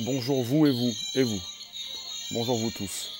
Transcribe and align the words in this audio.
Bonjour 0.00 0.42
vous 0.42 0.66
et 0.66 0.72
vous 0.72 0.92
et 1.14 1.22
vous. 1.22 1.40
Bonjour 2.32 2.58
vous 2.58 2.70
tous. 2.70 3.12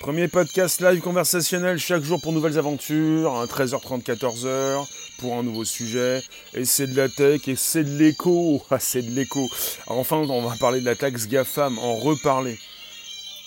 Premier 0.00 0.26
podcast 0.26 0.80
live 0.80 1.00
conversationnel 1.00 1.78
chaque 1.78 2.02
jour 2.02 2.20
pour 2.20 2.32
nouvelles 2.32 2.58
aventures, 2.58 3.46
13h30, 3.46 4.02
14h 4.02 4.84
pour 5.18 5.34
un 5.34 5.44
nouveau 5.44 5.64
sujet. 5.64 6.20
Et 6.54 6.64
c'est 6.64 6.88
de 6.88 6.96
la 6.96 7.08
tech 7.08 7.46
et 7.46 7.54
c'est 7.54 7.84
de 7.84 7.96
l'écho. 7.96 8.60
Ah, 8.70 8.80
c'est 8.80 9.02
de 9.02 9.12
l'écho. 9.12 9.48
Enfin, 9.86 10.16
on 10.16 10.42
va 10.42 10.56
parler 10.56 10.80
de 10.80 10.86
la 10.86 10.96
taxe 10.96 11.28
GAFAM, 11.28 11.78
en 11.78 11.94
reparler. 11.94 12.58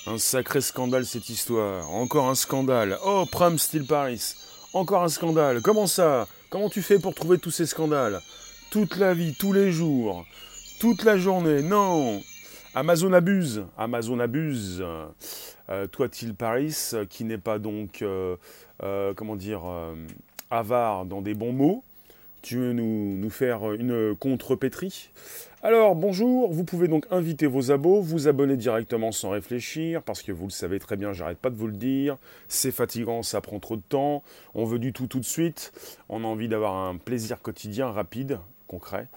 Un 0.07 0.17
sacré 0.17 0.61
scandale 0.61 1.05
cette 1.05 1.27
histoire. 1.27 1.91
Encore 1.91 2.29
un 2.29 2.35
scandale. 2.35 2.97
Oh, 3.03 3.25
Pram 3.29 3.59
Steel 3.59 3.85
Paris. 3.85 4.35
Encore 4.71 5.03
un 5.03 5.09
scandale. 5.09 5.61
Comment 5.61 5.87
ça? 5.87 6.29
Comment 6.49 6.69
tu 6.69 6.81
fais 6.81 6.97
pour 6.97 7.13
trouver 7.13 7.39
tous 7.39 7.51
ces 7.51 7.65
scandales? 7.65 8.21
Toute 8.69 8.95
la 8.95 9.13
vie, 9.13 9.33
tous 9.33 9.51
les 9.51 9.71
jours, 9.73 10.25
toute 10.79 11.03
la 11.03 11.17
journée. 11.17 11.61
Non 11.61 12.21
Amazon 12.73 13.13
abuse. 13.13 13.63
Amazon 13.77 14.19
abuse. 14.19 14.83
Euh, 15.69 15.87
toi, 15.87 16.09
Til 16.09 16.35
Paris, 16.35 16.91
qui 17.09 17.23
n'est 17.23 17.37
pas 17.37 17.57
donc, 17.57 18.01
euh, 18.01 18.35
euh, 18.83 19.13
comment 19.15 19.35
dire, 19.35 19.61
avare 20.51 21.05
dans 21.05 21.21
des 21.21 21.33
bons 21.33 21.53
mots. 21.53 21.83
Tu 22.41 22.57
veux 22.57 22.73
nous, 22.73 23.17
nous 23.17 23.29
faire 23.29 23.71
une 23.71 24.15
contrepétrie? 24.15 25.09
Alors 25.63 25.95
bonjour, 25.95 26.53
vous 26.53 26.63
pouvez 26.63 26.87
donc 26.87 27.07
inviter 27.09 27.47
vos 27.47 27.71
abos, 27.71 27.99
vous 27.99 28.27
abonner 28.27 28.55
directement 28.55 29.11
sans 29.11 29.31
réfléchir, 29.31 30.03
parce 30.03 30.21
que 30.21 30.31
vous 30.31 30.45
le 30.45 30.51
savez 30.51 30.77
très 30.77 30.95
bien, 30.95 31.11
j'arrête 31.11 31.39
pas 31.39 31.49
de 31.49 31.55
vous 31.55 31.65
le 31.65 31.73
dire, 31.73 32.17
c'est 32.47 32.69
fatigant, 32.69 33.23
ça 33.23 33.41
prend 33.41 33.57
trop 33.59 33.75
de 33.75 33.81
temps, 33.81 34.21
on 34.53 34.65
veut 34.65 34.77
du 34.77 34.93
tout 34.93 35.07
tout 35.07 35.19
de 35.19 35.25
suite, 35.25 35.71
on 36.07 36.23
a 36.23 36.27
envie 36.27 36.47
d'avoir 36.47 36.75
un 36.75 36.97
plaisir 36.97 37.41
quotidien 37.41 37.89
rapide, 37.89 38.37
concret. 38.67 39.07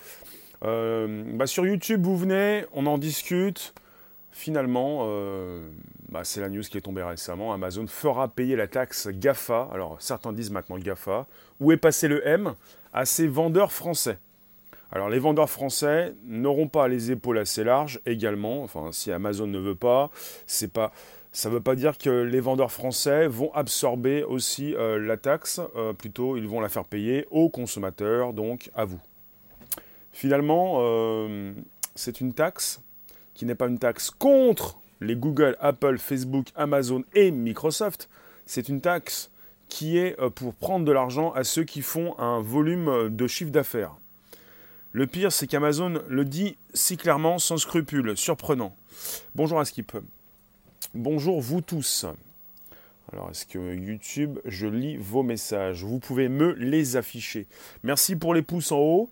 Euh, 0.64 1.22
bah, 1.34 1.46
sur 1.46 1.66
YouTube, 1.66 2.04
vous 2.04 2.16
venez, 2.16 2.64
on 2.72 2.86
en 2.86 2.98
discute. 2.98 3.74
Finalement, 4.30 5.00
euh, 5.02 5.68
bah, 6.09 6.23
c'est 6.24 6.40
la 6.40 6.48
news 6.48 6.62
qui 6.62 6.78
est 6.78 6.82
tombée 6.82 7.02
récemment. 7.02 7.52
Amazon 7.52 7.87
fera 7.87 8.28
payer 8.28 8.56
la 8.56 8.68
taxe 8.68 9.09
GAFA. 9.09 9.68
Alors 9.73 9.96
certains 10.00 10.32
disent 10.32 10.50
maintenant 10.50 10.78
GAFA. 10.78 11.26
Où 11.60 11.73
est 11.73 11.76
passé 11.76 12.09
le 12.09 12.26
M? 12.26 12.54
À 12.92 13.04
ses 13.04 13.26
vendeurs 13.26 13.73
français 13.73 14.18
alors 14.90 15.10
les 15.10 15.18
vendeurs 15.18 15.50
français 15.50 16.15
n'auront 16.24 16.66
pas 16.66 16.88
les 16.88 17.10
épaules 17.10 17.37
assez 17.37 17.62
larges 17.62 18.00
également. 18.06 18.62
Enfin, 18.62 18.88
si 18.90 19.12
Amazon 19.12 19.46
ne 19.46 19.59
veut 19.59 19.74
pas, 19.74 20.10
ça 20.46 20.66
ne 21.45 21.50
veut 21.50 21.60
pas 21.60 21.74
dire 21.74 21.98
que 21.98 22.09
les 22.09 22.40
vendeurs 22.40 22.72
français 22.72 23.28
vont 23.28 23.52
absorber 23.52 24.22
aussi 24.22 24.74
euh, 24.74 24.98
la 24.98 25.18
taxe. 25.18 25.60
Plutôt, 25.98 26.38
ils 26.38 26.48
vont 26.48 26.60
la 26.60 26.70
faire 26.70 26.87
payer 26.87 27.26
aux 27.30 27.50
consommateurs, 27.50 28.32
donc 28.32 28.70
à 28.74 28.87
vous. 28.87 28.98
Finalement, 30.19 30.79
euh, 30.80 31.52
c'est 31.95 32.21
une 32.21 32.33
taxe 32.35 32.83
qui 33.35 33.47
n'est 33.47 33.55
pas 33.55 33.69
une 33.69 33.79
taxe 33.79 34.11
contre 34.11 34.80
les 35.01 35.15
Google, 35.15 35.57
Apple, 35.61 35.97
Facebook, 35.97 36.49
Amazon 36.57 37.05
et 37.15 37.30
Microsoft. 37.30 38.09
C'est 38.45 38.69
une 38.69 38.80
taxe 38.80 39.30
qui 39.69 39.96
est 39.96 40.16
pour 40.30 40.55
prendre 40.55 40.85
de 40.85 40.91
l'argent 40.91 41.30
à 41.35 41.45
ceux 41.45 41.63
qui 41.63 41.83
font 41.83 42.19
un 42.19 42.41
volume 42.41 43.11
de 43.11 43.27
chiffre 43.29 43.52
d'affaires. 43.52 43.95
Le 44.91 45.07
pire, 45.07 45.30
c'est 45.30 45.46
qu'Amazon 45.46 46.02
le 46.09 46.24
dit 46.24 46.57
si 46.74 46.96
clairement, 46.96 47.39
sans 47.39 47.57
scrupule, 47.57 48.16
surprenant. 48.16 48.74
Bonjour 49.37 49.61
Askip. 49.61 49.93
Bonjour 50.95 51.41
vous 51.41 51.61
tous. 51.61 52.07
Alors, 53.13 53.30
est-ce 53.30 53.46
que 53.46 53.77
YouTube, 53.77 54.41
je 54.45 54.66
lis 54.66 54.96
vos 54.96 55.23
messages? 55.23 55.85
Vous 55.85 56.01
pouvez 56.01 56.29
me 56.29 56.55
les 56.55 56.96
afficher. 56.96 57.46
Merci 57.85 58.16
pour 58.16 58.35
les 58.35 58.43
pouces 58.43 58.73
en 58.73 58.79
haut. 58.79 59.11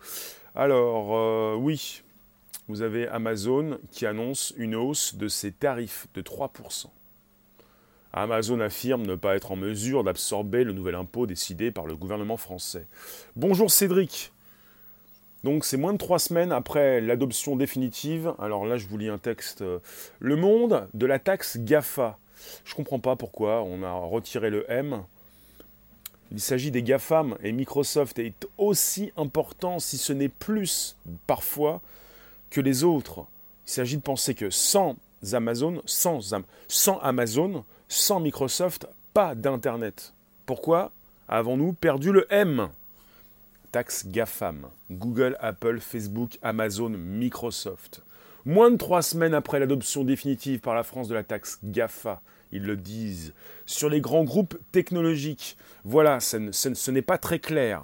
Alors, 0.59 1.15
euh, 1.15 1.55
oui, 1.55 2.03
vous 2.67 2.81
avez 2.81 3.07
Amazon 3.09 3.79
qui 3.91 4.07
annonce 4.07 4.55
une 4.57 4.75
hausse 4.75 5.15
de 5.15 5.29
ses 5.29 5.53
tarifs 5.53 6.07
de 6.15 6.23
3%. 6.23 6.87
Amazon 8.15 8.61
affirme 8.61 9.03
ne 9.03 9.17
pas 9.17 9.37
être 9.37 9.53
en 9.53 9.57
mesure 9.57 10.03
d'absorber 10.03 10.65
le 10.65 10.73
nouvel 10.73 10.95
impôt 10.95 11.27
décidé 11.27 11.71
par 11.71 11.85
le 11.85 11.95
gouvernement 11.95 12.39
français. 12.39 12.89
Bonjour 13.37 13.71
Cédric. 13.71 14.33
Donc 15.45 15.67
c'est 15.67 15.77
moins 15.77 15.93
de 15.93 15.99
trois 15.99 16.19
semaines 16.19 16.53
après 16.53 17.03
l'adoption 17.03 17.55
définitive. 17.55 18.33
Alors 18.39 18.65
là, 18.65 18.79
je 18.79 18.89
vous 18.89 18.97
lis 18.97 19.11
un 19.11 19.19
texte. 19.19 19.61
Euh, 19.61 19.81
le 20.21 20.37
monde 20.37 20.89
de 20.95 21.05
la 21.05 21.19
taxe 21.19 21.59
GAFA. 21.59 22.19
Je 22.65 22.73
ne 22.73 22.77
comprends 22.77 22.99
pas 22.99 23.15
pourquoi 23.15 23.63
on 23.63 23.83
a 23.83 23.93
retiré 23.93 24.49
le 24.49 24.65
M. 24.71 25.03
Il 26.33 26.41
s'agit 26.41 26.71
des 26.71 26.83
GAFAM 26.83 27.37
et 27.43 27.53
Microsoft 27.53 28.19
est 28.19 28.47
aussi 28.59 29.13
important, 29.17 29.79
si 29.79 29.97
ce 29.97 30.13
n'est 30.13 30.29
plus 30.29 30.97
parfois, 31.27 31.81
que 32.51 32.61
les 32.61 32.85
autres. 32.85 33.27
Il 33.67 33.71
s'agit 33.71 33.97
de 33.97 34.03
penser 34.03 34.35
que 34.35 34.51
sans 34.51 34.97
Amazon, 35.33 35.83
sans, 35.87 36.35
Amazon, 37.03 37.65
sans 37.89 38.21
Microsoft, 38.21 38.87
pas 39.15 39.35
d'Internet. 39.35 40.13
Pourquoi 40.47 40.93
avons-nous 41.29 41.73
perdu 41.73 42.13
le 42.13 42.27
M? 42.31 42.69
Taxe 43.73 44.07
GAFAM, 44.07 44.69
Google, 44.91 45.37
Apple, 45.41 45.81
Facebook, 45.81 46.39
Amazon, 46.43 46.91
Microsoft. 46.91 48.03
Moins 48.45 48.71
de 48.71 48.77
trois 48.77 49.03
semaines 49.03 49.35
après 49.35 49.59
l'adoption 49.59 50.05
définitive 50.05 50.61
par 50.61 50.75
la 50.75 50.85
France 50.85 51.09
de 51.09 51.15
la 51.15 51.25
taxe 51.25 51.59
GAFA, 51.65 52.21
ils 52.57 52.65
le 52.65 52.77
disent, 52.77 53.33
sur 53.65 53.89
les 53.89 54.01
grands 54.01 54.25
groupes 54.25 54.59
technologiques. 54.73 55.57
Voilà, 55.85 56.21
ce 56.21 56.91
n'est 56.91 57.03
pas 57.03 57.19
très 57.19 57.39
clair. 57.39 57.83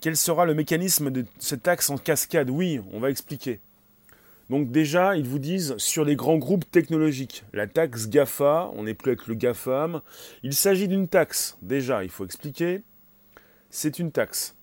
Quel 0.00 0.16
sera 0.16 0.44
le 0.44 0.54
mécanisme 0.54 1.10
de 1.10 1.24
cette 1.38 1.62
taxe 1.62 1.90
en 1.90 1.96
cascade? 1.96 2.50
Oui, 2.50 2.80
on 2.92 3.00
va 3.00 3.10
expliquer. 3.10 3.60
Donc 4.50 4.70
déjà, 4.70 5.16
ils 5.16 5.26
vous 5.26 5.38
disent 5.38 5.74
sur 5.78 6.04
les 6.04 6.16
grands 6.16 6.36
groupes 6.36 6.70
technologiques, 6.70 7.44
la 7.54 7.66
taxe 7.66 8.08
GAFA, 8.08 8.70
on 8.74 8.82
n'est 8.82 8.92
plus 8.92 9.12
avec 9.12 9.26
le 9.26 9.34
GAFAM, 9.34 10.02
il 10.42 10.52
s'agit 10.52 10.86
d'une 10.86 11.08
taxe, 11.08 11.56
déjà, 11.62 12.04
il 12.04 12.10
faut 12.10 12.26
expliquer, 12.26 12.82
c'est 13.70 13.98
une 13.98 14.12
taxe. 14.12 14.54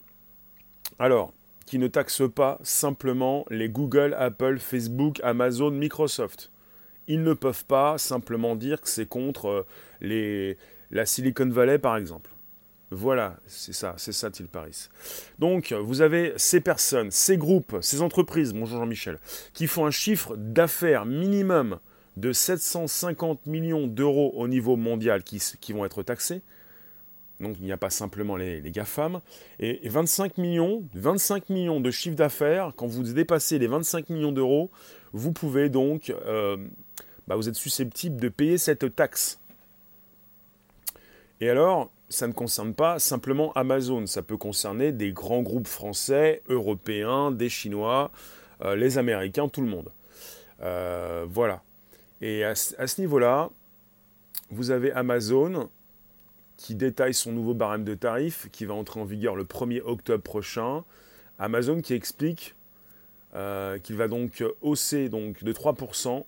Alors, 0.99 1.33
qui 1.65 1.79
ne 1.79 1.87
taxe 1.87 2.21
pas 2.35 2.59
simplement 2.61 3.43
les 3.49 3.69
Google, 3.69 4.15
Apple, 4.19 4.59
Facebook, 4.59 5.19
Amazon, 5.23 5.71
Microsoft. 5.71 6.51
Ils 7.11 7.23
ne 7.23 7.33
peuvent 7.33 7.65
pas 7.65 7.97
simplement 7.97 8.55
dire 8.55 8.79
que 8.79 8.87
c'est 8.87 9.05
contre 9.05 9.47
euh, 9.47 9.65
les, 9.99 10.57
la 10.91 11.05
Silicon 11.05 11.49
Valley, 11.49 11.77
par 11.77 11.97
exemple. 11.97 12.31
Voilà, 12.89 13.35
c'est 13.47 13.73
ça, 13.73 13.95
c'est 13.97 14.13
ça, 14.13 14.31
Til 14.31 14.47
Paris. 14.47 14.87
Donc, 15.37 15.73
vous 15.73 15.99
avez 15.99 16.31
ces 16.37 16.61
personnes, 16.61 17.11
ces 17.11 17.35
groupes, 17.35 17.77
ces 17.81 18.01
entreprises, 18.01 18.53
bonjour 18.53 18.79
Jean-Michel, 18.79 19.19
qui 19.53 19.67
font 19.67 19.85
un 19.85 19.91
chiffre 19.91 20.37
d'affaires 20.37 21.05
minimum 21.05 21.79
de 22.15 22.31
750 22.31 23.45
millions 23.45 23.87
d'euros 23.87 24.31
au 24.35 24.47
niveau 24.47 24.77
mondial 24.77 25.21
qui 25.23 25.73
vont 25.73 25.83
être 25.83 26.03
taxés. 26.03 26.41
Donc 27.41 27.57
il 27.59 27.65
n'y 27.65 27.71
a 27.71 27.77
pas 27.77 27.89
simplement 27.89 28.35
les, 28.35 28.61
GAFAM. 28.61 29.19
Et, 29.59 29.87
25 29.87 30.37
millions, 30.37 30.83
25 30.93 31.49
millions 31.49 31.81
de 31.81 31.91
chiffre 31.91 32.15
d'affaires, 32.15 32.73
quand 32.75 32.87
vous 32.87 33.03
dépassez 33.03 33.59
les 33.59 33.67
25 33.67 34.09
millions 34.09 34.31
d'euros, 34.31 34.69
vous 35.11 35.31
pouvez 35.31 35.69
donc, 35.69 36.13
euh, 36.25 36.57
bah, 37.27 37.35
vous 37.35 37.49
êtes 37.49 37.55
susceptible 37.55 38.21
de 38.21 38.29
payer 38.29 38.57
cette 38.57 38.95
taxe. 38.95 39.39
Et 41.41 41.49
alors, 41.49 41.91
ça 42.09 42.27
ne 42.27 42.33
concerne 42.33 42.73
pas 42.73 42.99
simplement 42.99 43.51
Amazon, 43.53 44.05
ça 44.05 44.21
peut 44.21 44.37
concerner 44.37 44.91
des 44.91 45.11
grands 45.11 45.41
groupes 45.41 45.67
français, 45.67 46.43
européens, 46.47 47.31
des 47.31 47.49
Chinois, 47.49 48.11
euh, 48.63 48.75
les 48.75 48.97
Américains, 48.97 49.49
tout 49.49 49.61
le 49.61 49.67
monde. 49.67 49.91
Euh, 50.61 51.25
voilà. 51.27 51.63
Et 52.21 52.43
à 52.43 52.53
ce 52.53 53.01
niveau-là, 53.01 53.49
vous 54.51 54.69
avez 54.69 54.91
Amazon 54.91 55.71
qui 56.61 56.75
détaille 56.75 57.15
son 57.15 57.31
nouveau 57.31 57.55
barème 57.55 57.83
de 57.83 57.95
tarifs 57.95 58.47
qui 58.51 58.65
va 58.65 58.75
entrer 58.75 58.99
en 58.99 59.03
vigueur 59.03 59.35
le 59.35 59.45
1er 59.45 59.81
octobre 59.83 60.21
prochain. 60.21 60.83
Amazon 61.39 61.81
qui 61.81 61.95
explique 61.95 62.53
euh, 63.33 63.79
qu'il 63.79 63.95
va 63.95 64.07
donc 64.07 64.43
hausser 64.61 65.09
donc, 65.09 65.43
de 65.43 65.53
3%. 65.53 66.23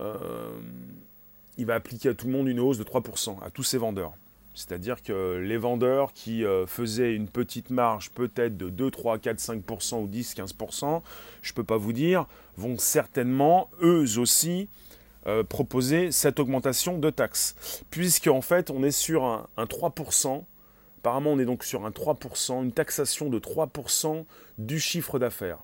Euh, 0.00 0.50
il 1.56 1.64
va 1.64 1.76
appliquer 1.76 2.10
à 2.10 2.14
tout 2.14 2.26
le 2.26 2.32
monde 2.32 2.46
une 2.46 2.60
hausse 2.60 2.76
de 2.76 2.84
3%, 2.84 3.42
à 3.42 3.48
tous 3.48 3.62
ses 3.62 3.78
vendeurs. 3.78 4.12
C'est-à-dire 4.54 5.02
que 5.02 5.38
les 5.42 5.56
vendeurs 5.56 6.12
qui 6.12 6.44
euh, 6.44 6.66
faisaient 6.66 7.14
une 7.14 7.28
petite 7.28 7.70
marge 7.70 8.10
peut-être 8.10 8.58
de 8.58 8.68
2, 8.68 8.90
3, 8.90 9.18
4, 9.18 9.38
5% 9.38 10.02
ou 10.02 10.08
10, 10.08 10.34
15%, 10.34 11.02
je 11.40 11.52
ne 11.52 11.54
peux 11.54 11.64
pas 11.64 11.78
vous 11.78 11.94
dire, 11.94 12.26
vont 12.58 12.76
certainement, 12.76 13.70
eux 13.82 14.18
aussi, 14.18 14.68
euh, 15.26 15.42
proposer 15.42 16.12
cette 16.12 16.38
augmentation 16.38 16.98
de 16.98 17.10
taxes. 17.10 17.84
Puisque 17.90 18.28
en 18.28 18.40
fait 18.40 18.70
on 18.70 18.82
est 18.82 18.90
sur 18.90 19.24
un, 19.24 19.46
3%, 19.58 20.44
apparemment 20.98 21.32
on 21.32 21.38
est 21.38 21.44
donc 21.44 21.64
sur 21.64 21.84
un 21.84 21.90
3%, 21.90 22.62
une 22.62 22.72
taxation 22.72 23.28
de 23.28 23.38
3% 23.38 24.24
du 24.58 24.78
chiffre 24.78 25.18
d'affaires. 25.18 25.58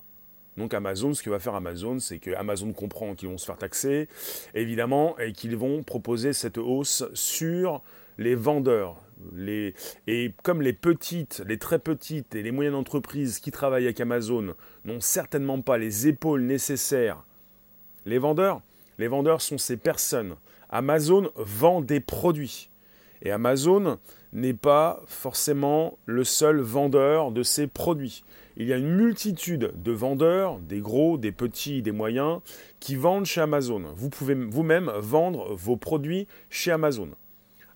Donc 0.57 0.73
Amazon, 0.73 1.13
ce 1.13 1.23
que 1.23 1.29
va 1.29 1.39
faire 1.39 1.55
Amazon, 1.55 1.99
c'est 1.99 2.19
que 2.19 2.31
Amazon 2.35 2.73
comprend 2.73 3.15
qu'ils 3.15 3.29
vont 3.29 3.37
se 3.37 3.45
faire 3.45 3.57
taxer, 3.57 4.07
évidemment, 4.53 5.17
et 5.17 5.31
qu'ils 5.31 5.55
vont 5.55 5.81
proposer 5.81 6.33
cette 6.33 6.57
hausse 6.57 7.05
sur 7.13 7.81
les 8.17 8.35
vendeurs. 8.35 9.01
Les, 9.33 9.73
et 10.07 10.33
comme 10.43 10.61
les 10.61 10.73
petites, 10.73 11.41
les 11.47 11.57
très 11.57 11.79
petites 11.79 12.35
et 12.35 12.43
les 12.43 12.51
moyennes 12.51 12.75
entreprises 12.75 13.39
qui 13.39 13.51
travaillent 13.51 13.85
avec 13.85 14.01
Amazon 14.01 14.55
n'ont 14.83 14.99
certainement 14.99 15.61
pas 15.61 15.77
les 15.77 16.07
épaules 16.07 16.41
nécessaires, 16.41 17.23
les 18.05 18.17
vendeurs, 18.17 18.61
les 18.97 19.07
vendeurs 19.07 19.41
sont 19.41 19.57
ces 19.57 19.77
personnes. 19.77 20.35
Amazon 20.69 21.29
vend 21.35 21.81
des 21.81 21.99
produits. 21.99 22.69
Et 23.21 23.31
Amazon 23.31 23.97
n'est 24.33 24.53
pas 24.53 25.01
forcément 25.05 25.97
le 26.05 26.23
seul 26.23 26.59
vendeur 26.59 27.31
de 27.31 27.43
ces 27.43 27.67
produits. 27.67 28.23
Il 28.57 28.67
y 28.67 28.73
a 28.73 28.77
une 28.77 28.95
multitude 28.95 29.71
de 29.75 29.91
vendeurs, 29.91 30.59
des 30.59 30.79
gros, 30.79 31.17
des 31.17 31.31
petits, 31.31 31.81
des 31.81 31.91
moyens, 31.91 32.41
qui 32.79 32.95
vendent 32.95 33.25
chez 33.25 33.41
Amazon. 33.41 33.83
Vous 33.95 34.09
pouvez 34.09 34.35
vous-même 34.35 34.91
vendre 34.97 35.55
vos 35.55 35.77
produits 35.77 36.27
chez 36.49 36.71
Amazon. 36.71 37.09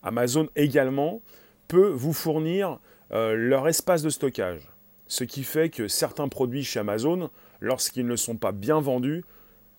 Amazon 0.03 0.49
également 0.55 1.21
peut 1.67 1.87
vous 1.87 2.13
fournir 2.13 2.79
euh, 3.11 3.35
leur 3.35 3.67
espace 3.67 4.01
de 4.01 4.09
stockage. 4.09 4.69
Ce 5.07 5.23
qui 5.23 5.43
fait 5.43 5.69
que 5.69 5.87
certains 5.87 6.27
produits 6.27 6.63
chez 6.63 6.79
Amazon, 6.79 7.29
lorsqu'ils 7.61 8.05
ne 8.05 8.15
sont 8.15 8.35
pas 8.35 8.51
bien 8.51 8.79
vendus, 8.81 9.23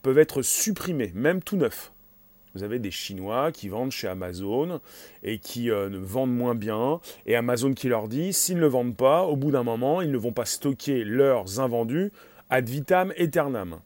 peuvent 0.09 0.17
être 0.17 0.41
supprimés, 0.41 1.13
même 1.15 1.43
tout 1.43 1.59
neufs. 1.59 1.93
Vous 2.55 2.63
avez 2.63 2.79
des 2.79 2.91
Chinois 2.91 3.53
qui 3.53 3.69
vendent 3.69 3.91
chez 3.91 4.09
Amazon 4.09 4.81
et 5.23 5.39
qui 5.39 5.71
euh, 5.71 5.91
vendent 6.01 6.35
moins 6.35 6.55
bien. 6.55 7.01
Et 7.27 7.37
Amazon 7.37 7.75
qui 7.75 7.89
leur 7.89 8.09
dit, 8.09 8.33
s'ils 8.33 8.59
ne 8.59 8.67
vendent 8.67 8.97
pas, 8.97 9.25
au 9.25 9.37
bout 9.37 9.51
d'un 9.51 9.65
moment, 9.65 10.01
ils 10.01 10.11
ne 10.11 10.17
vont 10.17 10.33
pas 10.33 10.47
stocker 10.47 11.05
leurs 11.05 11.61
invendus 11.61 12.11
ad 12.49 12.67
vitam 12.67 13.13
aeternam. 13.19 13.81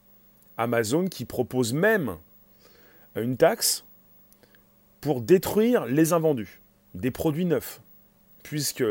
Amazon 0.57 1.09
qui 1.09 1.25
propose 1.25 1.73
même 1.73 2.15
une 3.17 3.35
taxe 3.35 3.83
pour 5.01 5.19
détruire 5.19 5.87
les 5.87 6.13
invendus, 6.13 6.61
des 6.93 7.11
produits 7.11 7.43
neufs. 7.43 7.81
Puisque 8.43 8.85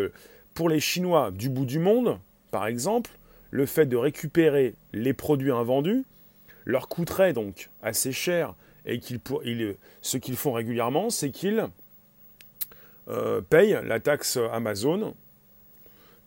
pour 0.53 0.69
les 0.69 0.81
Chinois 0.81 1.31
du 1.31 1.49
bout 1.49 1.65
du 1.65 1.79
monde, 1.79 2.19
par 2.51 2.67
exemple, 2.67 3.13
le 3.51 3.65
fait 3.65 3.87
de 3.87 3.97
récupérer 3.97 4.75
les 4.93 5.15
produits 5.15 5.51
invendus 5.51 6.05
leur 6.65 6.89
coûterait 6.89 7.33
donc 7.33 7.71
assez 7.83 8.13
cher 8.13 8.55
et 8.85 9.01
ce 10.01 10.17
qu'ils 10.17 10.37
font 10.37 10.53
régulièrement, 10.53 11.11
c'est 11.11 11.31
qu'ils 11.31 11.67
euh, 13.09 13.41
payent 13.41 13.79
la 13.85 14.01
taxe 14.01 14.39
Amazon. 14.53 15.15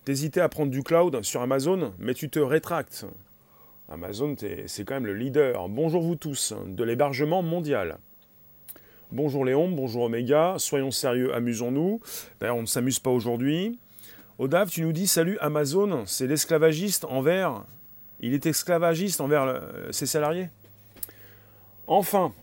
T'hésitais 0.06 0.42
à 0.42 0.50
prendre 0.50 0.72
du 0.72 0.84
cloud 0.84 1.24
sur 1.24 1.42
Amazon, 1.42 1.94
mais 1.98 2.14
tu 2.14 2.30
te 2.30 2.40
rétractes. 2.40 3.06
Amazon, 3.90 4.36
c'est 4.68 4.84
quand 4.86 4.96
même 4.96 5.06
le 5.06 5.14
leader. 5.14 5.68
Bonjour 5.70 6.02
vous 6.02 6.16
tous, 6.16 6.54
de 6.66 6.84
l'hébergement 6.84 7.42
mondial. 7.42 7.98
Bonjour 9.12 9.46
Léon, 9.46 9.70
bonjour 9.70 10.04
Omega, 10.04 10.56
soyons 10.58 10.92
sérieux, 10.92 11.34
amusons-nous. 11.36 12.02
D'ailleurs, 12.40 12.58
on 12.58 12.62
ne 12.62 12.68
s'amuse 12.68 13.00
pas 13.00 13.12
aujourd'hui. 13.12 13.78
Odav, 14.40 14.70
tu 14.70 14.82
nous 14.82 14.92
dis 14.92 15.08
salut 15.08 15.38
Amazon, 15.40 16.04
c'est 16.06 16.28
l'esclavagiste 16.28 17.06
envers. 17.06 17.64
Il 18.20 18.34
est 18.34 18.46
esclavagiste 18.46 19.22
envers 19.22 19.62
ses 19.92 20.06
salariés. 20.06 20.50
Enfin, 21.88 22.34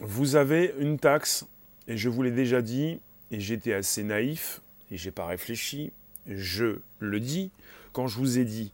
vous 0.00 0.36
avez 0.36 0.74
une 0.78 0.98
taxe, 0.98 1.46
et 1.88 1.96
je 1.96 2.08
vous 2.08 2.22
l'ai 2.22 2.30
déjà 2.30 2.62
dit, 2.62 3.00
et 3.30 3.40
j'étais 3.40 3.72
assez 3.72 4.02
naïf, 4.02 4.60
et 4.90 4.96
j'ai 4.96 5.10
pas 5.10 5.26
réfléchi, 5.26 5.92
je 6.26 6.78
le 6.98 7.20
dis, 7.20 7.50
quand 7.92 8.08
je 8.08 8.18
vous 8.18 8.38
ai 8.38 8.44
dit 8.44 8.72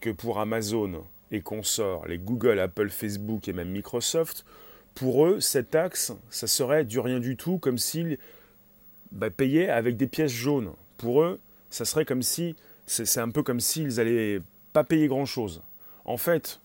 que 0.00 0.10
pour 0.10 0.40
Amazon 0.40 1.04
et 1.30 1.40
consorts, 1.40 2.06
les 2.06 2.18
Google, 2.18 2.58
Apple, 2.58 2.90
Facebook 2.90 3.48
et 3.48 3.52
même 3.52 3.70
Microsoft, 3.70 4.44
pour 4.94 5.26
eux, 5.26 5.40
cette 5.40 5.70
taxe, 5.70 6.12
ça 6.30 6.46
serait 6.46 6.84
du 6.84 7.00
rien 7.00 7.18
du 7.18 7.36
tout, 7.36 7.58
comme 7.58 7.78
s'ils 7.78 8.18
bah, 9.10 9.30
payaient 9.30 9.68
avec 9.68 9.96
des 9.96 10.06
pièces 10.06 10.32
jaunes. 10.32 10.72
Pour 10.98 11.22
eux, 11.22 11.40
ça 11.70 11.84
serait 11.84 12.04
comme 12.04 12.22
si, 12.22 12.54
c'est 12.86 13.20
un 13.20 13.30
peu 13.30 13.42
comme 13.42 13.60
s'ils 13.60 13.96
n'allaient 13.96 14.40
pas 14.72 14.84
payer 14.84 15.08
grand-chose. 15.08 15.62
En 16.04 16.16
fait, 16.16 16.60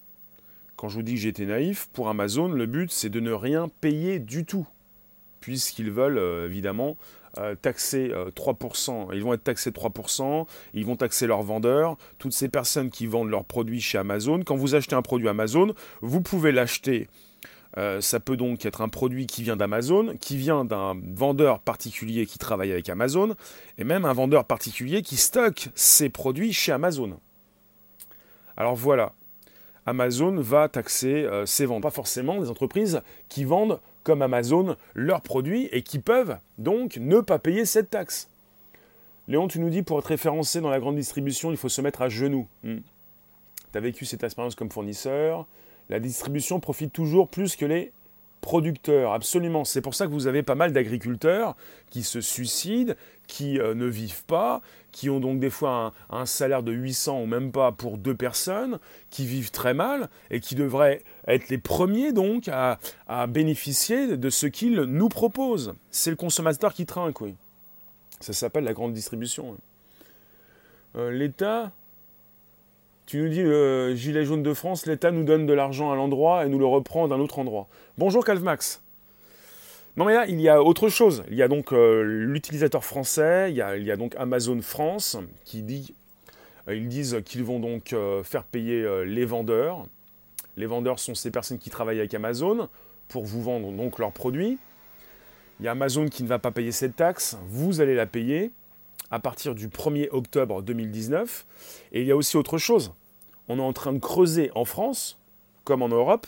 quand 0.75 0.89
je 0.89 0.95
vous 0.95 1.01
dis 1.01 1.15
que 1.15 1.19
j'étais 1.19 1.45
naïf, 1.45 1.89
pour 1.91 2.07
Amazon, 2.07 2.47
le 2.47 2.65
but 2.65 2.91
c'est 2.91 3.09
de 3.09 3.19
ne 3.19 3.31
rien 3.31 3.69
payer 3.81 4.19
du 4.19 4.45
tout, 4.45 4.67
puisqu'ils 5.41 5.91
veulent 5.91 6.17
euh, 6.17 6.45
évidemment 6.45 6.97
euh, 7.39 7.55
taxer 7.55 8.11
3%, 8.35 9.09
euh, 9.09 9.15
ils 9.15 9.23
vont 9.23 9.33
être 9.33 9.43
taxés 9.43 9.71
3%, 9.71 10.45
ils 10.73 10.85
vont 10.85 10.95
taxer 10.95 11.27
leurs 11.27 11.43
vendeurs, 11.43 11.97
toutes 12.19 12.33
ces 12.33 12.47
personnes 12.47 12.89
qui 12.89 13.07
vendent 13.07 13.29
leurs 13.29 13.45
produits 13.45 13.81
chez 13.81 13.97
Amazon. 13.97 14.41
Quand 14.43 14.55
vous 14.55 14.75
achetez 14.75 14.95
un 14.95 15.01
produit 15.01 15.27
Amazon, 15.27 15.73
vous 16.01 16.21
pouvez 16.21 16.51
l'acheter. 16.51 17.07
ça 17.99 18.19
peut 18.19 18.37
donc 18.37 18.65
être 18.65 18.81
un 18.81 18.89
produit 18.89 19.27
qui 19.27 19.43
vient 19.43 19.55
d'Amazon, 19.55 20.15
qui 20.19 20.35
vient 20.35 20.65
d'un 20.65 20.95
vendeur 21.15 21.59
particulier 21.59 22.25
qui 22.25 22.39
travaille 22.39 22.71
avec 22.71 22.89
Amazon, 22.89 23.35
et 23.77 23.83
même 23.83 24.05
un 24.05 24.13
vendeur 24.13 24.45
particulier 24.45 25.03
qui 25.03 25.15
stocke 25.15 25.69
ses 25.75 26.09
produits 26.09 26.53
chez 26.53 26.71
Amazon. 26.71 27.19
Alors 28.57 28.75
voilà, 28.75 29.13
Amazon 29.85 30.35
va 30.35 30.67
taxer 30.67 31.23
euh, 31.23 31.45
ses 31.45 31.65
ventes. 31.65 31.83
Pas 31.83 31.91
forcément 31.91 32.41
des 32.41 32.49
entreprises 32.49 33.01
qui 33.29 33.45
vendent 33.45 33.79
comme 34.03 34.21
Amazon 34.21 34.75
leurs 34.95 35.21
produits 35.21 35.69
et 35.71 35.81
qui 35.81 35.99
peuvent 35.99 36.37
donc 36.57 36.97
ne 36.97 37.19
pas 37.21 37.39
payer 37.39 37.65
cette 37.65 37.89
taxe. 37.89 38.29
Léon, 39.27 39.47
tu 39.47 39.59
nous 39.59 39.69
dis 39.69 39.83
pour 39.83 39.99
être 39.99 40.05
référencé 40.05 40.61
dans 40.61 40.69
la 40.69 40.79
grande 40.79 40.95
distribution, 40.95 41.51
il 41.51 41.57
faut 41.57 41.69
se 41.69 41.81
mettre 41.81 42.01
à 42.01 42.09
genoux. 42.09 42.47
Hmm. 42.63 42.77
Tu 43.71 43.77
as 43.77 43.81
vécu 43.81 44.05
cette 44.05 44.23
expérience 44.23 44.55
comme 44.55 44.71
fournisseur. 44.71 45.45
La 45.89 45.99
distribution 45.99 46.59
profite 46.59 46.93
toujours 46.93 47.29
plus 47.29 47.55
que 47.55 47.65
les 47.65 47.91
producteurs, 48.41 49.13
absolument. 49.13 49.65
C'est 49.65 49.81
pour 49.81 49.95
ça 49.95 50.05
que 50.05 50.11
vous 50.11 50.27
avez 50.27 50.43
pas 50.43 50.55
mal 50.55 50.73
d'agriculteurs 50.73 51.55
qui 51.89 52.03
se 52.03 52.21
suicident, 52.21 52.93
qui 53.27 53.59
euh, 53.59 53.73
ne 53.73 53.85
vivent 53.85 54.23
pas, 54.25 54.61
qui 54.91 55.09
ont 55.09 55.19
donc 55.19 55.39
des 55.39 55.49
fois 55.49 55.93
un, 56.09 56.25
salaire 56.25 56.63
de 56.63 56.71
800 56.71 57.21
ou 57.21 57.25
même 57.25 57.51
pas 57.51 57.71
pour 57.71 57.97
deux 57.97 58.15
personnes, 58.15 58.79
qui 59.09 59.25
vivent 59.25 59.51
très 59.51 59.73
mal 59.73 60.09
et 60.31 60.39
qui 60.39 60.55
devraient 60.55 61.03
être 61.27 61.49
les 61.49 61.57
premiers 61.57 62.13
donc 62.13 62.47
à, 62.47 62.79
bénéficier 63.27 64.17
de 64.17 64.29
ce 64.29 64.47
qu'ils 64.47 64.81
nous 64.81 65.09
proposent. 65.09 65.73
C'est 65.91 66.09
le 66.09 66.15
consommateur 66.15 66.73
qui 66.73 66.85
trinque, 66.85 67.21
oui. 67.21 67.35
Ça 68.19 68.33
s'appelle 68.33 68.63
la 68.63 68.73
grande 68.73 68.93
distribution. 68.93 69.57
Euh, 70.95 71.11
L'État 71.11 71.71
tu 73.07 73.21
nous 73.21 73.29
dis, 73.29 73.41
le 73.41 73.53
euh, 73.53 73.95
Gilet 73.95 74.25
jaune 74.25 74.43
de 74.43 74.53
France, 74.53 74.85
l'État 74.85 75.11
nous 75.11 75.23
donne 75.23 75.45
de 75.45 75.53
l'argent 75.53 75.93
à 75.93 75.95
l'endroit 75.95 76.45
et 76.45 76.49
nous 76.49 76.59
le 76.59 76.65
reprend 76.65 77.07
d'un 77.07 77.19
autre 77.19 77.39
endroit. 77.39 77.69
Bonjour 77.97 78.25
Calvmax. 78.25 78.81
Non 79.95 80.03
mais 80.03 80.13
là, 80.13 80.25
il 80.27 80.41
y 80.41 80.49
a 80.49 80.61
autre 80.61 80.89
chose. 80.89 81.23
Il 81.31 81.37
y 81.37 81.41
a 81.41 81.47
donc 81.47 81.71
euh, 81.71 82.03
l'utilisateur 82.03 82.83
français, 82.83 83.49
il 83.49 83.55
y, 83.55 83.61
a, 83.61 83.95
donc 83.95 84.13
Amazon 84.17 84.61
France 84.61 85.17
qui 85.45 85.63
dit, 85.63 85.95
euh, 86.67 86.75
ils 86.75 86.89
disent 86.89 87.21
qu'ils 87.25 87.45
vont 87.45 87.59
donc 87.59 87.95
faire 88.23 88.43
payer 88.43 88.85
les 89.05 89.23
vendeurs. 89.23 89.85
Les 90.57 90.65
vendeurs 90.65 90.99
sont 90.99 91.15
ces 91.15 91.31
personnes 91.31 91.59
qui 91.59 91.69
travaillent 91.69 91.99
avec 91.99 92.13
Amazon 92.13 92.67
pour 93.07 93.23
vous 93.23 93.41
vendre 93.41 93.71
donc 93.71 93.99
leurs 93.99 94.11
produits. 94.11 94.57
Il 95.61 95.65
y 95.65 95.69
a 95.69 95.71
Amazon 95.71 96.07
qui 96.07 96.23
ne 96.23 96.27
va 96.27 96.39
pas 96.39 96.51
payer 96.51 96.73
cette 96.73 96.97
taxe, 96.97 97.37
vous 97.47 97.79
allez 97.79 97.95
la 97.95 98.05
payer 98.05 98.51
à 99.11 99.19
partir 99.19 99.55
du 99.55 99.67
1er 99.67 100.09
octobre 100.11 100.61
2019. 100.61 101.45
Et 101.91 102.01
il 102.01 102.07
y 102.07 102.11
a 102.11 102.15
aussi 102.15 102.37
autre 102.37 102.57
chose. 102.57 102.93
On 103.47 103.59
est 103.59 103.63
en 103.63 103.73
train 103.73 103.93
de 103.93 103.99
creuser 103.99 104.51
en 104.55 104.65
France, 104.65 105.17
comme 105.63 105.81
en 105.81 105.89
Europe, 105.89 106.27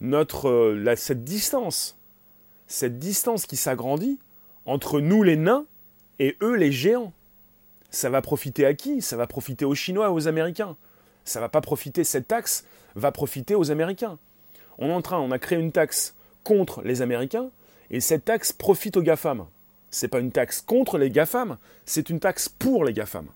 notre, 0.00 0.48
euh, 0.48 0.94
cette 0.96 1.24
distance. 1.24 1.96
Cette 2.66 2.98
distance 2.98 3.46
qui 3.46 3.56
s'agrandit 3.56 4.18
entre 4.66 5.00
nous 5.00 5.22
les 5.22 5.36
nains 5.36 5.64
et 6.18 6.36
eux 6.42 6.54
les 6.54 6.72
géants. 6.72 7.12
Ça 7.90 8.10
va 8.10 8.22
profiter 8.22 8.64
à 8.66 8.74
qui? 8.74 9.02
Ça 9.02 9.16
va 9.16 9.26
profiter 9.26 9.64
aux 9.64 9.74
Chinois 9.74 10.12
aux 10.12 10.28
Américains. 10.28 10.76
Ça 11.24 11.40
va 11.40 11.48
pas 11.48 11.60
profiter, 11.60 12.04
cette 12.04 12.28
taxe 12.28 12.64
va 12.94 13.12
profiter 13.12 13.54
aux 13.54 13.70
Américains. 13.70 14.18
On 14.78 14.88
est 14.88 15.12
en 15.12 15.22
on 15.22 15.30
a 15.30 15.38
créé 15.38 15.58
une 15.58 15.72
taxe 15.72 16.14
contre 16.44 16.82
les 16.82 17.02
Américains 17.02 17.50
et 17.90 18.00
cette 18.00 18.24
taxe 18.24 18.52
profite 18.52 18.96
aux 18.96 19.02
GAFAM 19.02 19.46
c'est 19.90 20.08
pas 20.08 20.20
une 20.20 20.32
taxe 20.32 20.60
contre 20.60 20.98
les 20.98 21.10
GAFAM, 21.10 21.56
c'est 21.84 22.10
une 22.10 22.20
taxe 22.20 22.48
pour 22.48 22.84
les 22.84 22.92
GAFAM. 22.92 23.26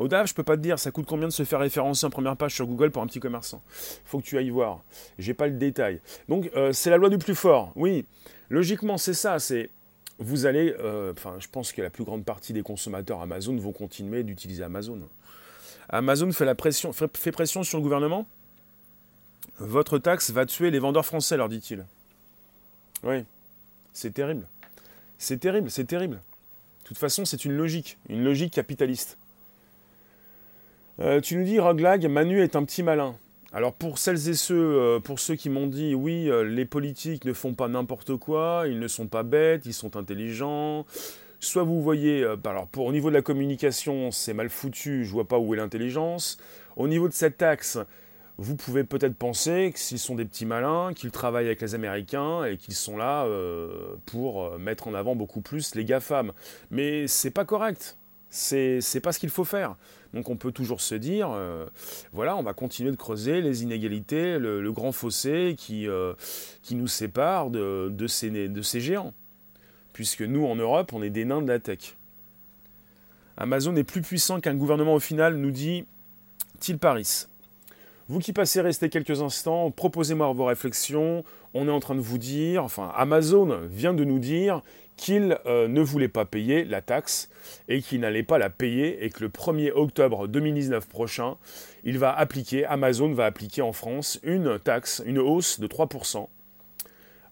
Odav, 0.00 0.26
je 0.26 0.34
peux 0.34 0.42
pas 0.42 0.56
te 0.56 0.62
dire, 0.62 0.78
ça 0.78 0.90
coûte 0.90 1.04
combien 1.06 1.28
de 1.28 1.32
se 1.32 1.44
faire 1.44 1.60
référencer 1.60 2.06
en 2.06 2.10
première 2.10 2.34
page 2.34 2.54
sur 2.54 2.66
Google 2.66 2.90
pour 2.90 3.02
un 3.02 3.06
petit 3.06 3.20
commerçant? 3.20 3.62
Faut 4.06 4.18
que 4.18 4.24
tu 4.24 4.38
ailles 4.38 4.48
voir. 4.48 4.82
J'ai 5.18 5.34
pas 5.34 5.46
le 5.46 5.58
détail. 5.58 6.00
Donc 6.26 6.50
euh, 6.56 6.72
c'est 6.72 6.88
la 6.88 6.96
loi 6.96 7.10
du 7.10 7.18
plus 7.18 7.34
fort. 7.34 7.72
Oui, 7.76 8.06
logiquement 8.48 8.96
c'est 8.96 9.12
ça. 9.12 9.38
C'est 9.38 9.68
vous 10.18 10.46
allez, 10.46 10.74
euh, 10.78 11.12
enfin, 11.12 11.36
je 11.38 11.48
pense 11.48 11.72
que 11.72 11.82
la 11.82 11.90
plus 11.90 12.04
grande 12.04 12.24
partie 12.24 12.54
des 12.54 12.62
consommateurs 12.62 13.20
Amazon 13.20 13.56
vont 13.56 13.72
continuer 13.72 14.22
d'utiliser 14.22 14.62
Amazon. 14.62 15.00
Amazon 15.90 16.32
fait 16.32 16.44
la 16.44 16.54
pression, 16.54 16.92
fait 16.92 17.32
pression 17.32 17.62
sur 17.62 17.78
le 17.78 17.82
gouvernement. 17.82 18.26
Votre 19.58 19.98
taxe 19.98 20.30
va 20.30 20.46
tuer 20.46 20.70
les 20.70 20.78
vendeurs 20.78 21.04
français, 21.04 21.36
leur 21.36 21.50
dit-il. 21.50 21.84
Oui, 23.02 23.24
c'est 23.92 24.14
terrible. 24.14 24.46
C'est 25.18 25.38
terrible, 25.38 25.70
c'est 25.70 25.84
terrible. 25.84 26.16
De 26.16 26.84
toute 26.84 26.98
façon, 26.98 27.24
c'est 27.24 27.44
une 27.44 27.52
logique, 27.52 27.98
une 28.08 28.24
logique 28.24 28.52
capitaliste. 28.54 29.18
Euh, 31.00 31.20
tu 31.20 31.36
nous 31.36 31.44
dis, 31.44 31.58
Roglag, 31.58 32.06
Manu 32.06 32.42
est 32.42 32.56
un 32.56 32.64
petit 32.64 32.82
malin. 32.82 33.14
Alors 33.52 33.72
pour 33.72 33.98
celles 33.98 34.28
et 34.28 34.34
ceux, 34.34 34.54
euh, 34.54 35.00
pour 35.00 35.18
ceux 35.18 35.34
qui 35.34 35.50
m'ont 35.50 35.66
dit 35.66 35.92
oui, 35.92 36.30
euh, 36.30 36.44
les 36.44 36.64
politiques 36.64 37.24
ne 37.24 37.32
font 37.32 37.52
pas 37.52 37.66
n'importe 37.66 38.14
quoi, 38.16 38.64
ils 38.68 38.78
ne 38.78 38.86
sont 38.86 39.08
pas 39.08 39.24
bêtes, 39.24 39.66
ils 39.66 39.74
sont 39.74 39.96
intelligents. 39.96 40.86
Soit 41.40 41.64
vous 41.64 41.82
voyez, 41.82 42.22
euh, 42.22 42.36
alors 42.44 42.68
pour 42.68 42.86
au 42.86 42.92
niveau 42.92 43.08
de 43.08 43.14
la 43.14 43.22
communication, 43.22 44.12
c'est 44.12 44.34
mal 44.34 44.50
foutu, 44.50 45.04
je 45.04 45.10
vois 45.10 45.26
pas 45.26 45.38
où 45.38 45.52
est 45.52 45.56
l'intelligence. 45.56 46.38
Au 46.76 46.86
niveau 46.86 47.08
de 47.08 47.12
cette 47.12 47.38
taxe, 47.38 47.78
vous 48.40 48.56
pouvez 48.56 48.84
peut-être 48.84 49.14
penser 49.14 49.70
que 49.72 49.78
s'ils 49.78 49.98
sont 49.98 50.16
des 50.16 50.24
petits 50.24 50.46
malins, 50.46 50.92
qu'ils 50.94 51.10
travaillent 51.10 51.46
avec 51.46 51.60
les 51.60 51.74
Américains 51.74 52.44
et 52.44 52.56
qu'ils 52.56 52.74
sont 52.74 52.96
là 52.96 53.28
pour 54.06 54.58
mettre 54.58 54.88
en 54.88 54.94
avant 54.94 55.14
beaucoup 55.14 55.42
plus 55.42 55.74
les 55.74 55.84
GAFAM. 55.84 56.32
Mais 56.70 57.06
c'est 57.06 57.30
pas 57.30 57.44
correct. 57.44 57.98
C'est 58.30 59.00
pas 59.02 59.12
ce 59.12 59.18
qu'il 59.18 59.28
faut 59.28 59.44
faire. 59.44 59.76
Donc 60.14 60.28
on 60.28 60.36
peut 60.36 60.52
toujours 60.52 60.80
se 60.80 60.94
dire, 60.94 61.30
euh, 61.32 61.66
voilà, 62.12 62.36
on 62.36 62.42
va 62.42 62.52
continuer 62.52 62.90
de 62.90 62.96
creuser 62.96 63.40
les 63.40 63.62
inégalités, 63.62 64.38
le, 64.38 64.72
grand 64.72 64.92
fossé 64.92 65.54
qui, 65.56 65.86
euh, 65.86 66.14
qui 66.62 66.74
nous 66.74 66.88
sépare 66.88 67.50
de, 67.50 67.88
de, 67.90 68.06
ces, 68.06 68.30
de 68.30 68.62
ces 68.62 68.80
géants. 68.80 69.12
Puisque 69.92 70.22
nous, 70.22 70.46
en 70.46 70.56
Europe, 70.56 70.92
on 70.92 71.02
est 71.02 71.10
des 71.10 71.24
nains 71.24 71.42
de 71.42 71.48
la 71.48 71.58
tech. 71.58 71.96
Amazon 73.36 73.74
est 73.76 73.84
plus 73.84 74.02
puissant 74.02 74.40
qu'un 74.40 74.54
gouvernement 74.54 74.94
au 74.94 75.00
final, 75.00 75.36
nous 75.36 75.50
dit 75.50 75.84
Til 76.58 76.78
Paris. 76.78 77.26
Vous 78.10 78.18
qui 78.18 78.32
passez 78.32 78.60
rester 78.60 78.88
quelques 78.88 79.22
instants, 79.22 79.70
proposez-moi 79.70 80.32
vos 80.32 80.46
réflexions. 80.46 81.22
On 81.54 81.68
est 81.68 81.70
en 81.70 81.78
train 81.78 81.94
de 81.94 82.00
vous 82.00 82.18
dire, 82.18 82.64
enfin 82.64 82.92
Amazon 82.96 83.60
vient 83.70 83.94
de 83.94 84.02
nous 84.02 84.18
dire 84.18 84.62
qu'il 84.96 85.38
euh, 85.46 85.68
ne 85.68 85.80
voulait 85.80 86.08
pas 86.08 86.24
payer 86.24 86.64
la 86.64 86.82
taxe 86.82 87.30
et 87.68 87.80
qu'il 87.80 88.00
n'allait 88.00 88.24
pas 88.24 88.38
la 88.38 88.50
payer 88.50 89.04
et 89.04 89.10
que 89.10 89.20
le 89.22 89.28
1er 89.28 89.70
octobre 89.70 90.26
2019 90.26 90.88
prochain, 90.88 91.36
il 91.84 91.98
va 91.98 92.12
appliquer, 92.12 92.64
Amazon 92.64 93.12
va 93.12 93.26
appliquer 93.26 93.62
en 93.62 93.72
France 93.72 94.18
une 94.24 94.58
taxe, 94.58 95.00
une 95.06 95.20
hausse 95.20 95.60
de 95.60 95.68
3%, 95.68 96.26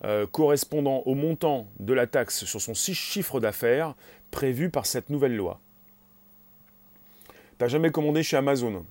euh, 0.04 0.28
correspondant 0.28 1.02
au 1.06 1.16
montant 1.16 1.66
de 1.80 1.92
la 1.92 2.06
taxe 2.06 2.44
sur 2.44 2.60
son 2.60 2.74
chiffre 2.74 3.40
d'affaires 3.40 3.96
prévu 4.30 4.70
par 4.70 4.86
cette 4.86 5.10
nouvelle 5.10 5.34
loi. 5.34 5.58
T'as 7.58 7.66
jamais 7.66 7.90
commandé 7.90 8.22
chez 8.22 8.36
Amazon? 8.36 8.84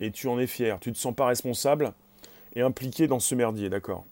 Et 0.00 0.10
tu 0.10 0.28
en 0.28 0.38
es 0.38 0.46
fier, 0.46 0.78
tu 0.80 0.90
ne 0.90 0.94
te 0.94 0.98
sens 0.98 1.14
pas 1.14 1.26
responsable 1.26 1.92
et 2.54 2.62
impliqué 2.62 3.06
dans 3.06 3.20
ce 3.20 3.34
merdier, 3.34 3.68
d'accord 3.68 4.04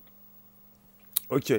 Ok. 1.31 1.53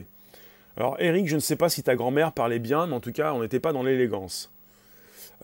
Alors 0.78 0.98
Eric, 1.00 1.28
je 1.28 1.36
ne 1.36 1.42
sais 1.42 1.56
pas 1.56 1.70
si 1.70 1.84
ta 1.84 1.96
grand-mère 1.96 2.32
parlait 2.32 2.60
bien, 2.60 2.86
mais 2.88 2.96
en 2.96 3.00
tout 3.00 3.12
cas, 3.12 3.34
on 3.34 3.42
n'était 3.42 3.60
pas 3.60 3.74
dans 3.74 3.84
l'élégance. 3.84 4.52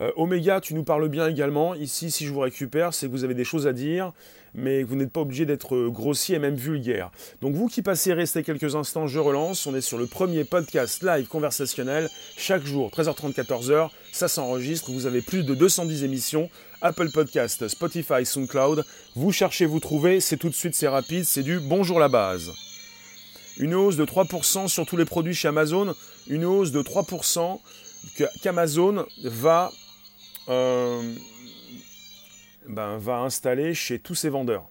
Euh, 0.00 0.10
Oméga, 0.16 0.60
tu 0.60 0.74
nous 0.74 0.84
parles 0.84 1.08
bien 1.08 1.28
également. 1.28 1.74
Ici, 1.74 2.10
si 2.10 2.26
je 2.26 2.32
vous 2.32 2.40
récupère, 2.40 2.94
c'est 2.94 3.06
que 3.06 3.12
vous 3.12 3.24
avez 3.24 3.34
des 3.34 3.44
choses 3.44 3.66
à 3.66 3.72
dire, 3.72 4.12
mais 4.54 4.82
vous 4.82 4.96
n'êtes 4.96 5.12
pas 5.12 5.20
obligé 5.20 5.46
d'être 5.46 5.88
grossier 5.88 6.36
et 6.36 6.38
même 6.38 6.54
vulgaire. 6.54 7.10
Donc 7.40 7.54
vous 7.54 7.68
qui 7.68 7.82
passez, 7.82 8.12
restez 8.12 8.42
quelques 8.42 8.74
instants, 8.74 9.06
je 9.06 9.18
relance. 9.18 9.66
On 9.66 9.74
est 9.74 9.80
sur 9.82 9.98
le 9.98 10.06
premier 10.06 10.44
podcast 10.44 11.02
live 11.02 11.26
conversationnel, 11.26 12.08
chaque 12.36 12.64
jour, 12.64 12.90
13h30, 12.90 13.34
14h. 13.34 13.90
Ça 14.12 14.28
s'enregistre, 14.28 14.90
vous 14.90 15.06
avez 15.06 15.22
plus 15.22 15.44
de 15.44 15.54
210 15.54 16.04
émissions. 16.04 16.50
Apple 16.82 17.10
Podcast, 17.10 17.66
Spotify, 17.68 18.26
SoundCloud. 18.26 18.84
Vous 19.14 19.32
cherchez, 19.32 19.66
vous 19.66 19.80
trouvez, 19.80 20.20
c'est 20.20 20.36
tout 20.36 20.48
de 20.48 20.54
suite, 20.54 20.74
c'est 20.74 20.88
rapide, 20.88 21.24
c'est 21.24 21.42
du 21.42 21.60
bonjour 21.60 21.98
la 21.98 22.08
base 22.08 22.52
une 23.58 23.74
hausse 23.74 23.96
de 23.96 24.04
3% 24.04 24.68
sur 24.68 24.86
tous 24.86 24.96
les 24.96 25.04
produits 25.04 25.34
chez 25.34 25.48
Amazon, 25.48 25.94
une 26.28 26.44
hausse 26.44 26.72
de 26.72 26.82
3% 26.82 27.60
qu'Amazon 28.42 29.06
va, 29.24 29.70
euh, 30.48 31.14
ben, 32.68 32.96
va 32.98 33.18
installer 33.18 33.74
chez 33.74 33.98
tous 33.98 34.14
ses 34.14 34.28
vendeurs. 34.28 34.68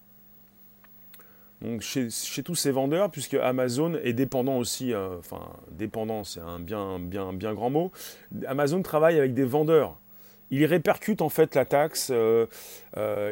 Donc 1.62 1.82
chez, 1.82 2.10
tous 2.44 2.56
ces 2.56 2.72
vendeurs, 2.72 3.12
puisque 3.12 3.36
Amazon 3.36 3.94
est 4.04 4.14
dépendant 4.14 4.58
aussi, 4.58 4.94
euh, 4.94 5.20
enfin 5.20 5.54
dépendant 5.70 6.24
c'est 6.24 6.40
un 6.40 6.60
bien, 6.60 6.98
bien, 6.98 7.34
bien 7.34 7.54
grand 7.54 7.70
mot, 7.70 7.92
Amazon 8.48 8.82
travaille 8.82 9.20
avec 9.20 9.36
des 9.36 9.44
vendeurs. 9.44 10.01
Il 10.52 10.66
répercute 10.66 11.22
en 11.22 11.30
fait 11.30 11.56
la 11.56 11.66
taxe, 11.66 12.12
euh, 12.14 12.46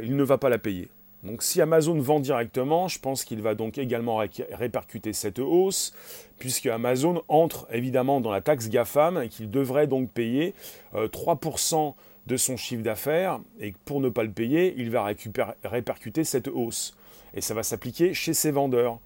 il 0.03 0.15
ne 0.15 0.23
va 0.23 0.38
pas 0.38 0.49
la 0.49 0.57
payer. 0.57 0.89
Donc 1.23 1.43
si 1.43 1.61
Amazon 1.61 1.99
vend 1.99 2.21
directement, 2.21 2.88
je 2.88 2.97
pense 2.97 3.25
qu'il 3.25 3.41
va 3.41 3.53
donc 3.53 3.77
également 3.77 4.21
répercuter 4.53 5.11
cette 5.11 5.39
hausse, 5.39 5.93
puisque 6.38 6.67
Amazon 6.67 7.23
entre 7.27 7.67
évidemment 7.73 8.21
dans 8.21 8.31
la 8.31 8.39
taxe 8.39 8.69
GAFAM 8.69 9.21
et 9.21 9.27
qu'il 9.27 9.51
devrait 9.51 9.88
donc 9.88 10.09
payer 10.11 10.53
3% 10.95 11.89
euh, 11.89 11.91
de 12.27 12.38
son 12.38 12.55
chiffre 12.55 12.83
d'affaires, 12.83 13.39
et 13.59 13.73
pour 13.85 13.99
ne 13.99 14.07
pas 14.07 14.23
le 14.23 14.31
payer, 14.31 14.75
il 14.77 14.91
va 14.91 15.11
répercuter 15.63 16.23
cette 16.23 16.47
hausse. 16.47 16.95
Et 17.33 17.41
ça 17.41 17.53
va 17.53 17.63
s'appliquer 17.63 18.13
chez 18.13 18.33
ses 18.33 18.51
vendeurs. 18.51 18.99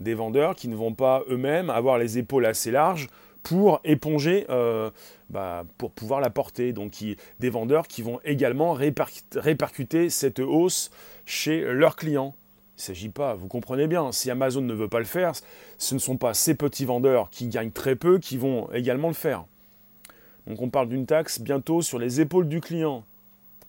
Des 0.00 0.14
vendeurs 0.14 0.54
qui 0.54 0.68
ne 0.68 0.76
vont 0.76 0.94
pas 0.94 1.24
eux-mêmes 1.28 1.70
avoir 1.70 1.98
les 1.98 2.18
épaules 2.18 2.46
assez 2.46 2.70
larges 2.70 3.08
pour 3.48 3.80
éponger, 3.82 4.44
euh, 4.50 4.90
bah, 5.30 5.64
pour 5.78 5.90
pouvoir 5.90 6.20
la 6.20 6.28
porter. 6.28 6.74
Donc 6.74 7.02
des 7.40 7.50
vendeurs 7.50 7.88
qui 7.88 8.02
vont 8.02 8.20
également 8.22 8.74
répercuter 8.74 10.10
cette 10.10 10.38
hausse 10.38 10.90
chez 11.24 11.62
leurs 11.62 11.96
clients. 11.96 12.34
Il 12.76 12.80
ne 12.80 12.82
s'agit 12.82 13.08
pas, 13.08 13.34
vous 13.34 13.48
comprenez 13.48 13.86
bien, 13.86 14.12
si 14.12 14.30
Amazon 14.30 14.60
ne 14.60 14.74
veut 14.74 14.86
pas 14.86 14.98
le 14.98 15.06
faire, 15.06 15.32
ce 15.78 15.94
ne 15.94 15.98
sont 15.98 16.18
pas 16.18 16.34
ces 16.34 16.54
petits 16.54 16.84
vendeurs 16.84 17.30
qui 17.30 17.48
gagnent 17.48 17.70
très 17.70 17.96
peu 17.96 18.18
qui 18.18 18.36
vont 18.36 18.70
également 18.72 19.08
le 19.08 19.14
faire. 19.14 19.46
Donc 20.46 20.60
on 20.60 20.68
parle 20.68 20.88
d'une 20.88 21.06
taxe 21.06 21.40
bientôt 21.40 21.80
sur 21.80 21.98
les 21.98 22.20
épaules 22.20 22.48
du 22.48 22.60
client. 22.60 23.02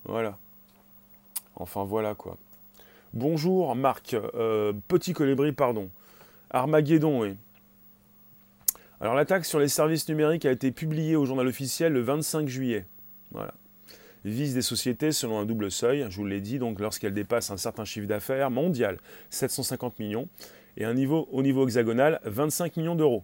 Voilà. 0.03 0.37
Enfin 1.55 1.85
voilà 1.85 2.15
quoi. 2.15 2.35
Bonjour 3.13 3.73
Marc, 3.75 4.13
euh, 4.13 4.73
petit 4.89 5.13
colibri, 5.13 5.53
pardon. 5.53 5.89
Armageddon, 6.51 7.21
oui. 7.21 7.37
Alors 9.01 9.15
la 9.15 9.25
taxe 9.25 9.47
sur 9.47 9.59
les 9.59 9.69
services 9.69 10.07
numériques 10.09 10.45
a 10.45 10.51
été 10.51 10.71
publiée 10.71 11.15
au 11.15 11.25
journal 11.25 11.47
officiel 11.47 11.93
le 11.93 12.01
25 12.01 12.47
juillet. 12.47 12.85
Voilà 13.31 13.53
vise 14.25 14.53
des 14.53 14.61
sociétés 14.61 15.11
selon 15.11 15.39
un 15.39 15.45
double 15.45 15.71
seuil, 15.71 16.05
je 16.09 16.15
vous 16.17 16.25
l'ai 16.25 16.41
dit, 16.41 16.59
donc 16.59 16.79
lorsqu'elles 16.79 17.13
dépassent 17.13 17.51
un 17.51 17.57
certain 17.57 17.85
chiffre 17.85 18.07
d'affaires 18.07 18.51
mondial, 18.51 18.97
750 19.29 19.99
millions, 19.99 20.27
et 20.77 20.85
un 20.85 20.93
niveau, 20.93 21.27
au 21.31 21.41
niveau 21.41 21.65
hexagonal, 21.65 22.19
25 22.25 22.77
millions 22.77 22.95
d'euros. 22.95 23.23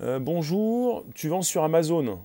Euh, 0.00 0.18
bonjour, 0.18 1.04
tu 1.14 1.28
vends 1.28 1.42
sur 1.42 1.62
Amazon. 1.64 2.20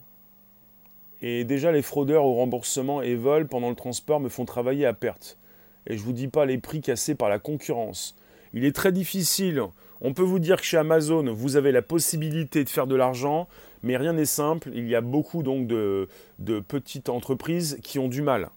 Et 1.22 1.44
déjà 1.44 1.72
les 1.72 1.82
fraudeurs 1.82 2.26
au 2.26 2.36
remboursement 2.36 3.02
et 3.02 3.16
vol 3.16 3.48
pendant 3.48 3.70
le 3.70 3.76
transport 3.76 4.20
me 4.20 4.30
font 4.30 4.46
travailler 4.46 4.86
à 4.86 4.94
perte. 4.94 5.38
Et 5.88 5.96
je 5.96 6.02
ne 6.02 6.06
vous 6.06 6.14
dis 6.14 6.28
pas 6.28 6.46
les 6.46 6.58
prix 6.58 6.82
cassés 6.82 7.16
par 7.16 7.30
la 7.30 7.40
concurrence. 7.40 8.16
Il 8.54 8.66
est 8.66 8.76
très 8.76 8.92
difficile. 8.92 9.64
On 10.02 10.14
peut 10.14 10.24
vous 10.24 10.40
dire 10.40 10.58
que 10.58 10.64
chez 10.64 10.78
Amazon, 10.78 11.32
vous 11.34 11.56
avez 11.56 11.72
la 11.72 11.82
possibilité 11.82 12.64
de 12.64 12.70
faire 12.70 12.88
de 12.88 12.96
l'argent, 12.96 13.48
mais 13.84 13.98
rien 13.98 14.14
n'est 14.14 14.26
simple. 14.26 14.70
Il 14.74 14.88
y 14.88 14.96
a 14.96 15.02
beaucoup 15.02 15.44
donc 15.44 15.68
de, 15.68 16.08
petites 16.68 17.10
entreprises 17.10 17.80
qui 17.82 18.00
ont 18.00 18.08
du 18.08 18.22
mal. 18.22 18.50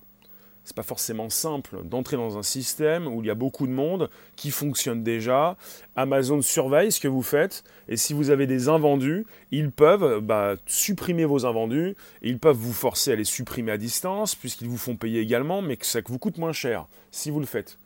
C'est 0.65 0.77
pas 0.77 0.83
forcément 0.83 1.31
simple 1.31 1.79
d'entrer 1.85 2.17
dans 2.17 2.37
un 2.37 2.43
système 2.43 3.09
où 3.09 3.23
il 3.23 3.27
y 3.27 3.31
a 3.31 3.35
beaucoup 3.35 3.67
de 3.67 3.73
monde 3.73 4.11
qui 4.37 4.51
fonctionne 4.51 5.03
déjà. 5.03 5.57
Amazon 5.97 6.43
surveille 6.43 6.93
ce 6.93 7.01
que 7.01 7.09
vous 7.09 7.23
faites 7.23 7.65
et 7.89 7.97
si 7.97 8.13
vous 8.13 8.29
avez 8.29 8.47
des 8.47 8.69
invendus, 8.69 9.27
ils 9.51 9.73
peuvent 9.73 10.21
bah, 10.21 10.57
supprimer 10.67 11.25
vos 11.25 11.47
invendus. 11.47 11.97
ils 12.23 12.39
peuvent 12.39 12.57
vous 12.57 12.75
forcer 12.75 13.13
à 13.13 13.17
les 13.17 13.25
supprimer 13.25 13.73
à 13.73 13.79
distance 13.79 14.35
puisqu'ils 14.35 14.69
vous 14.69 14.77
font 14.77 14.97
payer 14.97 15.21
également, 15.21 15.63
mais 15.63 15.77
que 15.77 15.87
ça 15.87 16.01
vous 16.07 16.19
coûte 16.19 16.37
moins 16.37 16.53
cher 16.53 16.87
si 17.11 17.31
vous 17.31 17.41
le 17.41 17.47
faites. 17.47 17.79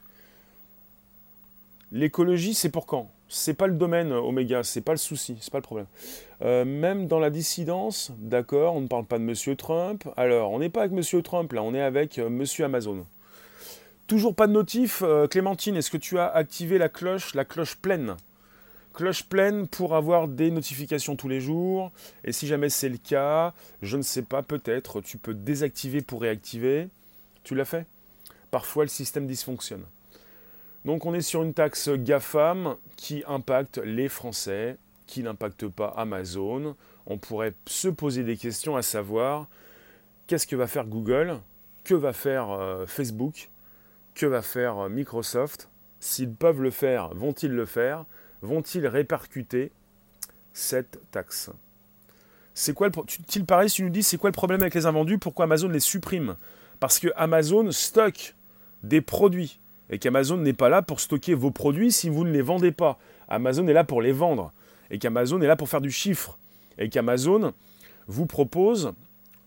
L'écologie, 1.92 2.54
c'est 2.54 2.70
pour 2.70 2.86
quand? 2.86 3.13
C'est 3.36 3.54
pas 3.54 3.66
le 3.66 3.74
domaine 3.74 4.12
Oméga, 4.12 4.62
c'est 4.62 4.80
pas 4.80 4.92
le 4.92 4.98
souci, 4.98 5.36
c'est 5.40 5.50
pas 5.50 5.58
le 5.58 5.62
problème. 5.62 5.88
Euh, 6.42 6.64
même 6.64 7.08
dans 7.08 7.18
la 7.18 7.30
dissidence, 7.30 8.12
d'accord, 8.18 8.76
on 8.76 8.80
ne 8.80 8.86
parle 8.86 9.06
pas 9.06 9.18
de 9.18 9.24
Monsieur 9.24 9.56
Trump. 9.56 10.08
Alors, 10.16 10.52
on 10.52 10.60
n'est 10.60 10.68
pas 10.68 10.82
avec 10.82 10.92
Monsieur 10.92 11.20
Trump 11.20 11.52
là, 11.52 11.64
on 11.64 11.74
est 11.74 11.82
avec 11.82 12.20
euh, 12.20 12.30
Monsieur 12.30 12.64
Amazon. 12.64 13.04
Toujours 14.06 14.36
pas 14.36 14.46
de 14.46 14.52
notif, 14.52 15.02
euh, 15.02 15.26
Clémentine. 15.26 15.74
Est-ce 15.74 15.90
que 15.90 15.96
tu 15.96 16.16
as 16.16 16.28
activé 16.28 16.78
la 16.78 16.88
cloche, 16.88 17.34
la 17.34 17.44
cloche 17.44 17.74
pleine? 17.74 18.14
Cloche 18.92 19.24
pleine 19.24 19.66
pour 19.66 19.96
avoir 19.96 20.28
des 20.28 20.52
notifications 20.52 21.16
tous 21.16 21.28
les 21.28 21.40
jours. 21.40 21.90
Et 22.22 22.30
si 22.30 22.46
jamais 22.46 22.68
c'est 22.68 22.88
le 22.88 22.98
cas, 22.98 23.52
je 23.82 23.96
ne 23.96 24.02
sais 24.02 24.22
pas, 24.22 24.42
peut-être 24.42 25.00
tu 25.00 25.18
peux 25.18 25.34
désactiver 25.34 26.02
pour 26.02 26.20
réactiver. 26.20 26.86
Tu 27.42 27.56
l'as 27.56 27.64
fait? 27.64 27.84
Parfois 28.52 28.84
le 28.84 28.90
système 28.90 29.26
dysfonctionne. 29.26 29.82
Donc 30.84 31.06
on 31.06 31.14
est 31.14 31.22
sur 31.22 31.42
une 31.42 31.54
taxe 31.54 31.88
GAFAM 31.88 32.76
qui 32.96 33.24
impacte 33.26 33.78
les 33.78 34.08
Français, 34.08 34.76
qui 35.06 35.22
n'impacte 35.22 35.66
pas 35.66 35.94
Amazon. 35.96 36.76
On 37.06 37.16
pourrait 37.16 37.54
se 37.66 37.88
poser 37.88 38.22
des 38.22 38.36
questions 38.36 38.76
à 38.76 38.82
savoir 38.82 39.46
qu'est-ce 40.26 40.46
que 40.46 40.56
va 40.56 40.66
faire 40.66 40.86
Google, 40.86 41.40
que 41.84 41.94
va 41.94 42.12
faire 42.12 42.50
euh, 42.50 42.86
Facebook, 42.86 43.50
que 44.14 44.26
va 44.26 44.42
faire 44.42 44.78
euh, 44.78 44.88
Microsoft? 44.88 45.70
S'ils 46.00 46.34
peuvent 46.34 46.60
le 46.60 46.70
faire, 46.70 47.14
vont-ils 47.14 47.52
le 47.52 47.64
faire? 47.64 48.04
Vont-ils 48.42 48.86
répercuter 48.86 49.72
cette 50.52 51.00
taxe? 51.10 51.50
C'est 52.52 52.74
quoi 52.74 52.88
le 52.88 52.92
il 53.34 53.46
paraît, 53.46 53.66
tu 53.66 53.82
nous 53.82 53.90
dis, 53.90 54.02
c'est 54.02 54.18
quoi 54.18 54.28
le 54.28 54.34
problème 54.34 54.60
avec 54.60 54.74
les 54.74 54.84
invendus? 54.84 55.18
Pourquoi 55.18 55.46
Amazon 55.46 55.68
les 55.68 55.80
supprime? 55.80 56.36
Parce 56.78 56.98
que 56.98 57.08
Amazon 57.16 57.72
stocke 57.72 58.34
des 58.82 59.00
produits 59.00 59.58
et 59.90 59.98
qu'Amazon 59.98 60.38
n'est 60.38 60.52
pas 60.52 60.68
là 60.68 60.82
pour 60.82 61.00
stocker 61.00 61.34
vos 61.34 61.50
produits 61.50 61.92
si 61.92 62.08
vous 62.08 62.24
ne 62.24 62.30
les 62.30 62.42
vendez 62.42 62.72
pas. 62.72 62.98
Amazon 63.28 63.66
est 63.68 63.72
là 63.72 63.84
pour 63.84 64.02
les 64.02 64.12
vendre 64.12 64.52
et 64.90 64.98
qu'Amazon 64.98 65.40
est 65.40 65.46
là 65.46 65.56
pour 65.56 65.68
faire 65.68 65.80
du 65.80 65.90
chiffre 65.90 66.38
et 66.78 66.88
qu'Amazon 66.88 67.52
vous 68.06 68.26
propose 68.26 68.92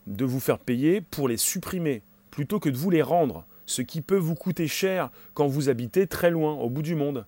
de 0.07 0.25
vous 0.25 0.39
faire 0.39 0.59
payer 0.59 1.01
pour 1.01 1.27
les 1.27 1.37
supprimer 1.37 2.01
plutôt 2.31 2.59
que 2.59 2.69
de 2.69 2.77
vous 2.77 2.89
les 2.89 3.01
rendre, 3.01 3.45
ce 3.65 3.81
qui 3.81 4.01
peut 4.01 4.17
vous 4.17 4.35
coûter 4.35 4.67
cher 4.67 5.09
quand 5.33 5.47
vous 5.47 5.69
habitez 5.69 6.07
très 6.07 6.29
loin, 6.29 6.53
au 6.53 6.69
bout 6.69 6.81
du 6.81 6.95
monde. 6.95 7.25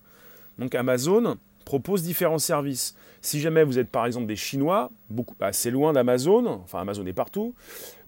Donc 0.58 0.74
Amazon 0.74 1.36
propose 1.64 2.02
différents 2.02 2.38
services. 2.38 2.96
Si 3.20 3.40
jamais 3.40 3.64
vous 3.64 3.78
êtes 3.78 3.90
par 3.90 4.06
exemple 4.06 4.26
des 4.26 4.36
Chinois, 4.36 4.90
beaucoup, 5.10 5.34
assez 5.40 5.70
loin 5.70 5.92
d'Amazon, 5.92 6.46
enfin 6.46 6.80
Amazon 6.80 7.04
est 7.06 7.12
partout, 7.12 7.54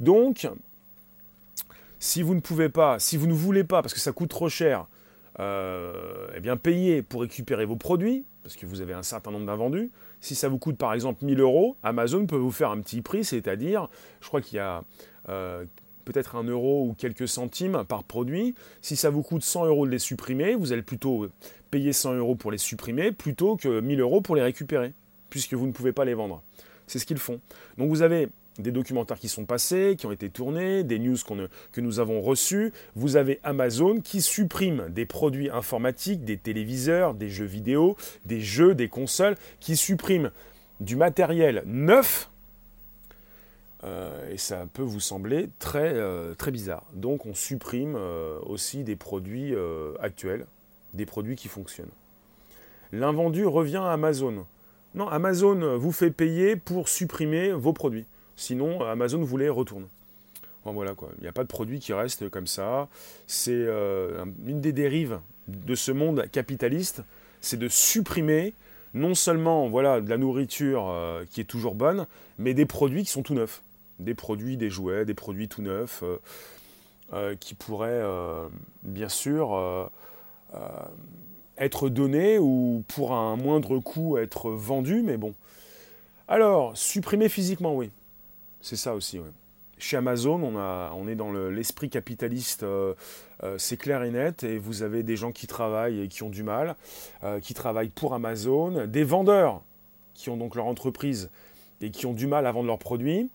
donc 0.00 0.48
si 1.98 2.22
vous 2.22 2.34
ne 2.34 2.40
pouvez 2.40 2.68
pas, 2.68 2.98
si 2.98 3.16
vous 3.16 3.26
ne 3.26 3.32
voulez 3.32 3.64
pas, 3.64 3.82
parce 3.82 3.94
que 3.94 4.00
ça 4.00 4.12
coûte 4.12 4.30
trop 4.30 4.48
cher, 4.48 4.86
euh, 5.40 6.28
eh 6.34 6.40
bien 6.40 6.56
payer 6.56 7.02
pour 7.02 7.22
récupérer 7.22 7.64
vos 7.64 7.76
produits, 7.76 8.24
parce 8.42 8.56
que 8.56 8.66
vous 8.66 8.80
avez 8.80 8.92
un 8.92 9.02
certain 9.02 9.30
nombre 9.30 9.46
d'invendus. 9.46 9.90
Si 10.20 10.34
ça 10.34 10.48
vous 10.48 10.58
coûte 10.58 10.76
par 10.76 10.92
exemple 10.92 11.24
1000 11.24 11.40
euros, 11.40 11.76
Amazon 11.82 12.26
peut 12.26 12.36
vous 12.36 12.50
faire 12.50 12.70
un 12.70 12.80
petit 12.80 13.00
prix, 13.00 13.24
c'est-à-dire, 13.24 13.88
je 14.20 14.28
crois 14.28 14.40
qu'il 14.40 14.56
y 14.56 14.60
a 14.60 14.82
euh, 15.28 15.64
peut-être 16.04 16.36
un 16.36 16.44
euro 16.44 16.86
ou 16.86 16.94
quelques 16.94 17.28
centimes 17.28 17.84
par 17.88 18.04
produit. 18.04 18.54
Si 18.82 18.96
ça 18.96 19.10
vous 19.10 19.22
coûte 19.22 19.42
100 19.42 19.66
euros 19.66 19.86
de 19.86 19.90
les 19.90 19.98
supprimer, 19.98 20.54
vous 20.54 20.72
allez 20.72 20.82
plutôt 20.82 21.28
payer 21.70 21.92
100 21.92 22.14
euros 22.14 22.34
pour 22.34 22.50
les 22.52 22.58
supprimer 22.58 23.12
plutôt 23.12 23.56
que 23.56 23.80
1000 23.80 24.00
euros 24.00 24.20
pour 24.20 24.36
les 24.36 24.42
récupérer, 24.42 24.92
puisque 25.30 25.54
vous 25.54 25.66
ne 25.66 25.72
pouvez 25.72 25.92
pas 25.92 26.04
les 26.04 26.14
vendre. 26.14 26.42
C'est 26.86 26.98
ce 26.98 27.06
qu'ils 27.06 27.18
font. 27.18 27.40
Donc 27.78 27.88
vous 27.88 28.02
avez 28.02 28.28
des 28.58 28.70
documentaires 28.70 29.18
qui 29.18 29.28
sont 29.28 29.44
passés, 29.44 29.96
qui 29.98 30.06
ont 30.06 30.12
été 30.12 30.28
tournés, 30.30 30.84
des 30.84 30.98
news 30.98 31.16
que 31.72 31.80
nous 31.80 32.00
avons 32.00 32.20
reçus. 32.20 32.72
Vous 32.94 33.16
avez 33.16 33.40
Amazon 33.42 34.00
qui 34.00 34.20
supprime 34.20 34.88
des 34.90 35.06
produits 35.06 35.50
informatiques, 35.50 36.24
des 36.24 36.36
téléviseurs, 36.36 37.14
des 37.14 37.30
jeux 37.30 37.46
vidéo, 37.46 37.96
des 38.26 38.40
jeux, 38.40 38.74
des 38.74 38.88
consoles, 38.88 39.36
qui 39.60 39.76
supprime 39.76 40.30
du 40.80 40.96
matériel 40.96 41.62
neuf. 41.66 42.28
Euh, 43.84 44.30
et 44.30 44.38
ça 44.38 44.66
peut 44.72 44.82
vous 44.82 45.00
sembler 45.00 45.48
très, 45.58 45.92
euh, 45.94 46.34
bizarre. 46.48 46.84
Donc 46.92 47.26
on 47.26 47.34
supprime 47.34 47.96
euh, 47.96 48.38
aussi 48.46 48.84
des 48.84 48.96
produits 48.96 49.54
actuels, 50.00 50.46
des 50.94 51.06
produits 51.06 51.36
qui 51.36 51.48
fonctionnent. 51.48 51.90
L'invendu 52.92 53.46
revient 53.46 53.76
à 53.82 53.92
Amazon. 53.92 54.44
Non, 54.94 55.08
Amazon 55.08 55.78
vous 55.78 55.92
fait 55.92 56.10
payer 56.10 56.56
pour 56.56 56.88
supprimer 56.88 57.52
vos 57.52 57.72
produits. 57.72 58.04
Sinon, 58.36 58.82
Amazon 58.82 59.24
les 59.36 59.48
retourne. 59.48 59.86
voilà 60.64 60.94
quoi. 60.94 61.10
Il 61.18 61.22
n'y 61.22 61.28
a 61.28 61.32
pas 61.32 61.42
de 61.42 61.48
produit 61.48 61.80
qui 61.80 61.92
reste 61.92 62.28
comme 62.28 62.46
ça. 62.46 62.88
C'est 63.26 63.52
euh, 63.52 64.24
une 64.46 64.60
des 64.60 64.72
dérives 64.72 65.18
de 65.48 65.74
ce 65.74 65.92
monde 65.92 66.26
capitaliste, 66.30 67.02
c'est 67.40 67.58
de 67.58 67.68
supprimer 67.68 68.54
non 68.94 69.14
seulement 69.14 69.68
voilà 69.68 70.00
de 70.00 70.08
la 70.08 70.18
nourriture 70.18 70.88
euh, 70.88 71.24
qui 71.30 71.40
est 71.40 71.44
toujours 71.44 71.74
bonne, 71.74 72.06
mais 72.38 72.54
des 72.54 72.66
produits 72.66 73.04
qui 73.04 73.10
sont 73.10 73.22
tout 73.22 73.34
neufs, 73.34 73.62
des 73.98 74.14
produits, 74.14 74.56
des 74.56 74.70
jouets, 74.70 75.04
des 75.04 75.14
produits 75.14 75.48
tout 75.48 75.62
neufs 75.62 76.04
euh, 77.12 77.34
qui 77.36 77.54
pourraient 77.54 78.02
bien 78.82 79.08
sûr 79.08 79.90
être 81.58 81.88
donnés 81.88 82.38
ou 82.38 82.84
pour 82.88 83.12
un 83.12 83.36
moindre 83.36 83.78
coût 83.78 84.18
être 84.18 84.50
vendus, 84.50 85.02
mais 85.02 85.16
bon. 85.16 85.34
Alors, 86.28 86.76
supprimer 86.76 87.28
physiquement, 87.28 87.74
oui. 87.74 87.90
C'est 88.62 88.76
ça 88.76 88.94
aussi, 88.94 89.18
Chez 89.76 89.96
Amazon, 89.96 90.40
on 90.40 91.08
est 91.08 91.16
dans 91.16 91.32
l'esprit 91.32 91.90
capitaliste, 91.90 92.62
euh, 92.62 92.94
euh, 93.42 93.58
c'est 93.58 93.76
clair 93.76 94.04
et 94.04 94.12
net, 94.12 94.44
et 94.44 94.56
vous 94.56 94.82
avez 94.84 95.02
des 95.02 95.16
gens 95.16 95.32
qui 95.32 95.48
travaillent 95.48 96.00
et 96.02 96.08
qui 96.08 96.22
ont 96.22 96.30
du 96.30 96.44
mal, 96.44 96.76
euh, 97.24 97.40
qui 97.40 97.54
travaillent 97.54 97.88
pour 97.88 98.14
Amazon, 98.14 98.86
des 98.86 99.02
vendeurs 99.02 99.62
qui 100.14 100.30
ont 100.30 100.36
donc 100.36 100.54
leur 100.54 100.66
entreprise 100.66 101.28
et 101.80 101.90
qui 101.90 102.06
ont 102.06 102.12
du 102.12 102.28
mal 102.28 102.46
à 102.46 102.52
vendre 102.52 102.68
leurs 102.68 102.78
produits, 102.78 103.28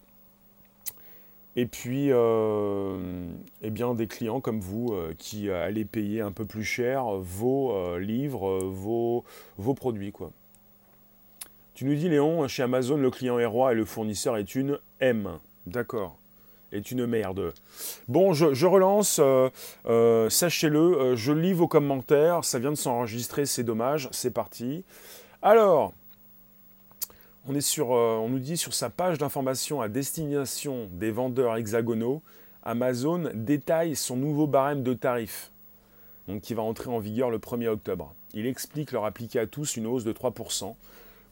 et 1.57 1.65
puis 1.65 2.09
eh 2.09 3.69
bien, 3.69 3.93
des 3.95 4.07
clients 4.07 4.39
comme 4.39 4.61
vous 4.61 4.95
qui 5.17 5.49
allez 5.49 5.83
payer 5.83 6.21
un 6.21 6.31
peu 6.31 6.45
plus 6.45 6.63
cher 6.63 7.03
vos 7.17 7.97
livres, 7.97 8.59
vos, 8.59 9.25
vos 9.57 9.73
produits. 9.73 10.13
Quoi. 10.13 10.31
Tu 11.77 11.85
nous 11.85 11.93
dis, 11.93 12.09
Léon, 12.09 12.47
chez 12.47 12.63
Amazon, 12.63 12.97
le 12.97 13.11
client 13.11 13.37
est 13.37 13.45
roi 13.45 13.71
et 13.71 13.75
le 13.75 13.85
fournisseur 13.85 14.35
est 14.35 14.55
une 14.55 14.79
M. 14.99 15.37
D'accord. 15.67 16.17
Est 16.71 16.89
une 16.89 17.05
merde. 17.05 17.53
Bon, 18.07 18.33
je, 18.33 18.65
relance. 18.65 19.19
Euh, 19.19 19.51
euh, 19.85 20.27
sachez-le, 20.27 20.79
euh, 20.79 21.15
je 21.15 21.31
lis 21.31 21.53
vos 21.53 21.67
commentaires. 21.67 22.43
Ça 22.43 22.57
vient 22.57 22.71
de 22.71 22.75
s'enregistrer, 22.77 23.45
c'est 23.45 23.61
dommage. 23.61 24.09
C'est 24.11 24.31
parti. 24.31 24.85
Alors, 25.43 25.93
on, 27.47 27.53
est 27.53 27.61
sur, 27.61 27.89
on 27.89 28.27
nous 28.27 28.39
dit 28.39 28.57
sur 28.57 28.73
sa 28.73 28.89
page 28.89 29.19
d'information 29.19 29.79
à 29.79 29.87
destination 29.87 30.89
des 30.93 31.11
vendeurs 31.11 31.57
hexagonaux, 31.57 32.23
Amazon 32.63 33.29
détaille 33.35 33.95
son 33.95 34.17
nouveau 34.17 34.47
barème 34.47 34.81
de 34.81 34.95
tarifs, 34.95 35.51
donc 36.27 36.41
qui 36.41 36.55
va 36.55 36.63
entrer 36.63 36.89
en 36.89 36.97
vigueur 36.97 37.29
le 37.29 37.37
1er 37.37 37.67
octobre. 37.67 38.15
Il 38.33 38.47
explique 38.47 38.91
leur 38.91 39.05
appliquer 39.05 39.37
à 39.41 39.45
tous 39.45 39.77
une 39.77 39.85
hausse 39.85 40.03
de 40.03 40.11
3% 40.11 40.73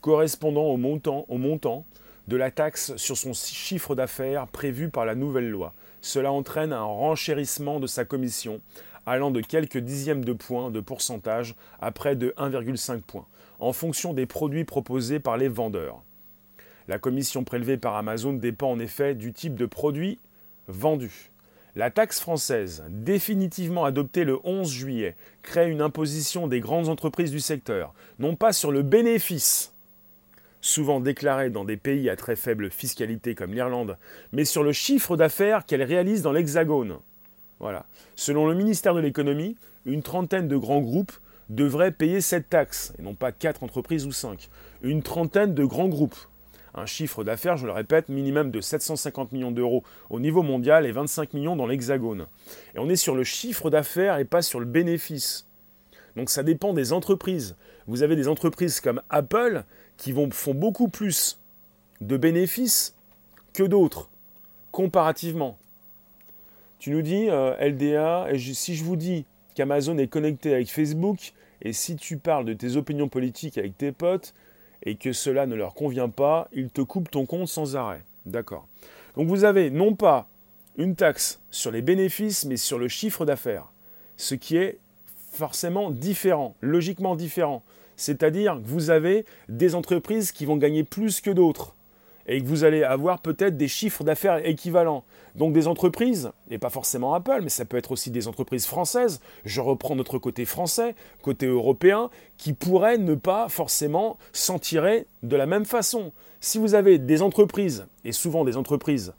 correspondant 0.05 0.65
au 0.65 0.77
montant, 0.77 1.85
de 2.27 2.37
la 2.37 2.51
taxe 2.51 2.95
sur 2.95 3.17
son 3.17 3.33
chiffre 3.33 3.95
d'affaires 3.95 4.45
prévu 4.45 4.89
par 4.89 5.03
la 5.03 5.15
nouvelle 5.15 5.49
loi. 5.49 5.73
Cela 5.99 6.31
entraîne 6.31 6.73
un 6.73 6.83
renchérissement 6.83 7.79
de 7.79 7.87
sa 7.87 8.05
commission 8.05 8.61
allant 9.07 9.31
de 9.31 9.41
quelques 9.41 9.79
dixièmes 9.79 10.23
de 10.23 10.33
points 10.33 10.69
de 10.69 10.79
pourcentage 10.79 11.55
à 11.81 11.91
près 11.91 12.15
de 12.15 12.35
1,5 12.37 13.01
points, 13.01 13.25
en 13.57 13.73
fonction 13.73 14.13
des 14.13 14.27
produits 14.27 14.63
proposés 14.63 15.19
par 15.19 15.37
les 15.37 15.47
vendeurs. 15.47 16.03
La 16.87 16.99
commission 16.99 17.43
prélevée 17.43 17.77
par 17.77 17.95
Amazon 17.95 18.33
dépend 18.33 18.69
en 18.69 18.79
effet 18.79 19.15
du 19.15 19.33
type 19.33 19.55
de 19.55 19.65
produit 19.65 20.19
vendu. 20.67 21.31
La 21.75 21.89
taxe 21.89 22.19
française, 22.19 22.83
définitivement 22.89 23.85
adoptée 23.85 24.23
le 24.23 24.37
11 24.43 24.69
juillet, 24.69 25.15
crée 25.41 25.71
une 25.71 25.81
imposition 25.81 26.45
des 26.45 26.59
grandes 26.59 26.89
entreprises 26.89 27.31
du 27.31 27.39
secteur, 27.39 27.95
non 28.19 28.35
pas 28.35 28.53
sur 28.53 28.71
le 28.71 28.83
bénéfice, 28.83 29.71
souvent 30.65 30.99
déclarées 30.99 31.51
dans 31.51 31.63
des 31.63 31.77
pays 31.77 32.09
à 32.09 32.15
très 32.15 32.35
faible 32.35 32.71
fiscalité 32.71 33.35
comme 33.35 33.53
l'Irlande, 33.53 33.97
mais 34.31 34.45
sur 34.45 34.63
le 34.63 34.71
chiffre 34.71 35.15
d'affaires 35.15 35.65
qu'elles 35.65 35.83
réalisent 35.83 36.23
dans 36.23 36.31
l'Hexagone. 36.31 36.97
Voilà. 37.59 37.85
Selon 38.15 38.47
le 38.47 38.55
ministère 38.55 38.95
de 38.95 38.99
l'économie, 38.99 39.57
une 39.85 40.01
trentaine 40.01 40.47
de 40.47 40.57
grands 40.57 40.81
groupes 40.81 41.13
devraient 41.49 41.91
payer 41.91 42.19
cette 42.19 42.49
taxe, 42.49 42.93
et 42.97 43.03
non 43.03 43.13
pas 43.13 43.31
quatre 43.31 43.61
entreprises 43.61 44.07
ou 44.07 44.11
cinq. 44.11 44.49
Une 44.81 45.03
trentaine 45.03 45.53
de 45.53 45.63
grands 45.63 45.87
groupes. 45.87 46.17
Un 46.73 46.87
chiffre 46.87 47.23
d'affaires, 47.23 47.57
je 47.57 47.67
le 47.67 47.71
répète, 47.71 48.09
minimum 48.09 48.49
de 48.49 48.59
750 48.59 49.33
millions 49.33 49.51
d'euros 49.51 49.83
au 50.09 50.19
niveau 50.19 50.41
mondial 50.41 50.87
et 50.87 50.91
25 50.91 51.33
millions 51.33 51.55
dans 51.55 51.67
l'Hexagone. 51.67 52.25
Et 52.73 52.79
on 52.79 52.89
est 52.89 52.95
sur 52.95 53.15
le 53.15 53.23
chiffre 53.23 53.69
d'affaires 53.69 54.17
et 54.17 54.25
pas 54.25 54.41
sur 54.41 54.59
le 54.59 54.65
bénéfice. 54.65 55.45
Donc 56.15 56.29
ça 56.29 56.43
dépend 56.43 56.73
des 56.73 56.93
entreprises. 56.93 57.55
Vous 57.87 58.03
avez 58.03 58.15
des 58.15 58.27
entreprises 58.27 58.79
comme 58.79 59.01
Apple 59.09 59.63
qui 59.97 60.13
font 60.31 60.53
beaucoup 60.53 60.87
plus 60.87 61.39
de 62.01 62.17
bénéfices 62.17 62.95
que 63.53 63.63
d'autres, 63.63 64.09
comparativement. 64.71 65.57
Tu 66.79 66.91
nous 66.91 67.01
dis, 67.01 67.29
euh, 67.29 67.55
LDA, 67.57 68.27
si 68.37 68.75
je 68.75 68.83
vous 68.83 68.95
dis 68.95 69.25
qu'Amazon 69.55 69.97
est 69.97 70.07
connecté 70.07 70.53
avec 70.53 70.69
Facebook, 70.69 71.33
et 71.61 71.73
si 71.73 71.95
tu 71.95 72.17
parles 72.17 72.45
de 72.45 72.53
tes 72.53 72.75
opinions 72.75 73.07
politiques 73.07 73.57
avec 73.57 73.77
tes 73.77 73.91
potes, 73.91 74.33
et 74.83 74.95
que 74.95 75.13
cela 75.13 75.45
ne 75.45 75.55
leur 75.55 75.73
convient 75.73 76.09
pas, 76.09 76.47
ils 76.51 76.69
te 76.69 76.81
coupent 76.81 77.09
ton 77.09 77.25
compte 77.25 77.47
sans 77.47 77.75
arrêt. 77.75 78.03
D'accord. 78.25 78.67
Donc 79.15 79.27
vous 79.27 79.45
avez 79.45 79.69
non 79.69 79.95
pas 79.95 80.27
une 80.77 80.95
taxe 80.95 81.39
sur 81.49 81.71
les 81.71 81.81
bénéfices, 81.81 82.45
mais 82.45 82.57
sur 82.57 82.77
le 82.77 82.87
chiffre 82.87 83.25
d'affaires, 83.25 83.71
ce 84.17 84.35
qui 84.35 84.57
est 84.57 84.79
forcément 85.35 85.91
différent, 85.91 86.55
logiquement 86.61 87.15
différent. 87.15 87.63
C'est-à-dire 87.97 88.55
que 88.55 88.67
vous 88.67 88.89
avez 88.89 89.25
des 89.49 89.75
entreprises 89.75 90.31
qui 90.31 90.45
vont 90.45 90.57
gagner 90.57 90.83
plus 90.83 91.21
que 91.21 91.29
d'autres 91.29 91.75
et 92.27 92.41
que 92.41 92.47
vous 92.47 92.63
allez 92.63 92.83
avoir 92.83 93.19
peut-être 93.19 93.55
des 93.55 93.67
chiffres 93.67 94.03
d'affaires 94.03 94.45
équivalents. 94.47 95.03
Donc 95.35 95.53
des 95.53 95.67
entreprises, 95.67 96.31
et 96.49 96.57
pas 96.57 96.69
forcément 96.69 97.13
Apple, 97.13 97.41
mais 97.43 97.49
ça 97.49 97.65
peut 97.65 97.77
être 97.77 97.91
aussi 97.91 98.09
des 98.09 98.27
entreprises 98.27 98.65
françaises, 98.65 99.21
je 99.43 99.61
reprends 99.61 99.95
notre 99.95 100.17
côté 100.17 100.45
français, 100.45 100.95
côté 101.21 101.45
européen, 101.45 102.09
qui 102.37 102.53
pourraient 102.53 102.97
ne 102.97 103.15
pas 103.15 103.47
forcément 103.49 104.17
s'en 104.33 104.59
tirer 104.59 105.05
de 105.23 105.35
la 105.35 105.45
même 105.45 105.65
façon. 105.65 106.13
Si 106.39 106.57
vous 106.57 106.73
avez 106.73 106.97
des 106.97 107.21
entreprises, 107.21 107.85
et 108.05 108.11
souvent 108.11 108.45
des 108.45 108.57
entreprises 108.57 109.13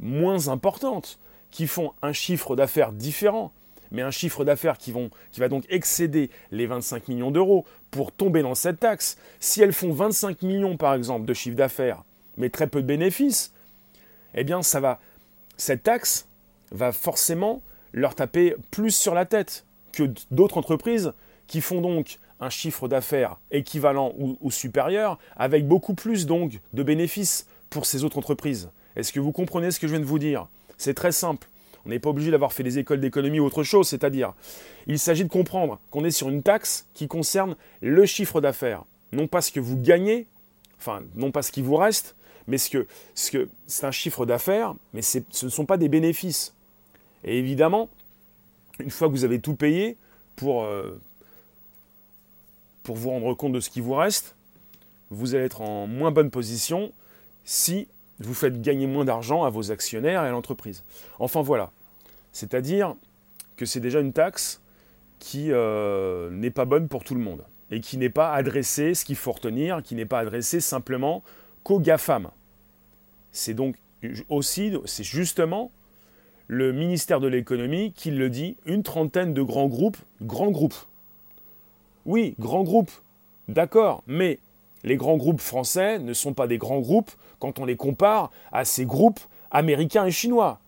moins 0.00 0.48
importantes, 0.48 1.18
qui 1.50 1.66
font 1.66 1.92
un 2.02 2.12
chiffre 2.12 2.56
d'affaires 2.56 2.92
différent, 2.92 3.52
mais 3.90 4.02
un 4.02 4.10
chiffre 4.10 4.44
d'affaires 4.44 4.78
qui, 4.78 4.92
va 5.38 5.48
donc 5.48 5.64
excéder 5.68 6.30
les 6.50 6.66
25 6.66 7.08
millions 7.08 7.30
d'euros 7.30 7.64
pour 7.90 8.12
tomber 8.12 8.42
dans 8.42 8.54
cette 8.54 8.80
taxe, 8.80 9.16
si 9.40 9.62
elles 9.62 9.72
font 9.72 9.92
25 9.92 10.42
millions 10.42 10.76
par 10.76 10.94
exemple 10.94 11.26
de 11.26 11.34
chiffre 11.34 11.56
d'affaires, 11.56 12.04
mais 12.36 12.50
très 12.50 12.66
peu 12.66 12.82
de 12.82 12.86
bénéfices, 12.86 13.52
eh 14.34 14.44
bien 14.44 14.62
ça 14.62 14.80
va, 14.80 15.00
cette 15.56 15.82
taxe 15.82 16.26
va 16.72 16.92
forcément 16.92 17.62
leur 17.92 18.14
taper 18.14 18.54
plus 18.70 18.90
sur 18.90 19.14
la 19.14 19.24
tête 19.24 19.64
que 19.92 20.10
d'autres 20.30 20.58
entreprises 20.58 21.12
qui 21.46 21.60
font 21.60 21.80
donc 21.80 22.18
un 22.40 22.50
chiffre 22.50 22.88
d'affaires 22.88 23.38
équivalent 23.50 24.12
ou, 24.18 24.50
supérieur, 24.50 25.18
avec 25.36 25.66
beaucoup 25.66 25.94
plus 25.94 26.26
donc 26.26 26.60
de 26.74 26.82
bénéfices 26.82 27.46
pour 27.70 27.86
ces 27.86 28.04
autres 28.04 28.18
entreprises. 28.18 28.68
Est-ce 28.94 29.12
que 29.12 29.20
vous 29.20 29.32
comprenez 29.32 29.70
ce 29.70 29.80
que 29.80 29.86
je 29.86 29.92
viens 29.92 30.00
de 30.00 30.06
vous 30.06 30.18
dire? 30.18 30.48
C'est 30.76 30.94
très 30.94 31.12
simple. 31.12 31.48
On 31.86 31.90
n'est 31.90 32.00
pas 32.00 32.10
obligé 32.10 32.32
d'avoir 32.32 32.52
fait 32.52 32.64
des 32.64 32.80
écoles 32.80 33.00
d'économie 33.00 33.38
ou 33.38 33.44
autre 33.44 33.62
chose, 33.62 33.88
c'est-à-dire, 33.88 34.34
il 34.88 34.98
s'agit 34.98 35.24
de 35.24 35.28
comprendre 35.28 35.78
qu'on 35.90 36.04
est 36.04 36.10
sur 36.10 36.28
une 36.28 36.42
taxe 36.42 36.86
qui 36.94 37.06
concerne 37.06 37.54
le 37.80 38.04
chiffre 38.06 38.40
d'affaires, 38.40 38.84
non 39.12 39.28
pas 39.28 39.40
ce 39.40 39.52
que 39.52 39.60
vous 39.60 39.76
gagnez, 39.76 40.26
enfin, 40.78 41.02
non 41.14 41.30
pas 41.30 41.42
ce 41.42 41.52
qui 41.52 41.62
vous 41.62 41.76
reste, 41.76 42.16
mais 42.48 42.58
ce 42.58 42.70
que, 42.70 42.86
ce 43.14 43.30
que 43.30 43.48
c'est 43.68 43.86
un 43.86 43.92
chiffre 43.92 44.26
d'affaires, 44.26 44.74
mais 44.94 45.02
ce 45.02 45.20
ne 45.42 45.48
sont 45.48 45.64
pas 45.64 45.76
des 45.76 45.88
bénéfices. 45.88 46.54
Et 47.22 47.38
évidemment, 47.38 47.88
une 48.80 48.90
fois 48.90 49.06
que 49.06 49.12
vous 49.12 49.24
avez 49.24 49.40
tout 49.40 49.54
payé 49.54 49.96
pour, 50.34 50.64
euh, 50.64 51.00
pour 52.82 52.96
vous 52.96 53.10
rendre 53.10 53.32
compte 53.34 53.52
de 53.52 53.60
ce 53.60 53.70
qui 53.70 53.80
vous 53.80 53.94
reste, 53.94 54.34
vous 55.10 55.36
allez 55.36 55.44
être 55.44 55.60
en 55.60 55.86
moins 55.86 56.10
bonne 56.10 56.30
position 56.30 56.92
si 57.44 57.86
vous 58.18 58.34
faites 58.34 58.60
gagner 58.60 58.88
moins 58.88 59.04
d'argent 59.04 59.44
à 59.44 59.50
vos 59.50 59.70
actionnaires 59.70 60.24
et 60.24 60.28
à 60.28 60.30
l'entreprise. 60.30 60.82
Enfin 61.20 61.42
voilà. 61.42 61.70
C'est-à-dire 62.36 62.96
que 63.56 63.64
c'est 63.64 63.80
déjà 63.80 63.98
une 64.00 64.12
taxe 64.12 64.60
qui 65.18 65.52
euh, 65.52 66.28
n'est 66.30 66.50
pas 66.50 66.66
bonne 66.66 66.86
pour 66.86 67.02
tout 67.02 67.14
le 67.14 67.20
monde 67.22 67.42
et 67.70 67.80
qui 67.80 67.96
n'est 67.96 68.10
pas 68.10 68.34
adressée, 68.34 68.92
ce 68.92 69.06
qu'il 69.06 69.16
faut 69.16 69.32
retenir, 69.32 69.82
qui 69.82 69.94
n'est 69.94 70.04
pas 70.04 70.18
adressée 70.18 70.60
simplement 70.60 71.22
qu'aux 71.62 71.80
GAFAM. 71.80 72.28
C'est 73.32 73.54
donc 73.54 73.76
aussi, 74.28 74.74
c'est 74.84 75.02
justement 75.02 75.70
le 76.46 76.74
ministère 76.74 77.20
de 77.20 77.26
l'économie 77.26 77.94
qui 77.96 78.10
le 78.10 78.28
dit, 78.28 78.58
une 78.66 78.82
trentaine 78.82 79.32
de 79.32 79.40
grands 79.40 79.68
groupes, 79.68 79.96
grands 80.20 80.50
groupes. 80.50 80.76
Oui, 82.04 82.34
grands 82.38 82.64
groupes, 82.64 82.92
d'accord, 83.48 84.02
mais 84.06 84.40
les 84.84 84.96
grands 84.96 85.16
groupes 85.16 85.40
français 85.40 85.98
ne 85.98 86.12
sont 86.12 86.34
pas 86.34 86.46
des 86.46 86.58
grands 86.58 86.80
groupes 86.80 87.12
quand 87.38 87.60
on 87.60 87.64
les 87.64 87.76
compare 87.76 88.30
à 88.52 88.66
ces 88.66 88.84
groupes 88.84 89.20
américains 89.50 90.04
et 90.04 90.10
chinois. 90.10 90.60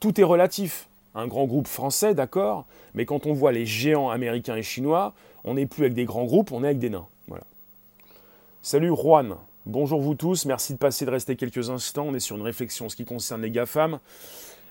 Tout 0.00 0.20
est 0.20 0.24
relatif. 0.24 0.88
Un 1.14 1.26
grand 1.26 1.46
groupe 1.46 1.66
français, 1.66 2.14
d'accord, 2.14 2.66
mais 2.94 3.04
quand 3.04 3.26
on 3.26 3.32
voit 3.32 3.50
les 3.50 3.66
géants 3.66 4.10
américains 4.10 4.56
et 4.56 4.62
chinois, 4.62 5.14
on 5.42 5.54
n'est 5.54 5.66
plus 5.66 5.84
avec 5.84 5.94
des 5.94 6.04
grands 6.04 6.24
groupes, 6.24 6.52
on 6.52 6.62
est 6.62 6.68
avec 6.68 6.78
des 6.78 6.90
nains. 6.90 7.06
Salut 8.62 8.94
Juan, 8.94 9.36
bonjour 9.66 10.00
vous 10.00 10.14
tous, 10.14 10.44
merci 10.44 10.74
de 10.74 10.78
passer 10.78 11.06
de 11.06 11.10
rester 11.10 11.36
quelques 11.36 11.70
instants. 11.70 12.06
On 12.08 12.14
est 12.14 12.20
sur 12.20 12.36
une 12.36 12.42
réflexion 12.42 12.86
en 12.86 12.88
ce 12.88 12.96
qui 12.96 13.04
concerne 13.04 13.42
les 13.42 13.50
GAFAM. 13.50 13.98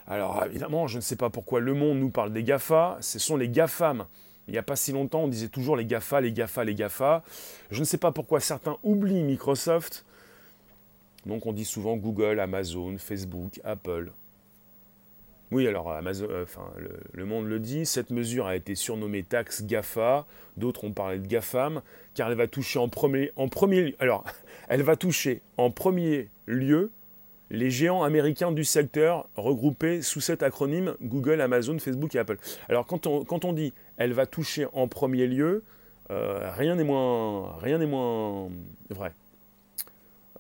Alors 0.07 0.43
évidemment, 0.45 0.87
je 0.87 0.97
ne 0.97 1.01
sais 1.01 1.15
pas 1.15 1.29
pourquoi 1.29 1.59
Le 1.59 1.73
Monde 1.73 1.97
nous 1.97 2.09
parle 2.09 2.31
des 2.31 2.43
GAFA, 2.43 2.97
ce 3.01 3.19
sont 3.19 3.35
les 3.35 3.49
GAFAM 3.49 4.05
il 4.47 4.51
n'y 4.51 4.57
a 4.57 4.63
pas 4.63 4.77
si 4.77 4.93
longtemps, 4.93 5.23
on 5.23 5.27
disait 5.27 5.49
toujours 5.49 5.75
les 5.75 5.85
GAFA, 5.85 6.21
les 6.21 6.31
GAFA, 6.31 6.63
les 6.63 6.73
GAFA. 6.73 7.23
Je 7.69 7.79
ne 7.81 7.85
sais 7.85 7.97
pas 7.97 8.11
pourquoi 8.11 8.39
certains 8.39 8.77
oublient 8.81 9.23
Microsoft. 9.23 10.05
Donc 11.25 11.45
on 11.45 11.53
dit 11.53 11.65
souvent 11.65 11.97
Google, 11.97 12.39
Amazon, 12.39 12.97
Facebook, 12.97 13.59
Apple. 13.65 14.11
Oui, 15.51 15.65
alors 15.65 15.91
Amazon, 15.91 16.27
euh, 16.29 16.45
le, 17.13 17.25
monde 17.25 17.47
le 17.47 17.59
dit, 17.59 17.85
cette 17.85 18.09
mesure 18.09 18.47
a 18.47 18.55
été 18.55 18.75
surnommée 18.75 19.23
taxe 19.23 19.63
GAFA, 19.63 20.25
d'autres 20.57 20.83
ont 20.83 20.91
parlé 20.91 21.19
de 21.19 21.27
GAFAM, 21.27 21.81
car 22.15 22.29
elle 22.29 22.37
va 22.37 22.47
toucher 22.47 22.79
en 22.79 22.89
premier, 22.89 23.31
en 23.37 23.47
elle 24.67 24.81
va 24.81 24.95
toucher 24.97 25.41
en 25.55 25.71
premier 25.71 26.29
lieu 26.47 26.91
les 27.49 27.71
géants 27.71 28.03
américains 28.03 28.51
du 28.51 28.65
secteur 28.65 29.29
regroupés 29.37 30.01
sous 30.01 30.19
cet 30.19 30.43
acronyme 30.43 30.95
Google, 31.01 31.39
Amazon, 31.39 31.79
Facebook 31.79 32.13
et 32.15 32.19
Apple. 32.19 32.37
Alors 32.67 32.85
quand 32.85 33.07
on, 33.07 33.23
quand 33.23 33.45
on 33.45 33.53
dit 33.53 33.73
elle 33.95 34.11
va 34.11 34.25
toucher 34.25 34.67
en 34.73 34.89
premier 34.89 35.27
lieu, 35.27 35.63
euh, 36.11 36.51
rien 36.57 36.75
n'est 36.75 36.83
moins, 36.83 37.57
moins 37.87 38.49
vrai. 38.89 39.13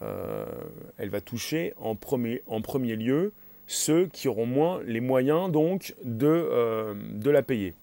Euh, 0.01 0.45
elle 0.97 1.09
va 1.09 1.21
toucher 1.21 1.73
en 1.77 1.95
premier 1.95 2.41
lieu 2.97 3.31
ceux 3.67 4.07
qui 4.07 4.27
auront 4.27 4.45
moins 4.45 4.81
les 4.83 5.01
moyens 5.01 5.51
donc 5.51 5.93
de, 6.03 6.27
euh, 6.27 6.93
de 7.11 7.29
la 7.29 7.43
payer. 7.43 7.73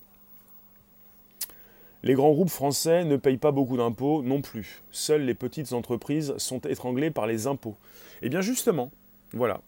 Les 2.02 2.14
grands 2.14 2.32
groupes 2.32 2.50
français 2.50 3.04
ne 3.04 3.16
payent 3.16 3.38
pas 3.38 3.52
beaucoup 3.52 3.76
d'impôts 3.76 4.22
non 4.22 4.42
plus. 4.42 4.82
Seules 4.90 5.24
les 5.24 5.34
petites 5.34 5.72
entreprises 5.72 6.36
sont 6.36 6.60
étranglées 6.60 7.10
par 7.10 7.26
les 7.26 7.46
impôts. 7.46 7.76
Et 8.20 8.26
eh 8.26 8.28
bien 8.28 8.42
justement, 8.42 8.90
voilà. 9.32 9.60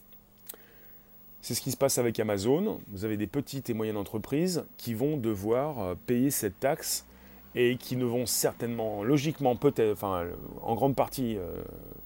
C'est 1.41 1.55
ce 1.55 1.61
qui 1.61 1.71
se 1.71 1.77
passe 1.77 1.99
avec 1.99 2.19
Amazon. 2.19 2.81
Vous 2.89 3.05
avez 3.05 3.17
des 3.17 3.27
petites 3.27 3.71
et 3.71 3.75
moyennes 3.75 3.97
entreprises 3.97 4.65
qui 4.79 4.95
vont 4.95 5.17
devoir 5.17 5.79
euh, 5.79 5.95
payer 6.07 6.31
cette 6.31 6.59
taxe 6.59 7.07
et 7.55 7.77
qui 7.79 7.97
ne 7.97 8.05
vont 8.05 8.27
certainement, 8.27 9.03
logiquement, 9.03 9.57
peut-être, 9.57 9.93
enfin, 9.93 10.27
en 10.61 10.75
grande 10.75 10.95
partie, 10.95 11.37
euh, 11.39 11.63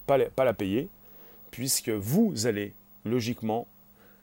pas, 0.07 0.17
la, 0.17 0.53
payer, 0.53 0.87
puisque 1.51 1.89
vous 1.89 2.47
allez, 2.47 2.73
logiquement, 3.03 3.67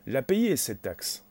la 0.08 0.22
payer, 0.22 0.56
cette 0.56 0.82
taxe. 0.82 1.22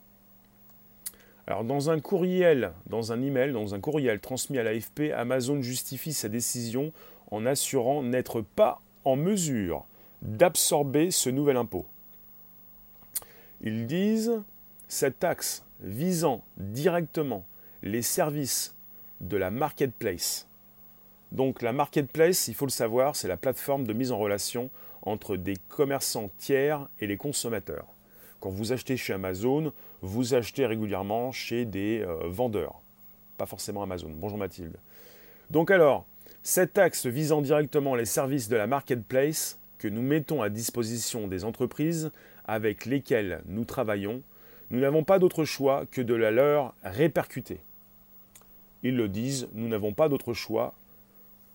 Alors, 1.48 1.64
dans 1.64 1.90
un 1.90 1.98
courriel, 1.98 2.72
dans 2.86 3.10
un 3.10 3.22
email, 3.22 3.52
dans 3.52 3.74
un 3.74 3.80
courriel 3.80 4.20
transmis 4.20 4.58
à 4.58 4.62
l'AFP, 4.62 5.12
Amazon 5.14 5.62
justifie 5.62 6.12
sa 6.12 6.28
décision 6.28 6.92
en 7.30 7.44
assurant 7.44 8.02
n'être 8.02 8.40
pas 8.40 8.80
en 9.04 9.16
mesure 9.16 9.84
d'absorber 10.22 11.10
ce 11.10 11.28
nouvel 11.28 11.56
impôt. 11.56 11.86
Ils 13.62 13.86
disent 13.86 14.42
cette 14.86 15.18
taxe 15.18 15.64
visant 15.80 16.44
directement 16.56 17.44
les 17.82 18.02
services 18.02 18.76
de 19.20 19.36
la 19.36 19.50
marketplace. 19.50 20.46
Donc 21.32 21.62
la 21.62 21.72
marketplace, 21.72 22.46
il 22.46 22.54
faut 22.54 22.66
le 22.66 22.70
savoir, 22.70 23.16
c'est 23.16 23.28
la 23.28 23.36
plateforme 23.36 23.84
de 23.84 23.92
mise 23.92 24.12
en 24.12 24.18
relation 24.18 24.70
entre 25.02 25.36
des 25.36 25.56
commerçants 25.68 26.30
tiers 26.38 26.88
et 27.00 27.06
les 27.06 27.16
consommateurs. 27.16 27.86
Quand 28.40 28.50
vous 28.50 28.72
achetez 28.72 28.96
chez 28.96 29.12
Amazon, 29.12 29.72
vous 30.00 30.34
achetez 30.34 30.64
régulièrement 30.64 31.32
chez 31.32 31.64
des 31.64 32.00
euh, 32.00 32.28
vendeurs, 32.28 32.80
pas 33.36 33.46
forcément 33.46 33.82
Amazon. 33.82 34.10
Bonjour 34.14 34.38
Mathilde. 34.38 34.76
Donc 35.50 35.72
alors, 35.72 36.06
cette 36.44 36.74
taxe 36.74 37.06
visant 37.06 37.42
directement 37.42 37.96
les 37.96 38.04
services 38.04 38.48
de 38.48 38.56
la 38.56 38.68
marketplace 38.68 39.58
que 39.78 39.88
nous 39.88 40.02
mettons 40.02 40.40
à 40.40 40.50
disposition 40.50 41.26
des 41.26 41.44
entreprises 41.44 42.12
avec 42.46 42.86
lesquels 42.86 43.42
nous 43.46 43.64
travaillons, 43.64 44.22
nous 44.70 44.80
n'avons 44.80 45.02
pas 45.02 45.18
d'autre 45.18 45.44
choix 45.44 45.84
que 45.90 46.00
de 46.00 46.14
la 46.14 46.30
leur 46.30 46.74
répercuter. 46.84 47.60
Ils 48.84 48.96
le 48.96 49.08
disent, 49.08 49.48
nous 49.54 49.66
n'avons 49.66 49.92
pas 49.92 50.08
d'autre 50.08 50.32
choix 50.32 50.74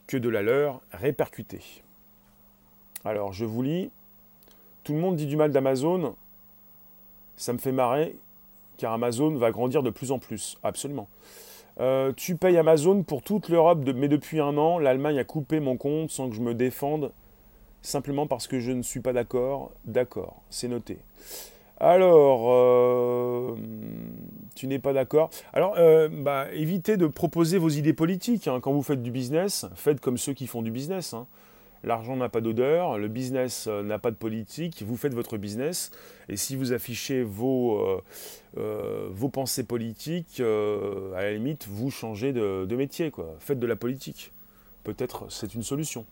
que 0.07 0.17
de 0.17 0.27
la 0.27 0.41
leur 0.41 0.81
répercuter. 0.91 1.61
Alors 3.05 3.31
je 3.31 3.45
vous 3.45 3.61
lis, 3.61 3.89
tout 4.83 4.93
le 4.93 4.99
monde 4.99 5.15
dit 5.15 5.27
du 5.27 5.37
mal 5.37 5.51
d'Amazon, 5.51 6.15
ça 7.35 7.53
me 7.53 7.57
fait 7.57 7.71
marrer, 7.71 8.15
car 8.77 8.93
Amazon 8.93 9.35
va 9.35 9.51
grandir 9.51 9.83
de 9.83 9.89
plus 9.89 10.11
en 10.11 10.19
plus, 10.19 10.57
absolument. 10.63 11.07
Euh, 11.79 12.13
tu 12.15 12.35
payes 12.35 12.57
Amazon 12.57 13.03
pour 13.03 13.21
toute 13.21 13.49
l'Europe, 13.49 13.79
mais 13.95 14.07
depuis 14.07 14.39
un 14.39 14.57
an, 14.57 14.77
l'Allemagne 14.77 15.17
a 15.17 15.23
coupé 15.23 15.59
mon 15.59 15.77
compte 15.77 16.11
sans 16.11 16.29
que 16.29 16.35
je 16.35 16.41
me 16.41 16.53
défende 16.53 17.11
simplement 17.81 18.27
parce 18.27 18.47
que 18.47 18.59
je 18.59 18.71
ne 18.71 18.81
suis 18.81 18.99
pas 18.99 19.13
d'accord. 19.13 19.71
D'accord, 19.85 20.41
c'est 20.49 20.67
noté. 20.67 20.99
Alors, 21.79 22.45
euh, 22.49 23.55
tu 24.55 24.67
n'es 24.67 24.79
pas 24.79 24.93
d'accord. 24.93 25.29
Alors, 25.51 25.75
euh, 25.77 26.07
bah, 26.09 26.47
évitez 26.53 26.95
de 26.95 27.07
proposer 27.07 27.57
vos 27.57 27.69
idées 27.69 27.93
politiques. 27.93 28.47
Hein. 28.47 28.59
Quand 28.61 28.71
vous 28.71 28.83
faites 28.83 29.01
du 29.01 29.11
business, 29.11 29.65
faites 29.75 29.99
comme 29.99 30.17
ceux 30.17 30.33
qui 30.33 30.47
font 30.47 30.61
du 30.61 30.71
business. 30.71 31.13
Hein. 31.13 31.27
L'argent 31.83 32.15
n'a 32.15 32.29
pas 32.29 32.41
d'odeur, 32.41 32.97
le 32.97 33.07
business 33.07 33.67
euh, 33.67 33.83
n'a 33.83 33.99
pas 33.99 34.11
de 34.11 34.15
politique, 34.15 34.83
vous 34.85 34.97
faites 34.97 35.13
votre 35.13 35.37
business. 35.37 35.91
Et 36.29 36.37
si 36.37 36.55
vous 36.55 36.71
affichez 36.71 37.23
vos, 37.23 38.01
vos 38.55 39.29
pensées 39.29 39.65
politiques, 39.65 40.39
à 40.39 41.21
la 41.21 41.33
limite, 41.33 41.67
vous 41.67 41.91
changez 41.91 42.31
de, 42.31 42.75
métier. 42.75 43.11
Quoi. 43.11 43.35
Faites 43.39 43.59
de 43.59 43.67
la 43.67 43.75
politique. 43.75 44.31
Peut-être 44.83 45.25
c'est 45.29 45.53
une 45.53 45.63
solution. 45.63 46.05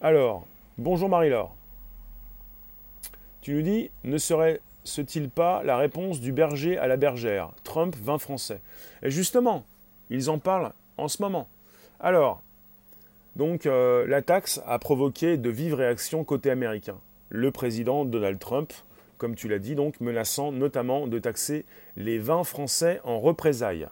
Alors, 0.00 0.44
Bonjour 0.78 1.10
Marie-Laure. 1.10 1.54
Tu 3.42 3.52
nous 3.52 3.60
dis, 3.60 3.90
ne 4.04 4.16
serait-ce-t-il 4.16 5.28
pas 5.28 5.62
la 5.64 5.76
réponse 5.76 6.18
du 6.18 6.32
berger 6.32 6.78
à 6.78 6.86
la 6.86 6.96
bergère? 6.96 7.50
Trump 7.62 7.94
20 8.00 8.16
français. 8.16 8.62
Et 9.02 9.10
justement, 9.10 9.66
ils 10.08 10.30
en 10.30 10.38
parlent 10.38 10.72
en 10.96 11.08
ce 11.08 11.20
moment. 11.20 11.46
Alors, 12.00 12.42
donc 13.36 13.66
euh, 13.66 14.06
la 14.06 14.22
taxe 14.22 14.60
a 14.66 14.78
provoqué 14.78 15.36
de 15.36 15.50
vives 15.50 15.74
réactions 15.74 16.24
côté 16.24 16.50
américain. 16.50 16.98
Le 17.28 17.50
président 17.50 18.04
Donald 18.04 18.38
Trump, 18.38 18.72
comme 19.18 19.34
tu 19.34 19.48
l'as 19.48 19.58
dit, 19.58 19.74
donc 19.74 20.00
menaçant 20.00 20.52
notamment 20.52 21.06
de 21.06 21.18
taxer 21.18 21.64
les 21.96 22.18
vins 22.18 22.44
français 22.44 23.00
en 23.04 23.20
représailles 23.20 23.88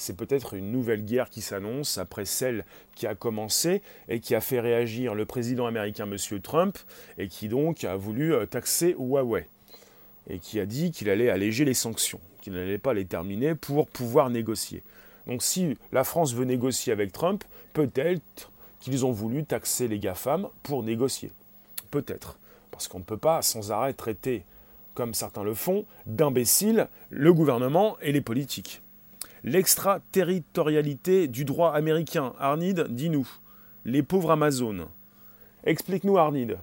c'est 0.00 0.16
peut-être 0.16 0.54
une 0.54 0.72
nouvelle 0.72 1.04
guerre 1.04 1.28
qui 1.28 1.42
s'annonce 1.42 1.98
après 1.98 2.24
celle 2.24 2.64
qui 2.96 3.06
a 3.06 3.14
commencé 3.14 3.82
et 4.08 4.20
qui 4.20 4.34
a 4.34 4.40
fait 4.40 4.58
réagir 4.58 5.14
le 5.14 5.26
président 5.26 5.66
américain 5.66 6.10
M. 6.10 6.40
Trump 6.40 6.78
et 7.18 7.28
qui 7.28 7.48
donc 7.48 7.84
a 7.84 7.96
voulu 7.96 8.32
euh, 8.32 8.46
taxer 8.46 8.96
Huawei 8.98 9.46
et 10.28 10.38
qui 10.38 10.58
a 10.58 10.66
dit 10.66 10.90
qu'il 10.90 11.10
allait 11.10 11.28
alléger 11.28 11.64
les 11.64 11.74
sanctions. 11.74 12.20
qu'il 12.40 12.54
n'allait 12.54 12.78
pas 12.78 12.94
les 12.94 13.04
terminer 13.04 13.54
pour 13.54 13.86
pouvoir 13.88 14.30
négocier. 14.30 14.82
Donc 15.26 15.42
si 15.42 15.76
la 15.92 16.04
France 16.04 16.34
veut 16.34 16.44
négocier 16.44 16.92
avec 16.92 17.12
Trump, 17.12 17.44
peut-être 17.72 18.50
qu'ils 18.80 19.04
ont 19.04 19.12
voulu 19.12 19.44
taxer 19.44 19.88
les 19.88 19.98
GAFAM 19.98 20.48
pour 20.62 20.82
négocier. 20.82 21.30
Peut-être. 21.90 22.38
Parce 22.70 22.88
qu'on 22.88 22.98
ne 22.98 23.04
peut 23.04 23.16
pas 23.16 23.42
sans 23.42 23.72
arrêt 23.72 23.92
traiter, 23.92 24.44
comme 24.94 25.14
certains 25.14 25.44
le 25.44 25.54
font, 25.54 25.84
d'imbéciles 26.06 26.88
le 27.10 27.32
gouvernement 27.32 27.96
et 28.00 28.12
les 28.12 28.20
politiques. 28.20 28.80
L'extraterritorialité 29.44 31.28
du 31.28 31.44
droit 31.44 31.72
américain. 31.72 32.34
Arnid, 32.38 32.86
dis-nous. 32.88 33.28
Les 33.84 34.02
pauvres 34.02 34.32
Amazones. 34.32 34.86
Explique-nous, 35.64 36.18
Arnid. 36.18 36.58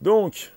Donc, 0.00 0.52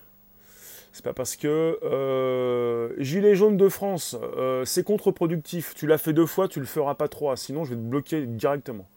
c'est 0.92 1.04
pas 1.04 1.12
parce 1.12 1.36
que 1.36 1.78
euh, 1.82 2.92
Gilet 2.98 3.34
jaune 3.34 3.56
de 3.56 3.68
France, 3.68 4.16
euh, 4.36 4.64
c'est 4.64 4.82
contre-productif. 4.82 5.74
Tu 5.74 5.86
l'as 5.86 5.98
fait 5.98 6.12
deux 6.12 6.26
fois, 6.26 6.48
tu 6.48 6.58
le 6.58 6.66
feras 6.66 6.94
pas 6.94 7.08
trois, 7.08 7.36
sinon 7.36 7.64
je 7.64 7.70
vais 7.70 7.76
te 7.76 7.86
bloquer 7.86 8.26
directement. 8.26 8.88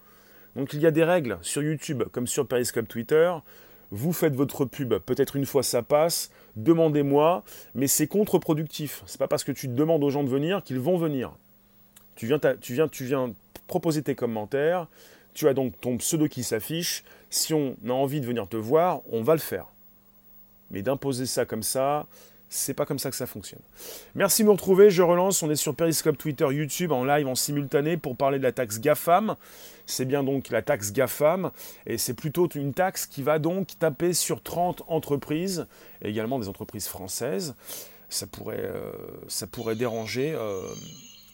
Donc 0.55 0.73
il 0.73 0.81
y 0.81 0.87
a 0.87 0.91
des 0.91 1.03
règles 1.03 1.37
sur 1.41 1.61
YouTube 1.61 2.03
comme 2.11 2.27
sur 2.27 2.47
Periscope 2.47 2.87
Twitter. 2.87 3.31
Vous 3.91 4.11
faites 4.11 4.33
votre 4.33 4.65
pub, 4.65 4.95
peut-être 4.95 5.35
une 5.35 5.45
fois 5.45 5.61
ça 5.61 5.83
passe, 5.83 6.31
demandez-moi, 6.55 7.43
mais 7.75 7.85
c'est 7.85 8.07
contre-productif. 8.07 9.03
C'est 9.05 9.19
pas 9.19 9.27
parce 9.27 9.43
que 9.43 9.51
tu 9.51 9.67
demandes 9.67 10.03
aux 10.03 10.09
gens 10.09 10.23
de 10.23 10.29
venir 10.29 10.63
qu'ils 10.63 10.79
vont 10.79 10.97
venir. 10.97 11.37
Tu 12.15 12.25
viens, 12.25 12.39
tu, 12.59 12.73
viens, 12.73 12.87
tu 12.87 13.05
viens 13.05 13.33
proposer 13.67 14.01
tes 14.01 14.15
commentaires, 14.15 14.87
tu 15.35 15.47
as 15.47 15.53
donc 15.53 15.79
ton 15.79 15.97
pseudo 15.97 16.27
qui 16.27 16.43
s'affiche. 16.43 17.03
Si 17.29 17.53
on 17.53 17.75
a 17.87 17.91
envie 17.91 18.19
de 18.19 18.25
venir 18.25 18.47
te 18.47 18.57
voir, 18.57 19.01
on 19.11 19.21
va 19.21 19.33
le 19.33 19.39
faire. 19.39 19.72
Mais 20.73 20.81
d'imposer 20.81 21.25
ça 21.25 21.45
comme 21.45 21.63
ça, 21.63 22.07
c'est 22.49 22.73
pas 22.73 22.85
comme 22.85 22.99
ça 22.99 23.09
que 23.09 23.15
ça 23.15 23.25
fonctionne. 23.25 23.61
Merci 24.15 24.43
de 24.43 24.47
nous 24.47 24.53
retrouver, 24.53 24.89
je 24.89 25.01
relance, 25.01 25.41
on 25.41 25.49
est 25.49 25.55
sur 25.55 25.75
Periscope, 25.75 26.17
Twitter, 26.17 26.45
YouTube 26.51 26.91
en 26.91 27.03
live 27.03 27.27
en 27.27 27.35
simultané 27.35 27.97
pour 27.97 28.15
parler 28.15 28.37
de 28.37 28.43
la 28.43 28.51
taxe 28.51 28.79
GAFAM. 28.79 29.35
C'est 29.85 30.05
bien 30.05 30.23
donc 30.23 30.49
la 30.49 30.61
taxe 30.61 30.91
GAFAM 30.91 31.51
et 31.85 31.97
c'est 31.97 32.13
plutôt 32.13 32.47
une 32.49 32.73
taxe 32.73 33.05
qui 33.05 33.23
va 33.23 33.39
donc 33.39 33.69
taper 33.79 34.13
sur 34.13 34.41
30 34.41 34.83
entreprises, 34.87 35.67
et 36.01 36.09
également 36.09 36.39
des 36.39 36.47
entreprises 36.47 36.87
françaises. 36.87 37.55
Ça 38.09 38.27
pourrait, 38.27 38.59
euh, 38.59 38.91
ça 39.27 39.47
pourrait 39.47 39.75
déranger 39.75 40.33
euh, 40.33 40.61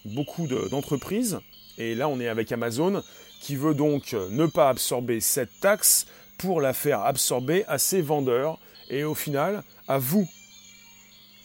beaucoup 0.05 0.47
d'entreprises. 0.47 1.39
et 1.77 1.95
là 1.95 2.07
on 2.07 2.19
est 2.19 2.29
avec 2.29 2.51
Amazon 2.51 3.03
qui 3.41 3.55
veut 3.55 3.73
donc 3.73 4.13
ne 4.13 4.45
pas 4.45 4.69
absorber 4.69 5.19
cette 5.19 5.59
taxe 5.61 6.07
pour 6.37 6.61
la 6.61 6.73
faire 6.73 7.01
absorber 7.01 7.65
à 7.67 7.77
ses 7.77 8.01
vendeurs 8.01 8.59
et 8.89 9.03
au 9.03 9.15
final, 9.15 9.63
à 9.87 9.97
vous, 9.97 10.27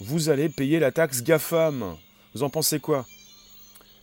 vous 0.00 0.28
allez 0.28 0.48
payer 0.48 0.78
la 0.78 0.92
taxe 0.92 1.22
GAFAM. 1.22 1.96
Vous 2.34 2.42
en 2.42 2.50
pensez 2.50 2.80
quoi? 2.80 3.06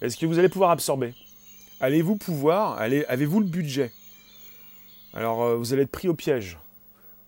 Est-ce 0.02 0.18
que 0.18 0.26
vous 0.26 0.40
allez 0.40 0.50
pouvoir 0.50 0.72
absorber? 0.72 1.14
Allez-vous 1.80 2.16
pouvoir 2.16 2.80
Avez-vous 2.80 3.40
le 3.40 3.46
budget? 3.46 3.92
Alors, 5.14 5.44
euh, 5.44 5.56
vous 5.56 5.74
allez 5.74 5.84
être 5.84 5.92
pris 5.92 6.08
au 6.08 6.14
piège. 6.14 6.58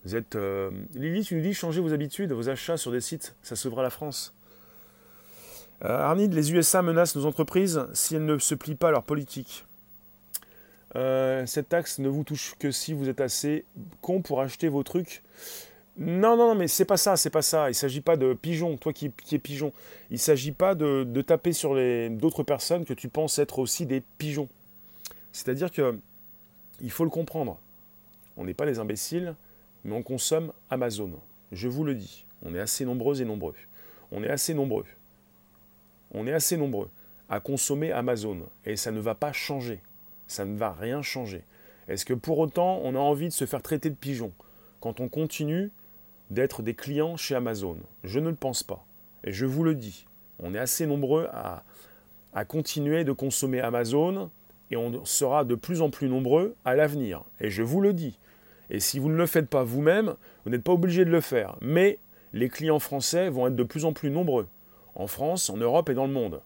Vous 0.06 0.16
êtes. 0.16 0.36
Euh, 0.36 0.70
tu 0.94 1.36
nous 1.36 1.42
dis 1.42 1.54
changez 1.54 1.82
vos 1.82 1.94
habitudes, 1.94 2.32
vos 2.32 2.50
achats 2.50 2.78
sur 2.78 2.92
des 2.92 3.02
sites, 3.02 3.36
ça 3.42 3.56
sauvera 3.56 3.84
la 3.84 3.90
France. 3.90 4.34
Euh, 5.84 5.98
Arnid, 5.98 6.34
les 6.34 6.52
USA 6.52 6.82
menacent 6.82 7.16
nos 7.16 7.26
entreprises 7.26 7.86
si 7.94 8.16
elles 8.16 8.26
ne 8.26 8.38
se 8.38 8.56
plient 8.56 8.76
pas 8.76 8.90
à 8.90 8.92
leur 8.92 9.04
politique. 9.04 9.66
cette 10.94 11.70
taxe 11.70 12.00
ne 12.00 12.08
vous 12.08 12.24
touche 12.24 12.56
que 12.60 12.72
si 12.72 12.94
vous 12.94 13.10
êtes 13.10 13.22
assez 13.22 13.66
con 14.02 14.22
pour 14.22 14.42
acheter 14.42 14.70
vos 14.70 14.84
trucs 14.84 15.24
non, 15.96 16.36
non, 16.36 16.48
non, 16.48 16.56
mais 16.56 16.68
c'est 16.68 16.86
pas 16.86 16.98
ça, 16.98 17.16
c'est 17.18 17.30
pas 17.30 17.44
ça. 17.44 17.70
Il 17.70 17.76
s'agit 17.76 18.02
pas 18.02 18.18
de 18.18 18.34
pigeon, 18.34 18.78
toi 18.78 18.94
qui, 18.94 19.12
es 19.32 19.40
pigeon. 19.40 19.72
Il 20.10 20.18
s'agit 20.18 20.52
pas 20.52 20.74
de, 20.74 21.22
taper 21.22 21.54
sur 21.54 21.76
d'autres 22.10 22.44
personnes 22.44 22.84
que 22.84 22.94
tu 22.94 23.10
penses 23.10 23.38
être 23.38 23.60
aussi 23.60 23.86
des 23.86 24.02
pigeons. 24.18 24.50
C'est-à-dire 25.32 25.72
que 25.72 25.98
il 26.82 26.90
faut 26.90 27.04
le 27.04 27.12
comprendre. 27.12 27.60
On 28.38 28.44
n'est 28.44 28.56
pas 28.56 28.66
des 28.66 28.80
imbéciles, 28.80 29.36
mais 29.84 29.96
on 29.96 30.02
consomme 30.02 30.52
Amazon. 30.72 31.12
Je 31.52 31.68
vous 31.68 31.84
le 31.84 31.94
dis. 31.94 32.26
On 32.44 32.56
est 32.56 32.60
assez 32.60 32.86
nombreux 32.86 33.22
et 33.22 33.26
nombreux. 33.26 33.56
On 34.12 34.24
est 34.24 34.30
assez 34.30 34.56
nombreux. 34.56 34.86
On 36.12 36.26
est 36.26 36.34
assez 36.34 36.58
nombreux 36.58 36.90
à 37.30 37.40
consommer 37.40 37.92
Amazon. 37.92 38.40
Et 38.66 38.76
ça 38.76 38.92
ne 38.92 39.00
va 39.00 39.14
pas 39.14 39.32
changer. 39.32 39.80
Ça 40.28 40.44
ne 40.44 40.58
va 40.58 40.72
rien 40.72 41.04
changer. 41.04 41.44
Est-ce 41.88 42.06
que 42.06 42.14
pour 42.14 42.40
autant 42.40 42.80
on 42.84 42.96
a 42.96 43.00
envie 43.00 43.28
de 43.28 43.34
se 43.34 43.46
faire 43.46 43.62
traiter 43.62 43.92
de 43.92 43.96
pigeon? 43.96 44.32
Quand 44.82 45.00
on 45.00 45.08
continue 45.08 45.72
d'être 46.30 46.62
des 46.62 46.74
clients 46.74 47.18
chez 47.18 47.36
Amazon. 47.36 47.78
Je 48.04 48.20
ne 48.20 48.30
le 48.30 48.36
pense 48.36 48.64
pas. 48.64 48.86
Et 49.24 49.32
je 49.32 49.46
vous 49.46 49.64
le 49.64 49.76
dis, 49.76 50.06
on 50.40 50.54
est 50.54 50.60
assez 50.60 50.86
nombreux 50.86 51.28
à, 51.32 51.64
continuer 52.46 53.04
de 53.04 53.12
consommer 53.12 53.62
Amazon 53.62 54.30
et 54.72 54.78
on 54.78 55.06
sera 55.06 55.46
de 55.46 55.56
plus 55.56 55.82
en 55.82 55.90
plus 55.90 56.10
nombreux 56.10 56.56
à 56.66 56.76
l'avenir. 56.76 57.24
Et 57.40 57.50
je 57.50 57.64
vous 57.64 57.80
le 57.80 57.94
dis. 57.94 58.18
Et 58.70 58.80
si 58.80 59.00
vous 59.00 59.10
ne 59.10 59.16
le 59.16 59.28
faites 59.28 59.50
pas 59.50 59.64
vous-même, 59.64 60.16
vous 60.44 60.52
n'êtes 60.52 60.64
pas 60.64 60.74
obligé 60.74 61.06
de 61.06 61.12
le 61.12 61.22
faire. 61.22 61.56
Mais 61.62 62.00
les 62.34 62.50
clients 62.50 62.80
français 62.80 63.30
vont 63.30 63.48
être 63.48 63.56
de 63.56 63.64
plus 63.64 63.86
en 63.86 63.94
plus 63.94 64.10
nombreux. 64.10 64.48
En 64.96 65.08
France, 65.08 65.50
en 65.50 65.58
Europe 65.58 65.90
et 65.90 65.94
dans 65.94 66.08
le 66.08 66.14
monde. 66.14 66.42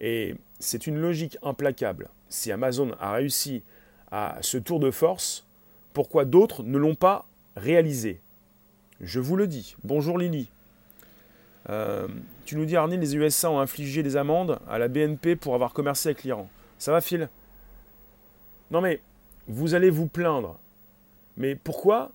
Et 0.00 0.36
c'est 0.60 0.86
une 0.86 0.98
logique 0.98 1.36
implacable. 1.42 2.08
Si 2.28 2.52
Amazon 2.52 2.92
a 3.00 3.12
réussi 3.12 3.62
à 4.10 4.38
ce 4.40 4.58
tour 4.58 4.80
de 4.80 4.90
force, 4.90 5.46
pourquoi 5.92 6.24
d'autres 6.24 6.62
ne 6.62 6.78
l'ont 6.78 6.94
pas 6.94 7.26
réalisé? 7.56 8.20
Je 9.00 9.20
vous 9.20 9.36
le 9.36 9.46
dis. 9.46 9.76
Bonjour 9.84 10.18
Lily. 10.18 10.48
Euh, 11.70 12.08
tu 12.44 12.56
nous 12.56 12.64
dis 12.64 12.76
Arnie, 12.76 12.96
les 12.96 13.16
USA 13.16 13.50
ont 13.50 13.60
infligé 13.60 14.02
des 14.02 14.16
amendes 14.16 14.58
à 14.68 14.78
la 14.78 14.88
BNP 14.88 15.36
pour 15.36 15.54
avoir 15.54 15.72
commercé 15.72 16.08
avec 16.08 16.24
l'Iran. 16.24 16.48
Ça 16.78 16.92
va 16.92 17.00
Phil? 17.00 17.28
Non 18.70 18.80
mais, 18.80 19.00
vous 19.46 19.74
allez 19.74 19.90
vous 19.90 20.06
plaindre. 20.06 20.58
Mais 21.36 21.54
pourquoi 21.54 22.10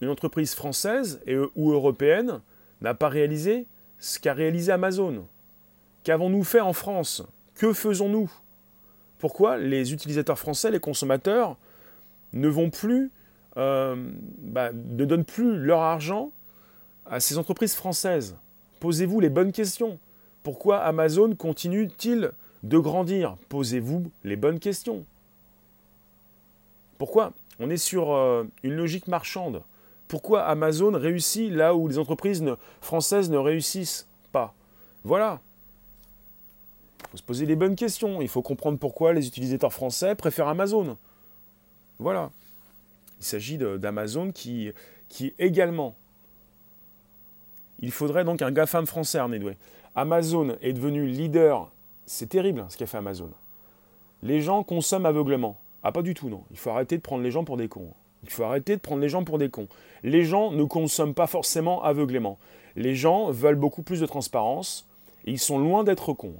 une 0.00 0.08
entreprise 0.08 0.54
française 0.54 1.20
et, 1.26 1.36
ou 1.56 1.72
européenne 1.72 2.40
n'a 2.82 2.94
pas 2.94 3.08
réalisé 3.08 3.66
ce 3.98 4.18
qu'a 4.18 4.34
réalisé 4.34 4.72
Amazon? 4.72 5.26
Qu'avons-nous 6.04 6.44
fait 6.44 6.60
en 6.60 6.72
France? 6.72 7.22
Que 7.54 7.72
faisons-nous? 7.72 8.30
Pourquoi 9.18 9.56
les 9.56 9.92
utilisateurs 9.94 10.38
français, 10.38 10.70
les 10.70 10.80
consommateurs, 10.80 11.56
ne 12.34 12.48
vont 12.48 12.68
plus 12.68 13.10
euh, 13.56 14.10
bah, 14.38 14.70
ne 14.72 15.04
donnent 15.04 15.24
plus 15.24 15.56
leur 15.56 15.80
argent 15.80 16.30
à 17.06 17.20
ces 17.20 17.38
entreprises 17.38 17.74
françaises 17.74 18.36
Posez-vous 18.80 19.20
les 19.20 19.30
bonnes 19.30 19.52
questions. 19.52 19.98
Pourquoi 20.42 20.78
Amazon 20.78 21.34
continue-t-il 21.34 22.32
de 22.62 22.78
grandir? 22.78 23.36
Posez-vous 23.48 24.10
les 24.22 24.36
bonnes 24.36 24.58
questions. 24.58 25.04
Pourquoi 26.98 27.32
On 27.58 27.70
est 27.70 27.78
sur 27.78 28.14
euh, 28.14 28.44
une 28.62 28.74
logique 28.74 29.08
marchande? 29.08 29.62
Pourquoi 30.08 30.44
Amazon 30.44 30.92
réussit 30.92 31.50
là 31.50 31.74
où 31.74 31.88
les 31.88 31.98
entreprises 31.98 32.44
françaises 32.80 33.30
ne 33.30 33.38
réussissent 33.38 34.06
pas? 34.30 34.54
Voilà. 35.04 35.40
Il 37.00 37.10
faut 37.10 37.16
se 37.16 37.22
poser 37.22 37.46
les 37.46 37.56
bonnes 37.56 37.76
questions. 37.76 38.20
Il 38.20 38.28
faut 38.28 38.42
comprendre 38.42 38.78
pourquoi 38.78 39.12
les 39.12 39.26
utilisateurs 39.26 39.72
français 39.72 40.14
préfèrent 40.14 40.48
Amazon. 40.48 40.96
Voilà. 41.98 42.30
Il 43.26 43.30
s'agit 43.30 43.58
d'Amazon 43.58 44.30
qui, 44.30 44.72
également. 45.40 45.96
Il 47.80 47.90
faudrait 47.90 48.22
donc 48.22 48.40
un 48.40 48.52
GAFAM 48.52 48.86
français, 48.86 49.18
Arnédoué. 49.18 49.56
Amazon 49.96 50.56
est 50.62 50.72
devenu 50.72 51.08
leader. 51.08 51.68
C'est 52.06 52.28
terrible 52.28 52.64
ce 52.68 52.76
qu'a 52.76 52.86
fait 52.86 52.98
Amazon. 52.98 53.30
Les 54.22 54.42
gens 54.42 54.62
consomment 54.62 55.06
aveuglement. 55.06 55.58
Ah, 55.82 55.90
pas 55.90 56.02
du 56.02 56.14
tout, 56.14 56.28
non. 56.28 56.44
Il 56.52 56.56
faut 56.56 56.70
arrêter 56.70 56.98
de 56.98 57.02
prendre 57.02 57.24
les 57.24 57.32
gens 57.32 57.42
pour 57.42 57.56
des 57.56 57.66
cons. 57.66 57.90
Il 58.22 58.30
faut 58.30 58.44
arrêter 58.44 58.76
de 58.76 58.80
prendre 58.80 59.00
les 59.02 59.08
gens 59.08 59.24
pour 59.24 59.38
des 59.38 59.50
cons. 59.50 59.66
Les 60.04 60.24
gens 60.24 60.52
ne 60.52 60.62
consomment 60.62 61.12
pas 61.12 61.26
forcément 61.26 61.82
aveuglément. 61.82 62.38
Les 62.76 62.94
gens 62.94 63.32
veulent 63.32 63.56
beaucoup 63.56 63.82
plus 63.82 63.98
de 63.98 64.06
transparence 64.06 64.86
et 65.24 65.32
ils 65.32 65.40
sont 65.40 65.58
loin 65.58 65.82
d'être 65.82 66.12
cons 66.12 66.36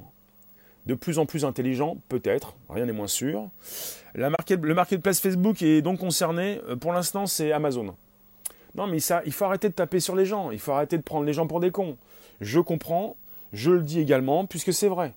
de 0.87 0.95
plus 0.95 1.19
en 1.19 1.25
plus 1.25 1.45
intelligent, 1.45 1.97
peut-être, 2.07 2.55
rien 2.69 2.85
n'est 2.85 2.93
moins 2.93 3.07
sûr. 3.07 3.49
La 4.15 4.29
market, 4.29 4.61
le 4.61 4.73
marketplace 4.73 5.19
Facebook 5.19 5.61
est 5.61 5.81
donc 5.81 5.99
concerné, 5.99 6.61
euh, 6.69 6.77
pour 6.77 6.93
l'instant 6.93 7.27
c'est 7.27 7.51
Amazon. 7.51 7.93
Non 8.75 8.87
mais 8.87 8.99
ça, 8.99 9.21
il 9.25 9.33
faut 9.33 9.45
arrêter 9.45 9.67
de 9.67 9.73
taper 9.73 9.99
sur 9.99 10.15
les 10.15 10.25
gens, 10.25 10.49
il 10.49 10.59
faut 10.59 10.71
arrêter 10.71 10.97
de 10.97 11.03
prendre 11.03 11.25
les 11.25 11.33
gens 11.33 11.45
pour 11.45 11.59
des 11.59 11.71
cons. 11.71 11.97
Je 12.39 12.59
comprends, 12.61 13.17
je 13.51 13.71
le 13.71 13.81
dis 13.81 13.99
également, 13.99 14.45
puisque 14.45 14.71
c'est 14.73 14.87
vrai. 14.87 15.13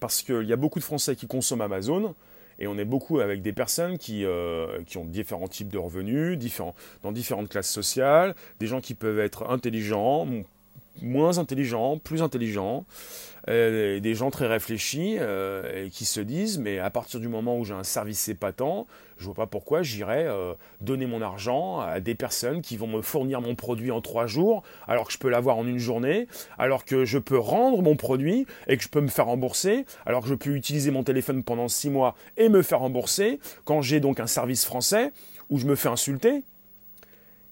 Parce 0.00 0.22
qu'il 0.22 0.44
y 0.44 0.52
a 0.52 0.56
beaucoup 0.56 0.78
de 0.78 0.84
Français 0.84 1.16
qui 1.16 1.26
consomment 1.26 1.62
Amazon, 1.62 2.14
et 2.58 2.66
on 2.66 2.76
est 2.76 2.84
beaucoup 2.84 3.20
avec 3.20 3.40
des 3.40 3.52
personnes 3.52 3.96
qui, 3.96 4.24
euh, 4.24 4.82
qui 4.84 4.98
ont 4.98 5.04
différents 5.04 5.48
types 5.48 5.68
de 5.68 5.78
revenus, 5.78 6.36
différents, 6.36 6.74
dans 7.02 7.12
différentes 7.12 7.48
classes 7.48 7.70
sociales, 7.70 8.34
des 8.60 8.66
gens 8.66 8.80
qui 8.80 8.94
peuvent 8.94 9.20
être 9.20 9.48
intelligents, 9.48 10.26
moins 11.02 11.38
intelligents, 11.38 11.98
plus 11.98 12.22
intelligents, 12.22 12.84
euh, 13.48 13.98
des 14.00 14.14
gens 14.14 14.30
très 14.30 14.46
réfléchis 14.46 15.16
euh, 15.18 15.88
qui 15.90 16.04
se 16.04 16.20
disent 16.20 16.58
mais 16.58 16.78
à 16.78 16.90
partir 16.90 17.18
du 17.18 17.28
moment 17.28 17.56
où 17.56 17.64
j'ai 17.64 17.72
un 17.72 17.84
service 17.84 18.28
épatant, 18.28 18.86
je 19.16 19.24
vois 19.24 19.34
pas 19.34 19.46
pourquoi 19.46 19.82
j'irais 19.82 20.26
euh, 20.26 20.52
donner 20.80 21.06
mon 21.06 21.22
argent 21.22 21.80
à 21.80 22.00
des 22.00 22.14
personnes 22.14 22.60
qui 22.60 22.76
vont 22.76 22.86
me 22.86 23.00
fournir 23.00 23.40
mon 23.40 23.54
produit 23.54 23.90
en 23.90 24.00
trois 24.02 24.26
jours 24.26 24.64
alors 24.86 25.06
que 25.06 25.12
je 25.12 25.18
peux 25.18 25.30
l'avoir 25.30 25.56
en 25.56 25.66
une 25.66 25.78
journée, 25.78 26.26
alors 26.58 26.84
que 26.84 27.04
je 27.04 27.18
peux 27.18 27.38
rendre 27.38 27.80
mon 27.80 27.96
produit 27.96 28.46
et 28.66 28.76
que 28.76 28.82
je 28.82 28.88
peux 28.88 29.00
me 29.00 29.08
faire 29.08 29.26
rembourser, 29.26 29.86
alors 30.04 30.22
que 30.22 30.28
je 30.28 30.34
peux 30.34 30.50
utiliser 30.50 30.90
mon 30.90 31.02
téléphone 31.02 31.42
pendant 31.42 31.68
six 31.68 31.90
mois 31.90 32.16
et 32.36 32.48
me 32.48 32.62
faire 32.62 32.80
rembourser 32.80 33.38
quand 33.64 33.80
j'ai 33.80 34.00
donc 34.00 34.20
un 34.20 34.26
service 34.26 34.64
français 34.64 35.12
où 35.48 35.58
je 35.58 35.66
me 35.66 35.74
fais 35.74 35.88
insulter. 35.88 36.42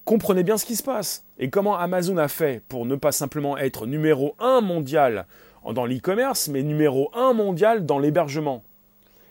Comprenez 0.07 0.43
bien 0.43 0.57
ce 0.57 0.63
qui 0.63 0.77
se 0.77 0.83
passe 0.83 1.25
et 1.37 1.49
comment 1.49 1.77
Amazon 1.77 2.15
a 2.15 2.29
fait 2.29 2.63
pour 2.69 2.85
ne 2.85 2.95
pas 2.95 3.11
simplement 3.11 3.57
être 3.57 3.85
numéro 3.85 4.37
un 4.39 4.61
mondial 4.61 5.25
dans 5.73 5.85
l'e-commerce, 5.85 6.47
mais 6.47 6.63
numéro 6.63 7.11
un 7.13 7.33
mondial 7.33 7.85
dans 7.85 7.99
l'hébergement. 7.99 8.63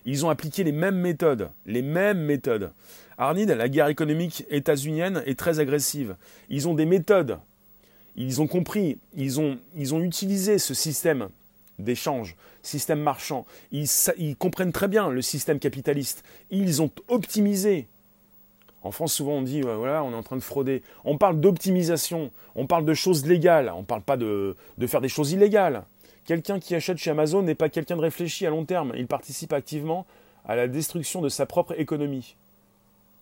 Ils 0.04 0.26
ont 0.26 0.28
appliqué 0.28 0.64
les 0.64 0.72
mêmes 0.72 0.98
méthodes, 0.98 1.48
les 1.64 1.80
mêmes 1.80 2.20
méthodes. 2.20 2.74
Arnid, 3.16 3.48
la 3.48 3.70
guerre 3.70 3.88
économique 3.88 4.44
états-unienne 4.50 5.22
est 5.24 5.38
très 5.38 5.60
agressive. 5.60 6.14
Ils 6.50 6.68
ont 6.68 6.74
des 6.74 6.84
méthodes. 6.84 7.38
Ils 8.14 8.42
ont 8.42 8.46
compris, 8.46 8.98
ils 9.14 9.40
ont, 9.40 9.58
ils 9.76 9.94
ont 9.94 10.02
utilisé 10.02 10.58
ce 10.58 10.74
système 10.74 11.30
d'échange, 11.78 12.36
système 12.62 13.00
marchand. 13.00 13.46
Ils, 13.72 13.88
ils 14.18 14.36
comprennent 14.36 14.72
très 14.72 14.88
bien 14.88 15.08
le 15.08 15.22
système 15.22 15.58
capitaliste. 15.58 16.22
Ils 16.50 16.82
ont 16.82 16.90
optimisé 17.08 17.88
en 18.86 18.92
France, 18.92 19.14
souvent, 19.14 19.32
on 19.32 19.42
dit, 19.42 19.62
voilà, 19.62 20.04
on 20.04 20.12
est 20.12 20.16
en 20.16 20.22
train 20.22 20.36
de 20.36 20.42
frauder. 20.42 20.82
On 21.04 21.18
parle 21.18 21.40
d'optimisation, 21.40 22.30
on 22.54 22.68
parle 22.68 22.84
de 22.84 22.94
choses 22.94 23.26
légales, 23.26 23.72
on 23.74 23.80
ne 23.80 23.84
parle 23.84 24.02
pas 24.02 24.16
de, 24.16 24.56
faire 24.86 25.00
des 25.00 25.08
choses 25.08 25.32
illégales. 25.32 25.82
Quelqu'un 26.24 26.60
qui 26.60 26.72
achète 26.76 26.98
chez 26.98 27.10
Amazon 27.10 27.42
n'est 27.42 27.56
pas 27.56 27.68
quelqu'un 27.68 27.96
de 27.96 28.00
réfléchi 28.00 28.46
à 28.46 28.50
long 28.50 28.64
terme. 28.64 28.92
Il 28.96 29.08
participe 29.08 29.52
activement 29.52 30.06
à 30.44 30.54
la 30.54 30.68
destruction 30.68 31.20
de 31.20 31.28
sa 31.28 31.46
propre 31.46 31.74
économie. 31.80 32.36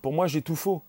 Pour 0.02 0.12
moi, 0.12 0.26
j'ai 0.26 0.42
tout 0.42 0.56
faux. 0.56 0.82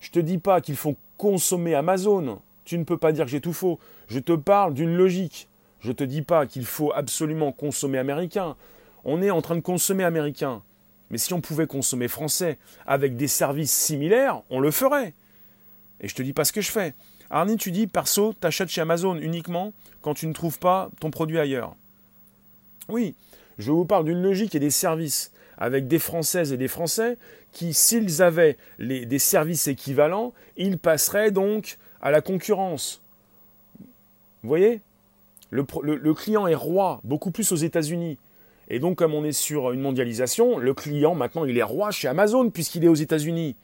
Je 0.00 0.10
te 0.10 0.18
dis 0.18 0.38
pas 0.38 0.60
qu'il 0.60 0.76
faut 0.76 0.96
consommer 1.16 1.76
Amazon. 1.76 2.40
Tu 2.64 2.76
ne 2.76 2.84
peux 2.84 2.98
pas 2.98 3.12
dire 3.12 3.24
que 3.24 3.30
j'ai 3.30 3.40
tout 3.40 3.52
faux. 3.52 3.78
Je 4.08 4.18
te 4.18 4.32
parle 4.32 4.74
d'une 4.74 4.96
logique. 4.96 5.48
Je 5.78 5.92
te 5.92 6.02
dis 6.02 6.22
pas 6.22 6.46
qu'il 6.46 6.64
faut 6.64 6.92
absolument 6.92 7.52
consommer 7.52 7.98
américain. 7.98 8.56
On 9.04 9.22
est 9.22 9.30
en 9.30 9.42
train 9.42 9.54
de 9.54 9.60
consommer 9.60 10.02
américain. 10.02 10.62
Mais 11.10 11.18
si 11.18 11.32
on 11.32 11.40
pouvait 11.40 11.66
consommer 11.66 12.08
français 12.08 12.58
avec 12.86 13.16
des 13.16 13.28
services 13.28 13.72
similaires, 13.72 14.42
on 14.50 14.60
le 14.60 14.70
ferait. 14.70 15.14
Et 16.00 16.08
je 16.08 16.14
te 16.14 16.22
dis 16.22 16.32
pas 16.32 16.44
ce 16.44 16.52
que 16.52 16.60
je 16.60 16.70
fais. 16.70 16.94
Arnie, 17.30 17.56
tu 17.56 17.70
dis, 17.70 17.86
perso, 17.86 18.32
t'achètes 18.32 18.68
chez 18.68 18.80
Amazon 18.80 19.16
uniquement 19.16 19.72
quand 20.02 20.14
tu 20.14 20.26
ne 20.26 20.32
trouves 20.32 20.58
pas 20.58 20.90
ton 21.00 21.10
produit 21.10 21.38
ailleurs. 21.38 21.74
Oui, 22.88 23.14
je 23.58 23.70
vous 23.70 23.84
parle 23.84 24.04
d'une 24.04 24.22
logique 24.22 24.54
et 24.54 24.60
des 24.60 24.70
services 24.70 25.32
avec 25.58 25.88
des 25.88 25.98
Françaises 25.98 26.52
et 26.52 26.56
des 26.56 26.68
Français 26.68 27.18
qui, 27.52 27.74
s'ils 27.74 28.22
avaient 28.22 28.56
des 28.78 29.18
services 29.18 29.66
équivalents, 29.66 30.32
ils 30.56 30.78
passeraient 30.78 31.30
donc 31.30 31.78
à 32.00 32.10
la 32.10 32.20
concurrence. 32.20 33.02
Vous 34.42 34.48
voyez? 34.48 34.80
Le, 35.50 35.66
le, 35.82 36.14
client 36.14 36.46
est 36.46 36.54
roi, 36.54 37.00
beaucoup 37.04 37.30
plus 37.30 37.52
aux 37.52 37.56
États-Unis. 37.56 38.18
Et 38.68 38.78
donc, 38.78 38.96
comme 38.98 39.14
on 39.14 39.24
est 39.24 39.32
sur 39.32 39.72
une 39.72 39.80
mondialisation, 39.80 40.58
le 40.58 40.74
client, 40.74 41.14
maintenant, 41.14 41.44
il 41.44 41.56
est 41.56 41.62
roi 41.62 41.90
chez 41.90 42.08
Amazon 42.08 42.50
puisqu'il 42.50 42.84
est 42.84 42.88
aux 42.88 42.94
États-Unis. 42.94 43.56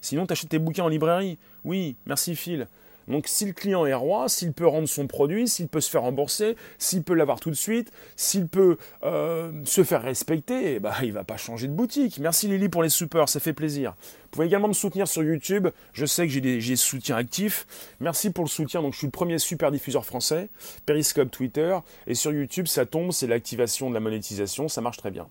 Sinon, 0.00 0.26
tu 0.26 0.46
tes 0.46 0.58
bouquins 0.58 0.84
en 0.84 0.88
librairie. 0.88 1.38
Oui, 1.64 1.96
merci 2.06 2.34
Phil. 2.34 2.66
Donc 3.08 3.26
si 3.26 3.46
le 3.46 3.52
client 3.52 3.86
est 3.86 3.94
roi, 3.94 4.28
s'il 4.28 4.52
peut 4.52 4.66
rendre 4.66 4.88
son 4.88 5.06
produit, 5.06 5.48
s'il 5.48 5.68
peut 5.68 5.80
se 5.80 5.90
faire 5.90 6.02
rembourser, 6.02 6.56
s'il 6.78 7.02
peut 7.02 7.14
l'avoir 7.14 7.40
tout 7.40 7.50
de 7.50 7.56
suite, 7.56 7.90
s'il 8.16 8.46
peut 8.48 8.76
euh, 9.02 9.52
se 9.64 9.82
faire 9.82 10.02
respecter, 10.02 10.78
bah, 10.80 10.94
il 11.02 11.08
ne 11.08 11.12
va 11.14 11.24
pas 11.24 11.36
changer 11.36 11.68
de 11.68 11.72
boutique. 11.72 12.18
Merci 12.18 12.48
Lily 12.48 12.68
pour 12.68 12.82
les 12.82 12.88
supers, 12.88 13.28
ça 13.28 13.40
fait 13.40 13.52
plaisir. 13.52 13.94
Vous 14.00 14.28
pouvez 14.32 14.46
également 14.46 14.68
me 14.68 14.74
soutenir 14.74 15.08
sur 15.08 15.22
YouTube. 15.22 15.68
Je 15.92 16.04
sais 16.04 16.26
que 16.26 16.32
j'ai 16.32 16.40
des, 16.40 16.58
des, 16.58 16.76
soutiens 16.76 17.16
actifs. 17.16 17.66
Merci 18.00 18.30
pour 18.30 18.44
le 18.44 18.50
soutien. 18.50 18.82
Donc 18.82 18.92
je 18.92 18.98
suis 18.98 19.06
le 19.06 19.12
premier 19.12 19.38
super 19.38 19.70
diffuseur 19.70 20.04
français. 20.04 20.48
Periscope, 20.84 21.30
Twitter. 21.30 21.78
Et 22.06 22.14
sur 22.14 22.32
YouTube, 22.32 22.66
ça 22.66 22.84
tombe, 22.84 23.12
c'est 23.12 23.26
l'activation 23.26 23.88
de 23.88 23.94
la 23.94 24.00
monétisation. 24.00 24.68
Ça 24.68 24.82
marche 24.82 24.98
très 24.98 25.10
bien. 25.10 25.26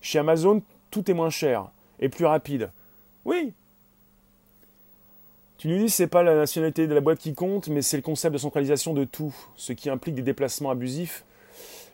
Chez 0.00 0.18
Amazon, 0.18 0.62
tout 0.90 1.10
est 1.10 1.14
moins 1.14 1.30
cher 1.30 1.70
et 2.00 2.08
plus 2.08 2.26
rapide. 2.26 2.70
Oui, 3.24 3.54
tu 5.64 5.70
nous 5.70 5.78
dis 5.78 5.88
c'est 5.88 6.08
pas 6.08 6.22
la 6.22 6.34
nationalité 6.34 6.86
de 6.86 6.92
la 6.92 7.00
boîte 7.00 7.20
qui 7.20 7.32
compte, 7.32 7.68
mais 7.68 7.80
c'est 7.80 7.96
le 7.96 8.02
concept 8.02 8.34
de 8.34 8.38
centralisation 8.38 8.92
de 8.92 9.04
tout, 9.04 9.34
ce 9.56 9.72
qui 9.72 9.88
implique 9.88 10.14
des 10.14 10.20
déplacements 10.20 10.68
abusifs. 10.68 11.24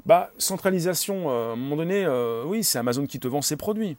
Bah, 0.04 0.33
centralisation, 0.38 1.30
euh, 1.30 1.50
à 1.50 1.52
un 1.52 1.56
moment 1.56 1.76
donné, 1.76 2.04
euh, 2.04 2.42
oui, 2.44 2.64
c'est 2.64 2.80
Amazon 2.80 3.06
qui 3.06 3.20
te 3.20 3.28
vend 3.28 3.42
ses 3.42 3.56
produits. 3.56 3.96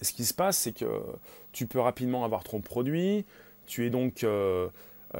ce 0.00 0.12
qui 0.12 0.24
se 0.24 0.32
passe, 0.32 0.58
c'est 0.58 0.70
que 0.70 1.02
tu 1.50 1.66
peux 1.66 1.80
rapidement 1.80 2.24
avoir 2.24 2.44
ton 2.44 2.60
produit, 2.60 3.24
tu 3.66 3.84
es 3.84 3.90
donc 3.90 4.22
euh, 4.22 4.68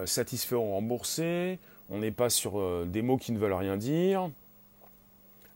satisfait 0.05 0.55
ou 0.55 0.63
remboursé, 0.63 1.59
on 1.91 1.99
n'est 1.99 2.13
pas 2.13 2.31
sur 2.31 2.87
des 2.87 3.03
mots 3.03 3.17
qui 3.17 3.33
ne 3.33 3.39
veulent 3.41 3.55
rien 3.55 3.77
dire. 3.77 4.31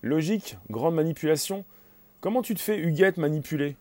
Logique, 0.03 0.57
grande 0.71 0.97
manipulation. 0.97 1.65
Comment 2.21 2.43
tu 2.43 2.57
te 2.57 2.61
fais 2.61 2.79
Huguette 2.79 3.17
manipuler? 3.17 3.77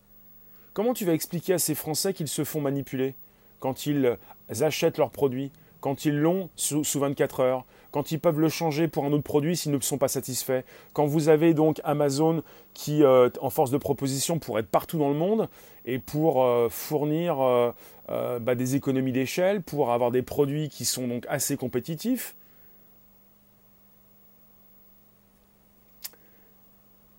Comment 0.74 0.94
tu 0.94 1.04
vas 1.04 1.12
expliquer 1.12 1.54
à 1.54 1.58
ces 1.58 1.74
Français 1.74 2.14
qu'ils 2.14 2.28
se 2.28 2.44
font 2.44 2.60
manipuler? 2.60 3.16
Quand 3.60 3.86
ils 3.86 4.16
achètent 4.60 4.98
leurs 4.98 5.10
produits, 5.10 5.50
quand 5.80 6.04
ils 6.04 6.16
l'ont 6.16 6.48
sous, 6.56 6.82
24 6.82 7.40
heures, 7.40 7.64
quand 7.90 8.12
ils 8.12 8.20
peuvent 8.20 8.40
le 8.40 8.48
changer 8.48 8.88
pour 8.88 9.04
un 9.04 9.12
autre 9.12 9.22
produit 9.22 9.56
s'ils 9.56 9.72
ne 9.72 9.80
sont 9.80 9.98
pas 9.98 10.08
satisfaits, 10.08 10.62
quand 10.92 11.06
vous 11.06 11.28
avez 11.28 11.54
donc 11.54 11.80
Amazon 11.84 12.42
qui, 12.74 13.02
euh, 13.02 13.28
en 13.40 13.50
force 13.50 13.70
de 13.70 13.78
proposition, 13.78 14.38
pour 14.38 14.58
être 14.58 14.68
partout 14.68 14.98
dans 14.98 15.08
le 15.08 15.14
monde 15.14 15.48
et 15.84 15.98
pour 15.98 16.44
euh, 16.44 16.68
fournir 16.68 17.40
euh, 17.40 18.38
bah, 18.40 18.54
des 18.54 18.76
économies 18.76 19.12
d'échelle, 19.12 19.62
pour 19.62 19.92
avoir 19.92 20.10
des 20.10 20.22
produits 20.22 20.68
qui 20.68 20.84
sont 20.84 21.08
donc 21.08 21.24
assez 21.28 21.56
compétitifs, 21.56 22.34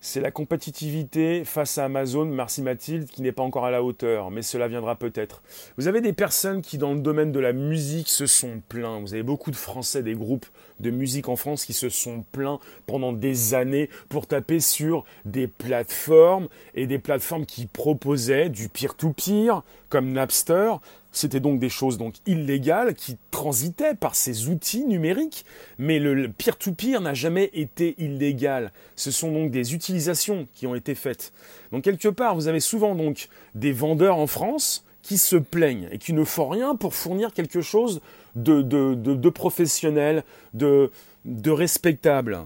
C'est 0.02 0.22
la 0.22 0.32
compétitivité 0.32 1.44
face 1.44 1.78
à 1.78 1.84
Amazon, 1.84 2.24
merci 2.24 2.62
Mathilde, 2.62 3.10
qui 3.10 3.22
n'est 3.22 3.34
pas 3.34 3.44
encore 3.44 3.66
à 3.66 3.72
la 3.72 3.84
hauteur, 3.84 4.32
mais 4.32 4.42
cela 4.42 4.70
viendra 4.70 4.96
peut-être. 4.96 5.42
Vous 5.78 5.90
avez 5.90 6.00
des 6.00 6.14
personnes 6.14 6.62
qui, 6.62 6.78
dans 6.78 6.94
le 6.94 7.02
domaine 7.02 7.34
de 7.34 7.40
la 7.40 7.52
musique, 7.52 8.08
se 8.08 8.26
sont 8.26 8.62
plaints. 8.70 9.02
Vous 9.02 9.14
avez 9.14 9.24
beaucoup 9.24 9.52
de 9.52 9.58
Français, 9.58 10.02
des 10.02 10.16
groupes 10.16 10.46
de 10.80 10.90
musique 10.90 11.28
en 11.28 11.36
France 11.36 11.66
qui 11.66 11.74
se 11.74 11.90
sont 11.90 12.24
plaints 12.32 12.62
pendant 12.88 13.12
des 13.12 13.54
années 13.54 13.90
pour 14.08 14.26
taper 14.26 14.62
sur 14.62 15.04
des 15.26 15.48
plateformes 15.48 16.48
et 16.76 16.88
des 16.88 17.00
plateformes 17.00 17.46
qui 17.46 17.66
proposaient 17.66 18.48
du 18.48 18.70
peer-to-peer, 18.70 19.64
comme 19.90 20.14
Napster, 20.14 20.76
c'était 21.12 21.40
donc 21.40 21.60
des 21.60 21.70
choses 21.70 21.98
donc 21.98 22.16
illégales 22.26 22.94
qui 22.94 23.18
transitaient 23.32 23.96
par 23.96 24.16
ces 24.16 24.48
outils 24.48 24.86
numériques, 24.86 25.46
mais 25.78 26.00
le 26.00 26.30
peer-to-peer 26.30 27.02
n'a 27.02 27.14
jamais 27.14 27.50
été 27.54 27.96
illégal. 27.98 28.72
Ce 28.96 29.12
sont 29.12 29.32
donc 29.32 29.52
des 29.52 29.74
utilisations 29.74 30.48
qui 30.54 30.68
ont 30.68 30.76
été 30.76 30.96
faites. 30.96 31.34
Donc 31.72 31.84
quelque 31.84 32.10
part, 32.10 32.36
vous 32.36 32.48
avez 32.48 32.60
souvent 32.60 32.96
donc 32.96 33.30
des 33.56 33.72
vendeurs 33.72 34.18
en 34.18 34.28
France 34.28 34.86
qui 35.02 35.18
se 35.18 35.36
plaignent 35.36 35.90
et 35.92 35.98
qui 35.98 36.14
ne 36.14 36.24
font 36.24 36.50
rien 36.50 36.76
pour 36.76 36.94
fournir 36.94 37.34
quelque 37.34 37.62
chose 37.62 38.02
de, 38.36 39.30
professionnel, 39.30 40.24
de, 40.54 40.92
de 41.26 41.52
respectable. 41.52 42.46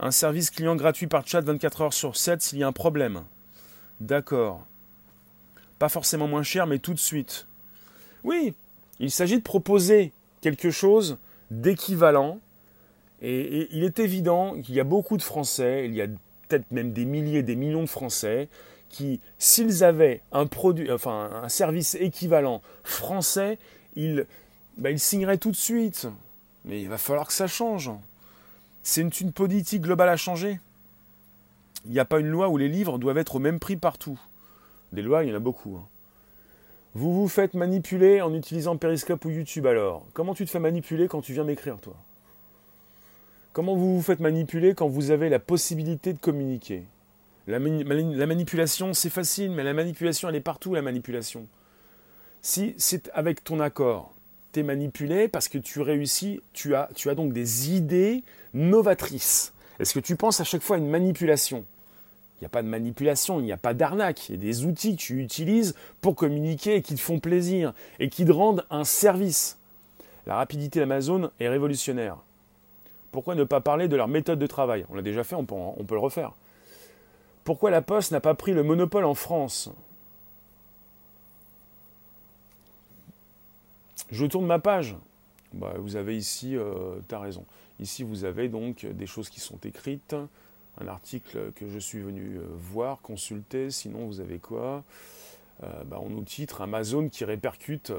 Un 0.00 0.10
service 0.10 0.50
client 0.50 0.74
gratuit 0.74 1.06
par 1.06 1.26
chat 1.26 1.42
24 1.42 1.80
heures 1.82 1.92
sur 1.92 2.16
7 2.16 2.42
s'il 2.42 2.58
y 2.58 2.64
a 2.64 2.66
un 2.66 2.72
problème. 2.72 3.22
D'accord. 4.00 4.66
Pas 5.78 5.88
forcément 5.88 6.26
moins 6.26 6.42
cher, 6.42 6.66
mais 6.66 6.80
tout 6.80 6.94
de 6.94 6.98
suite. 6.98 7.46
Oui, 8.24 8.54
il 9.00 9.10
s'agit 9.10 9.36
de 9.36 9.42
proposer 9.42 10.12
quelque 10.40 10.70
chose 10.70 11.18
d'équivalent. 11.50 12.38
Et, 13.20 13.68
il 13.72 13.84
est 13.84 13.98
évident 13.98 14.60
qu'il 14.60 14.74
y 14.74 14.80
a 14.80 14.84
beaucoup 14.84 15.16
de 15.16 15.22
Français, 15.22 15.86
il 15.86 15.94
y 15.94 16.02
a 16.02 16.06
peut-être 16.48 16.70
même 16.70 16.92
des 16.92 17.04
milliers, 17.04 17.42
des 17.42 17.56
millions 17.56 17.82
de 17.82 17.88
Français 17.88 18.48
qui, 18.88 19.20
s'ils 19.38 19.84
avaient 19.84 20.20
un 20.32 20.46
produit, 20.46 20.92
enfin 20.92 21.30
un 21.42 21.48
service 21.48 21.94
équivalent 21.94 22.60
français, 22.84 23.58
ils, 23.96 24.26
bah, 24.76 24.90
ils 24.90 25.00
signeraient 25.00 25.38
tout 25.38 25.50
de 25.50 25.56
suite. 25.56 26.08
Mais 26.64 26.82
il 26.82 26.88
va 26.88 26.98
falloir 26.98 27.26
que 27.26 27.32
ça 27.32 27.46
change. 27.46 27.90
C'est 28.82 29.00
une, 29.00 29.32
politique 29.32 29.82
globale 29.82 30.08
à 30.08 30.16
changer. 30.16 30.60
Il 31.84 31.92
n'y 31.92 31.98
a 31.98 32.04
pas 32.04 32.20
une 32.20 32.28
loi 32.28 32.48
où 32.48 32.56
les 32.56 32.68
livres 32.68 32.98
doivent 32.98 33.18
être 33.18 33.36
au 33.36 33.38
même 33.38 33.58
prix 33.58 33.76
partout. 33.76 34.20
Des 34.92 35.02
lois, 35.02 35.24
il 35.24 35.30
y 35.30 35.32
en 35.32 35.36
a 35.36 35.40
beaucoup. 35.40 35.76
Hein. 35.76 35.86
Vous 36.94 37.12
vous 37.14 37.28
faites 37.28 37.54
manipuler 37.54 38.20
en 38.20 38.34
utilisant 38.34 38.76
Periscope 38.76 39.24
ou 39.24 39.30
YouTube 39.30 39.66
alors. 39.66 40.04
Comment 40.12 40.34
tu 40.34 40.44
te 40.44 40.50
fais 40.50 40.58
manipuler 40.58 41.08
quand 41.08 41.22
tu 41.22 41.32
viens 41.32 41.44
m'écrire 41.44 41.78
toi? 41.78 41.96
Comment 43.54 43.74
vous 43.74 43.96
vous 43.96 44.02
faites 44.02 44.20
manipuler 44.20 44.74
quand 44.74 44.88
vous 44.88 45.10
avez 45.10 45.30
la 45.30 45.38
possibilité 45.38 46.12
de 46.12 46.18
communiquer? 46.18 46.84
La, 47.46 47.58
la, 47.58 48.26
manipulation, 48.26 48.92
c'est 48.92 49.10
facile, 49.10 49.50
mais 49.52 49.64
la 49.64 49.72
manipulation, 49.72 50.28
elle 50.28 50.36
est 50.36 50.40
partout, 50.40 50.74
la 50.74 50.82
manipulation. 50.82 51.46
Si 52.42 52.74
c'est 52.76 53.10
avec 53.14 53.42
ton 53.42 53.58
accord, 53.60 54.12
tu 54.52 54.60
es 54.60 54.62
manipulé 54.62 55.28
parce 55.28 55.48
que 55.48 55.58
tu 55.58 55.80
réussis, 55.80 56.40
tu 56.52 56.74
as 56.74 57.14
donc 57.16 57.32
des 57.32 57.74
idées 57.74 58.22
novatrices. 58.52 59.54
Est-ce 59.80 59.94
que 59.94 60.00
tu 60.00 60.14
penses 60.14 60.40
à 60.40 60.44
chaque 60.44 60.62
fois 60.62 60.76
à 60.76 60.78
une 60.78 60.90
manipulation? 60.90 61.64
Il 62.42 62.46
n'y 62.46 62.46
a 62.46 62.48
pas 62.48 62.62
de 62.62 62.68
manipulation, 62.68 63.38
il 63.38 63.44
n'y 63.44 63.52
a 63.52 63.56
pas 63.56 63.72
d'arnaque. 63.72 64.28
Il 64.28 64.32
y 64.32 64.34
a 64.34 64.40
des 64.40 64.64
outils 64.64 64.96
que 64.96 65.00
tu 65.00 65.22
utilises 65.22 65.76
pour 66.00 66.16
communiquer 66.16 66.74
et 66.74 66.82
qui 66.82 66.96
te 66.96 67.00
font 67.00 67.20
plaisir 67.20 67.72
et 68.00 68.08
qui 68.08 68.24
te 68.24 68.32
rendent 68.32 68.66
un 68.68 68.82
service. 68.82 69.58
La 70.26 70.34
rapidité 70.34 70.80
d'Amazon 70.80 71.30
est 71.38 71.48
révolutionnaire. 71.48 72.16
Pourquoi 73.12 73.36
ne 73.36 73.44
pas 73.44 73.60
parler 73.60 73.86
de 73.86 73.94
leur 73.94 74.08
méthode 74.08 74.40
de 74.40 74.46
travail? 74.48 74.84
On 74.90 74.96
l'a 74.96 75.02
déjà 75.02 75.22
fait, 75.22 75.36
on 75.36 75.44
peut, 75.44 75.94
le 75.94 76.00
refaire. 76.00 76.32
Pourquoi 77.44 77.70
la 77.70 77.80
Poste 77.80 78.10
n'a 78.10 78.18
pas 78.18 78.34
pris 78.34 78.50
le 78.50 78.64
monopole 78.64 79.04
en 79.04 79.14
France? 79.14 79.70
Je 84.10 84.26
tourne 84.26 84.46
ma 84.46 84.58
page. 84.58 84.96
Bah, 85.52 85.74
vous 85.78 85.94
avez 85.94 86.16
ici, 86.16 86.56
euh, 86.56 86.98
tu 87.08 87.14
as 87.14 87.20
raison. 87.20 87.44
Ici, 87.78 88.02
vous 88.02 88.24
avez 88.24 88.48
donc 88.48 88.84
des 88.84 89.06
choses 89.06 89.28
qui 89.28 89.38
sont 89.38 89.58
écrites, 89.58 90.16
un 90.80 90.88
article 90.88 91.52
que 91.52 91.68
je 91.68 91.78
suis 91.78 92.00
venu 92.00 92.38
euh, 92.38 92.44
voir, 92.54 93.00
consulter. 93.00 93.70
Sinon, 93.70 94.06
vous 94.06 94.20
avez 94.20 94.38
quoi? 94.38 94.84
Euh, 95.62 95.84
bah, 95.84 95.98
On 96.00 96.10
nous 96.10 96.22
titre 96.22 96.60
Amazon 96.60 97.08
qui 97.08 97.24
répercute 97.24 97.92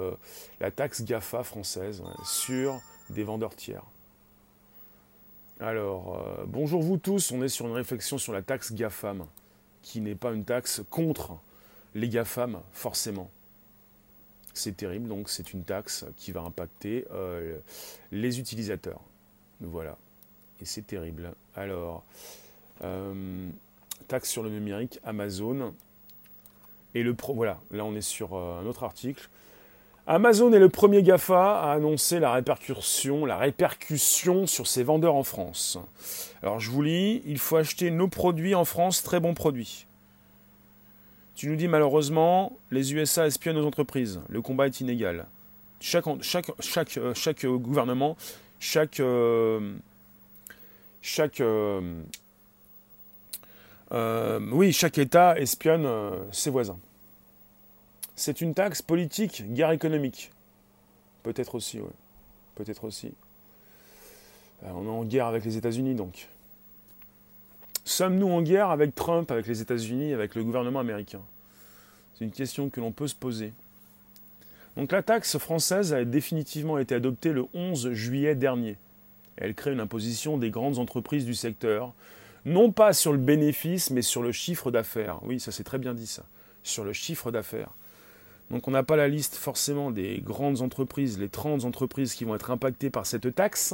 la 0.60 0.72
taxe 0.72 1.04
GAFA 1.04 1.44
française 1.44 2.04
sur 2.26 2.80
des 3.10 3.24
vendeurs 3.24 3.56
tiers. 3.56 3.84
Alors, 5.60 6.20
bonjour 6.48 6.82
vous 6.82 6.98
tous, 6.98 7.32
on 7.32 7.42
est 7.42 7.48
sur 7.48 7.68
une 7.68 7.74
réflexion 7.74 8.18
sur 8.18 8.34
la 8.34 8.42
taxe 8.42 8.74
GAFAM, 8.74 9.26
qui 9.82 10.02
n'est 10.02 10.16
pas 10.16 10.32
une 10.32 10.44
taxe 10.44 10.82
contre 10.90 11.38
les 11.96 12.10
GAFAM, 12.10 12.60
forcément. 12.72 13.30
C'est 14.54 14.78
terrible, 14.78 15.08
donc 15.08 15.30
c'est 15.30 15.54
une 15.54 15.64
taxe 15.64 16.06
qui 16.16 16.32
va 16.32 16.42
impacter 16.42 17.06
euh, 17.12 17.60
les 18.12 18.40
utilisateurs. 18.40 19.02
Voilà. 19.62 19.98
Et 20.62 20.66
c'est 20.66 20.84
terrible. 20.84 21.34
Alors, 21.56 22.04
euh, 22.84 23.50
taxe 24.08 24.30
sur 24.30 24.44
le 24.44 24.50
numérique, 24.50 25.00
Amazon. 25.04 25.74
Et 26.96 27.04
le 27.04 27.14
pro, 27.14 27.34
voilà, 27.34 27.60
là 27.72 27.86
on 27.86 27.96
est 27.96 28.02
sur 28.02 28.36
euh, 28.36 28.60
un 28.62 28.66
autre 28.66 28.84
article. 28.84 29.30
Amazon 30.06 30.52
est 30.52 30.60
le 30.60 30.68
premier 30.68 31.02
GAFA 31.02 31.62
à 31.62 31.72
annoncer 31.72 32.20
la 32.20 32.34
répercussion, 32.34 33.26
la 33.26 33.38
répercussion 33.38 34.48
sur 34.48 34.68
ses 34.68 34.84
vendeurs 34.84 35.16
en 35.16 35.24
France. 35.24 35.78
Alors 36.42 36.60
je 36.60 36.70
vous 36.70 36.82
lis, 36.82 37.22
il 37.26 37.40
faut 37.40 37.56
acheter 37.56 37.90
nos 37.90 38.10
produits 38.10 38.54
en 38.54 38.66
France, 38.66 39.02
très 39.02 39.22
bons 39.22 39.34
produits. 39.34 39.86
Tu 41.36 41.48
nous 41.48 41.56
dis 41.56 41.70
malheureusement, 41.70 42.58
les 42.70 42.94
USA 42.94 43.28
espionnent 43.28 43.56
nos 43.56 43.66
entreprises. 43.66 44.20
Le 44.28 44.42
combat 44.42 44.68
est 44.68 44.82
inégal. 44.82 45.26
Chaque, 45.80 46.08
euh, 46.08 47.58
gouvernement, 47.58 48.16
chaque, 48.60 49.02
euh, 53.94 54.40
oui, 54.52 54.74
chaque 54.74 54.98
État 54.98 55.38
espionne 55.38 55.88
ses 56.32 56.50
voisins. 56.50 56.80
C'est 58.16 58.42
une 58.42 58.54
taxe 58.54 58.82
politique, 58.82 59.44
guerre 59.54 59.72
économique. 59.72 60.32
Peut-être 61.24 61.56
aussi, 61.56 61.80
oui. 61.80 61.90
Peut-être 62.56 62.84
aussi. 62.84 63.14
on 64.64 64.86
est 64.86 64.90
en 64.90 65.04
guerre 65.04 65.28
avec 65.28 65.44
les 65.46 65.58
États-Unis, 65.58 65.96
donc. 65.96 66.28
Sommes-nous 67.86 68.30
en 68.30 68.42
guerre 68.42 68.70
avec 68.70 68.96
Trump, 68.96 69.30
avec 69.32 69.48
les 69.48 69.62
États-Unis, 69.62 70.14
avec 70.14 70.36
le 70.36 70.44
gouvernement 70.44 70.80
américain? 70.80 71.22
C'est 72.16 72.26
une 72.26 72.32
question 72.32 72.70
que 72.70 72.80
l'on 72.80 72.92
peut 72.92 73.08
se 73.08 73.16
poser. 73.16 73.54
Donc 74.78 74.92
la 74.92 75.04
taxe 75.04 75.38
française 75.38 75.94
a 75.94 76.04
définitivement 76.06 76.78
été 76.78 76.96
adoptée 76.96 77.32
le 77.32 77.46
11 77.54 77.92
juillet 77.92 78.36
dernier. 78.36 78.78
Elle 79.38 79.54
crée 79.54 79.74
une 79.74 79.80
imposition 79.80 80.38
des 80.38 80.50
grandes 80.50 80.80
entreprises 80.80 81.26
du 81.26 81.36
secteur, 81.36 81.94
non 82.46 82.72
pas 82.72 82.94
sur 82.94 83.12
le 83.12 83.18
bénéfice, 83.18 83.90
mais 83.90 84.02
sur 84.02 84.22
le 84.22 84.32
chiffre 84.32 84.72
d'affaires. 84.72 85.20
Oui, 85.24 85.40
ça 85.40 85.52
c'est 85.52 85.64
très 85.64 85.78
bien 85.78 85.94
dit 85.94 86.08
ça. 86.08 86.24
Sur 86.64 86.84
le 86.84 86.94
chiffre 86.94 87.32
d'affaires. 87.32 87.70
Donc 88.52 88.68
on 88.68 88.72
n'a 88.72 88.84
pas 88.84 88.96
la 88.96 89.08
liste 89.08 89.36
forcément 89.36 89.90
des 89.90 90.22
grandes 90.24 90.62
entreprises, 90.62 91.18
les 91.18 91.30
30 91.30 91.66
entreprises 91.66 92.14
qui 92.14 92.26
vont 92.26 92.36
être 92.36 92.52
impactées 92.52 92.90
par 92.90 93.06
cette 93.06 93.34
taxe, 93.34 93.74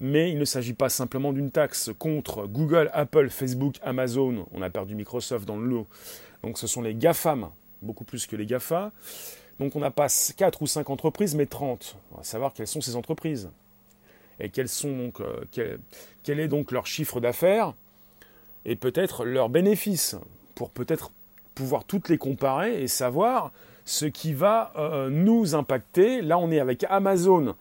mais 0.00 0.30
il 0.30 0.38
ne 0.38 0.44
s'agit 0.44 0.72
pas 0.72 0.88
simplement 0.88 1.32
d'une 1.32 1.50
taxe 1.50 1.90
contre 1.98 2.46
Google, 2.46 2.90
Apple, 2.92 3.28
Facebook, 3.28 3.76
Amazon, 3.82 4.46
on 4.52 4.62
a 4.62 4.70
perdu 4.70 4.94
Microsoft 4.94 5.46
dans 5.46 5.58
le 5.58 5.66
lot. 5.66 5.86
Donc 6.42 6.58
ce 6.58 6.66
sont 6.66 6.82
les 6.82 6.94
GAFAM, 6.94 7.50
beaucoup 7.82 8.04
plus 8.04 8.26
que 8.26 8.36
les 8.36 8.46
GAFA. 8.46 8.90
Donc 9.60 9.76
on 9.76 9.80
n'a 9.80 9.90
pas 9.90 10.08
4 10.36 10.62
ou 10.62 10.66
5 10.66 10.88
entreprises, 10.88 11.34
mais 11.34 11.46
30. 11.46 11.96
On 12.12 12.16
va 12.16 12.24
savoir 12.24 12.54
quelles 12.54 12.66
sont 12.66 12.80
ces 12.80 12.96
entreprises. 12.96 13.50
Et 14.40 14.50
sont 14.66 14.96
donc, 14.96 15.20
euh, 15.20 15.76
quel 16.22 16.40
est 16.40 16.48
donc 16.48 16.72
leur 16.72 16.86
chiffre 16.86 17.20
d'affaires 17.20 17.74
et 18.64 18.76
peut-être 18.76 19.24
leurs 19.24 19.48
bénéfices, 19.48 20.16
pour 20.54 20.70
peut-être 20.70 21.10
pouvoir 21.54 21.84
toutes 21.84 22.08
les 22.08 22.18
comparer 22.18 22.82
et 22.82 22.88
savoir 22.88 23.52
ce 23.84 24.06
qui 24.06 24.32
va 24.32 24.72
euh, 24.76 25.10
nous 25.10 25.54
impacter. 25.54 26.22
Là, 26.22 26.38
on 26.38 26.50
est 26.50 26.60
avec 26.60 26.84
Amazon 26.88 27.54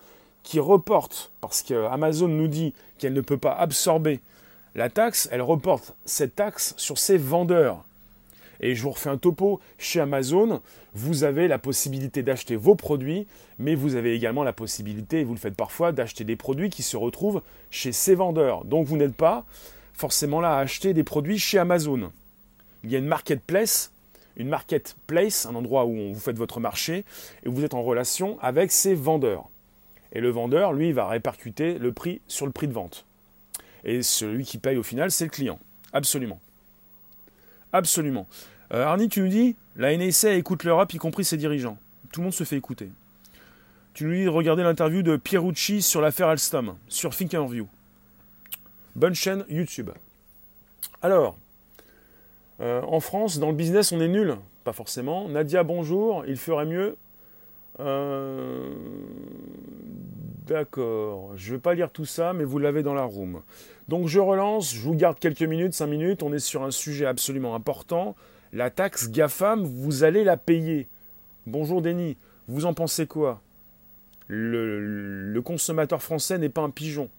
qui 0.44 0.60
reporte, 0.60 1.32
parce 1.42 1.62
qu'Amazon 1.62 2.28
nous 2.28 2.48
dit 2.48 2.74
qu'elle 2.98 3.14
ne 3.14 3.22
peut 3.22 3.38
pas 3.38 3.54
absorber 3.54 4.20
la 4.76 4.90
taxe, 4.90 5.28
elle 5.32 5.42
reporte 5.42 5.96
cette 6.06 6.36
taxe 6.36 6.74
sur 6.78 6.98
ses 6.98 7.18
vendeurs. 7.18 7.84
Et 8.62 8.76
je 8.76 8.82
vous 8.84 8.92
refais 8.92 9.10
un 9.10 9.18
topo, 9.18 9.60
chez 9.78 10.00
Amazon, 10.00 10.62
vous 10.94 11.24
avez 11.24 11.48
la 11.48 11.60
possibilité 11.60 12.24
d'acheter 12.24 12.56
vos 12.56 12.76
produits, 12.76 13.26
mais 13.58 13.76
vous 13.76 13.96
avez 13.96 14.14
également 14.14 14.44
la 14.44 14.54
possibilité, 14.54 15.22
et 15.22 15.24
vous 15.24 15.34
le 15.34 15.40
faites 15.40 15.56
parfois, 15.56 15.92
d'acheter 15.92 16.24
des 16.24 16.36
produits 16.36 16.70
qui 16.70 16.84
se 16.84 16.98
retrouvent 16.98 17.42
chez 17.72 17.92
ces 17.92 18.16
vendeurs. 18.16 18.66
Donc 18.66 18.86
vous 18.86 18.98
n'êtes 18.98 19.16
pas 19.16 19.46
forcément 20.00 20.42
là 20.42 20.58
à 20.58 20.60
acheter 20.60 20.94
des 20.94 21.04
produits 21.04 21.38
chez 21.38 21.60
Amazon. 21.60 22.12
Il 22.84 22.92
y 22.92 22.96
a 22.96 23.00
une 23.00 23.08
marketplace 23.08 23.92
une 24.40 24.48
marketplace, 24.48 25.46
un 25.46 25.54
endroit 25.54 25.86
où 25.86 26.14
vous 26.14 26.20
faites 26.20 26.38
votre 26.38 26.60
marché 26.60 27.04
et 27.44 27.50
vous 27.50 27.64
êtes 27.64 27.74
en 27.74 27.84
relation 27.84 28.40
avec 28.42 28.72
ses 28.72 28.96
vendeurs. 28.96 29.50
Et 30.14 30.22
le 30.22 30.30
vendeur, 30.30 30.74
lui, 30.74 30.92
va 30.92 31.08
répercuter 31.08 31.78
le 31.78 31.92
prix 31.92 32.22
sur 32.28 32.46
le 32.46 32.52
prix 32.52 32.68
de 32.68 32.74
vente. 32.74 33.06
Et 33.84 34.02
celui 34.02 34.46
qui 34.46 34.58
paye 34.58 34.78
au 34.78 34.84
final, 34.84 35.12
c'est 35.12 35.26
le 35.26 35.30
client. 35.30 35.60
Absolument. 35.94 36.40
Absolument. 37.74 38.28
Euh, 38.74 38.86
Arnie, 38.86 39.10
tu 39.10 39.22
nous 39.22 39.28
dis, 39.28 39.56
la 39.76 39.96
NSA 39.96 40.34
écoute 40.34 40.64
l'Europe, 40.64 40.94
y 40.94 40.98
compris 40.98 41.26
ses 41.26 41.38
dirigeants. 41.38 41.78
Tout 42.12 42.22
le 42.22 42.26
monde 42.26 42.34
se 42.34 42.44
fait 42.44 42.58
écouter. 42.58 42.90
Tu 43.94 44.06
nous 44.06 44.14
dis 44.14 44.24
de 44.24 44.62
l'interview 44.62 45.04
de 45.04 45.18
Pierucci 45.18 45.82
sur 45.82 46.02
l'affaire 46.02 46.30
Alstom, 46.30 46.76
sur 46.88 47.16
Thinkerview. 47.16 47.68
Bonne 49.00 49.16
chaîne 49.16 49.46
YouTube. 49.48 49.92
Alors, 51.02 51.38
euh, 52.60 52.82
en 52.82 53.00
France, 53.00 53.40
dans 53.40 53.48
le 53.48 53.56
business, 53.56 53.94
on 53.94 54.02
est 54.02 54.10
nul. 54.10 54.36
Pas 54.66 54.74
forcément. 54.74 55.30
Nadia, 55.30 55.64
bonjour. 55.64 56.26
Il 56.28 56.36
ferait 56.36 56.66
mieux. 56.66 56.98
Euh, 57.80 58.74
d'accord. 60.48 61.32
Je 61.38 61.52
ne 61.52 61.56
vais 61.56 61.62
pas 61.62 61.76
lire 61.76 61.92
tout 61.92 62.04
ça, 62.04 62.34
mais 62.34 62.44
vous 62.44 62.60
l'avez 62.60 62.84
dans 62.84 62.94
la 62.94 63.06
room. 63.06 63.42
Donc 63.88 64.10
je 64.10 64.20
relance. 64.20 64.74
Je 64.76 64.82
vous 64.82 64.96
garde 64.96 65.18
quelques 65.18 65.44
minutes, 65.44 65.74
5 65.74 65.88
minutes. 65.88 66.22
On 66.22 66.34
est 66.34 66.40
sur 66.40 66.64
un 66.64 66.72
sujet 66.72 67.06
absolument 67.06 67.56
important. 67.56 68.18
La 68.52 68.70
taxe 68.70 69.10
GAFAM, 69.10 69.64
vous 69.64 70.04
allez 70.04 70.26
la 70.26 70.36
payer. 70.36 70.90
Bonjour 71.48 71.82
Denis. 71.82 72.18
Vous 72.50 72.66
en 72.66 72.74
pensez 72.74 73.08
quoi? 73.08 73.40
Le 74.28 75.40
consommateur 75.40 76.04
français 76.04 76.38
n'est 76.38 76.50
pas 76.50 76.64
un 76.64 76.70
pigeon. 76.70 77.10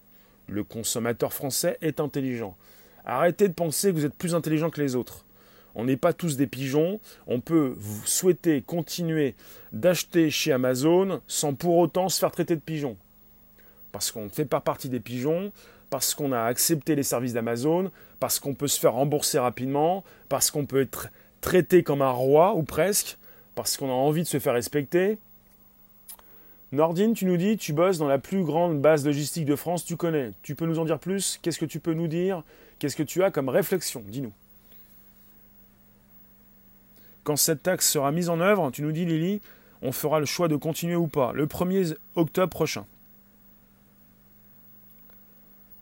Le 0.50 0.64
consommateur 0.64 1.32
français 1.32 1.78
est 1.80 2.00
intelligent. 2.00 2.56
Arrêtez 3.04 3.46
de 3.46 3.54
penser 3.54 3.90
que 3.90 3.94
vous 3.94 4.04
êtes 4.04 4.14
plus 4.14 4.34
intelligent 4.34 4.68
que 4.68 4.80
les 4.80 4.96
autres. 4.96 5.24
On 5.76 5.84
n'est 5.84 5.96
pas 5.96 6.12
tous 6.12 6.36
des 6.36 6.48
pigeons. 6.48 6.98
On 7.28 7.38
peut 7.38 7.76
souhaiter 8.04 8.60
continuer 8.60 9.36
d'acheter 9.72 10.28
chez 10.28 10.50
Amazon 10.50 11.20
sans 11.28 11.54
pour 11.54 11.78
autant 11.78 12.08
se 12.08 12.18
faire 12.18 12.32
traiter 12.32 12.56
de 12.56 12.60
pigeon. 12.60 12.96
Parce 13.92 14.10
qu'on 14.10 14.24
ne 14.24 14.28
fait 14.28 14.44
pas 14.44 14.60
partie 14.60 14.88
des 14.88 14.98
pigeons, 14.98 15.52
parce 15.88 16.14
qu'on 16.14 16.32
a 16.32 16.42
accepté 16.42 16.96
les 16.96 17.04
services 17.04 17.32
d'Amazon, 17.32 17.92
parce 18.18 18.40
qu'on 18.40 18.54
peut 18.54 18.68
se 18.68 18.80
faire 18.80 18.94
rembourser 18.94 19.38
rapidement, 19.38 20.02
parce 20.28 20.50
qu'on 20.50 20.66
peut 20.66 20.80
être 20.80 21.08
traité 21.40 21.84
comme 21.84 22.02
un 22.02 22.10
roi 22.10 22.56
ou 22.56 22.64
presque, 22.64 23.18
parce 23.54 23.76
qu'on 23.76 23.88
a 23.88 23.94
envie 23.94 24.22
de 24.22 24.28
se 24.28 24.40
faire 24.40 24.54
respecter. 24.54 25.18
Nordine, 26.72 27.14
tu 27.14 27.24
nous 27.24 27.36
dis, 27.36 27.56
tu 27.56 27.72
bosses 27.72 27.98
dans 27.98 28.06
la 28.06 28.18
plus 28.18 28.44
grande 28.44 28.80
base 28.80 29.04
logistique 29.04 29.44
de 29.44 29.56
France, 29.56 29.84
tu 29.84 29.96
connais. 29.96 30.30
Tu 30.42 30.54
peux 30.54 30.66
nous 30.66 30.78
en 30.78 30.84
dire 30.84 31.00
plus? 31.00 31.38
Qu'est-ce 31.42 31.58
que 31.58 31.64
tu 31.64 31.80
peux 31.80 31.94
nous 31.94 32.06
dire? 32.06 32.44
Qu'est-ce 32.78 32.94
que 32.94 33.02
tu 33.02 33.24
as 33.24 33.30
comme 33.32 33.48
réflexion? 33.48 34.04
Dis-nous. 34.06 34.32
Quand 37.24 37.36
cette 37.36 37.64
taxe 37.64 37.90
sera 37.90 38.12
mise 38.12 38.28
en 38.28 38.40
œuvre, 38.40 38.70
tu 38.70 38.82
nous 38.82 38.92
dis 38.92 39.04
Lily, 39.04 39.40
on 39.82 39.92
fera 39.92 40.20
le 40.20 40.26
choix 40.26 40.48
de 40.48 40.56
continuer 40.56 40.96
ou 40.96 41.08
pas, 41.08 41.32
le 41.32 41.46
1er 41.46 41.96
octobre 42.14 42.50
prochain. 42.50 42.86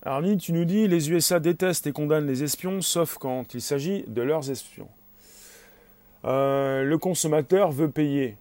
Arnie, 0.03 0.39
tu 0.39 0.53
nous 0.53 0.65
dis 0.65 0.89
les 0.89 1.11
USA 1.11 1.39
détestent 1.39 1.87
et 1.87 1.93
condamnent 1.93 2.27
les 2.27 2.43
espions, 2.43 2.81
sauf 2.81 3.19
quand 3.19 3.53
il 3.53 3.61
s'agit 3.61 4.05
de 4.07 4.23
leurs 4.23 4.51
espions. 4.51 4.89
Euh, 6.25 6.83
le 6.85 6.99
consommateur 6.99 7.71
veut 7.71 7.91
payer 7.91 8.37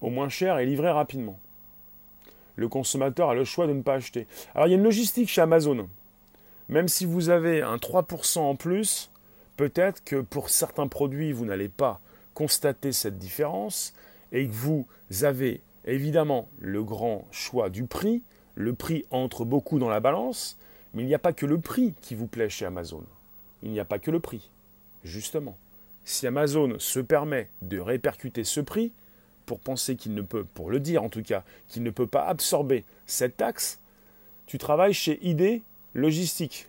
au 0.00 0.10
moins 0.10 0.28
cher 0.28 0.58
et 0.58 0.66
livrer 0.66 0.90
rapidement. 0.90 1.38
le 2.56 2.68
consommateur 2.68 3.30
a 3.30 3.34
le 3.34 3.44
choix 3.44 3.66
de 3.66 3.72
ne 3.72 3.80
pas 3.80 3.94
acheter. 3.94 4.26
Alors 4.54 4.66
il 4.66 4.70
y 4.70 4.74
a 4.74 4.76
une 4.76 4.84
logistique 4.84 5.30
chez 5.30 5.40
Amazon. 5.40 5.88
Même 6.68 6.88
si 6.88 7.06
vous 7.06 7.30
avez 7.30 7.62
un 7.62 7.76
3% 7.76 8.38
en 8.38 8.54
plus, 8.54 9.10
peut-être 9.56 10.04
que 10.04 10.20
pour 10.20 10.50
certains 10.50 10.86
produits, 10.86 11.32
vous 11.32 11.46
n'allez 11.46 11.68
pas 11.68 12.00
constater 12.34 12.92
cette 12.92 13.18
différence 13.18 13.94
et 14.30 14.46
que 14.46 14.52
vous 14.52 14.86
avez 15.22 15.60
évidemment 15.84 16.48
le 16.60 16.82
grand 16.82 17.26
choix 17.30 17.70
du 17.70 17.84
prix. 17.84 18.22
Le 18.54 18.74
prix 18.74 19.04
entre 19.10 19.44
beaucoup 19.44 19.78
dans 19.78 19.88
la 19.88 20.00
balance, 20.00 20.58
mais 20.92 21.02
il 21.02 21.06
n'y 21.06 21.14
a 21.14 21.18
pas 21.18 21.32
que 21.32 21.46
le 21.46 21.58
prix 21.58 21.94
qui 22.02 22.14
vous 22.14 22.26
plaît 22.26 22.50
chez 22.50 22.66
Amazon. 22.66 23.02
Il 23.62 23.70
n'y 23.70 23.80
a 23.80 23.84
pas 23.84 23.98
que 23.98 24.10
le 24.10 24.20
prix. 24.20 24.50
Justement, 25.02 25.56
si 26.04 26.26
Amazon 26.26 26.74
se 26.78 27.00
permet 27.00 27.48
de 27.62 27.78
répercuter 27.78 28.44
ce 28.44 28.60
prix, 28.60 28.92
pour 29.50 29.58
penser 29.58 29.96
qu'il 29.96 30.14
ne 30.14 30.22
peut, 30.22 30.44
pour 30.44 30.70
le 30.70 30.78
dire 30.78 31.02
en 31.02 31.08
tout 31.08 31.24
cas, 31.24 31.42
qu'il 31.68 31.82
ne 31.82 31.90
peut 31.90 32.06
pas 32.06 32.24
absorber 32.24 32.84
cette 33.06 33.36
taxe, 33.36 33.80
tu 34.46 34.58
travailles 34.58 34.94
chez 34.94 35.18
ID 35.26 35.60
Logistique. 35.92 36.68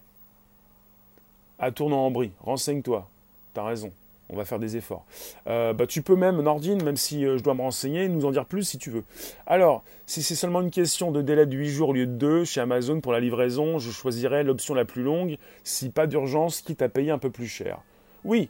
À 1.59 1.69
Tournant-en-Brie, 1.69 2.31
renseigne-toi. 2.39 3.07
Tu 3.53 3.59
as 3.59 3.63
raison, 3.63 3.91
on 4.31 4.35
va 4.35 4.45
faire 4.45 4.57
des 4.57 4.77
efforts. 4.77 5.05
Euh, 5.45 5.73
bah, 5.73 5.85
tu 5.85 6.01
peux 6.01 6.15
même, 6.15 6.41
Nordine, 6.41 6.81
même 6.81 6.97
si 6.97 7.23
euh, 7.23 7.37
je 7.37 7.43
dois 7.43 7.53
me 7.53 7.61
renseigner, 7.61 8.09
nous 8.09 8.25
en 8.25 8.31
dire 8.31 8.45
plus 8.45 8.63
si 8.63 8.79
tu 8.79 8.89
veux. 8.89 9.03
Alors, 9.45 9.83
si 10.07 10.23
c'est 10.23 10.33
seulement 10.33 10.61
une 10.61 10.71
question 10.71 11.11
de 11.11 11.21
délai 11.21 11.45
de 11.45 11.55
8 11.55 11.69
jours 11.69 11.89
au 11.89 11.93
lieu 11.93 12.07
de 12.07 12.13
2 12.13 12.45
chez 12.45 12.61
Amazon 12.61 12.99
pour 12.99 13.11
la 13.11 13.19
livraison, 13.19 13.77
je 13.77 13.91
choisirais 13.91 14.43
l'option 14.43 14.73
la 14.73 14.85
plus 14.85 15.03
longue, 15.03 15.37
si 15.63 15.89
pas 15.89 16.07
d'urgence, 16.07 16.61
quitte 16.61 16.81
à 16.81 16.89
payer 16.89 17.11
un 17.11 17.19
peu 17.19 17.29
plus 17.29 17.47
cher. 17.47 17.77
Oui, 18.23 18.49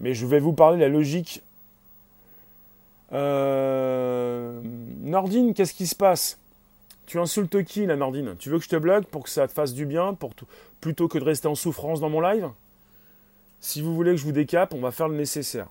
mais 0.00 0.12
je 0.12 0.26
vais 0.26 0.38
vous 0.38 0.52
parler 0.52 0.76
de 0.76 0.82
la 0.82 0.90
logique 0.90 1.42
euh, 3.14 4.60
Nordine, 5.00 5.54
qu'est-ce 5.54 5.74
qui 5.74 5.86
se 5.86 5.94
passe? 5.94 6.38
Tu 7.06 7.18
insultes 7.18 7.62
qui, 7.64 7.86
la 7.86 7.96
Nordine? 7.96 8.34
Tu 8.38 8.50
veux 8.50 8.58
que 8.58 8.64
je 8.64 8.68
te 8.68 8.76
bloque 8.76 9.06
pour 9.06 9.24
que 9.24 9.30
ça 9.30 9.46
te 9.46 9.52
fasse 9.52 9.74
du 9.74 9.86
bien, 9.86 10.16
plutôt 10.80 11.08
que 11.08 11.18
de 11.18 11.24
rester 11.24 11.48
en 11.48 11.54
souffrance 11.54 12.00
dans 12.00 12.10
mon 12.10 12.20
live? 12.20 12.48
Si 13.60 13.80
vous 13.80 13.94
voulez 13.94 14.12
que 14.12 14.16
je 14.16 14.24
vous 14.24 14.32
décape, 14.32 14.74
on 14.74 14.80
va 14.80 14.90
faire 14.90 15.08
le 15.08 15.16
nécessaire. 15.16 15.68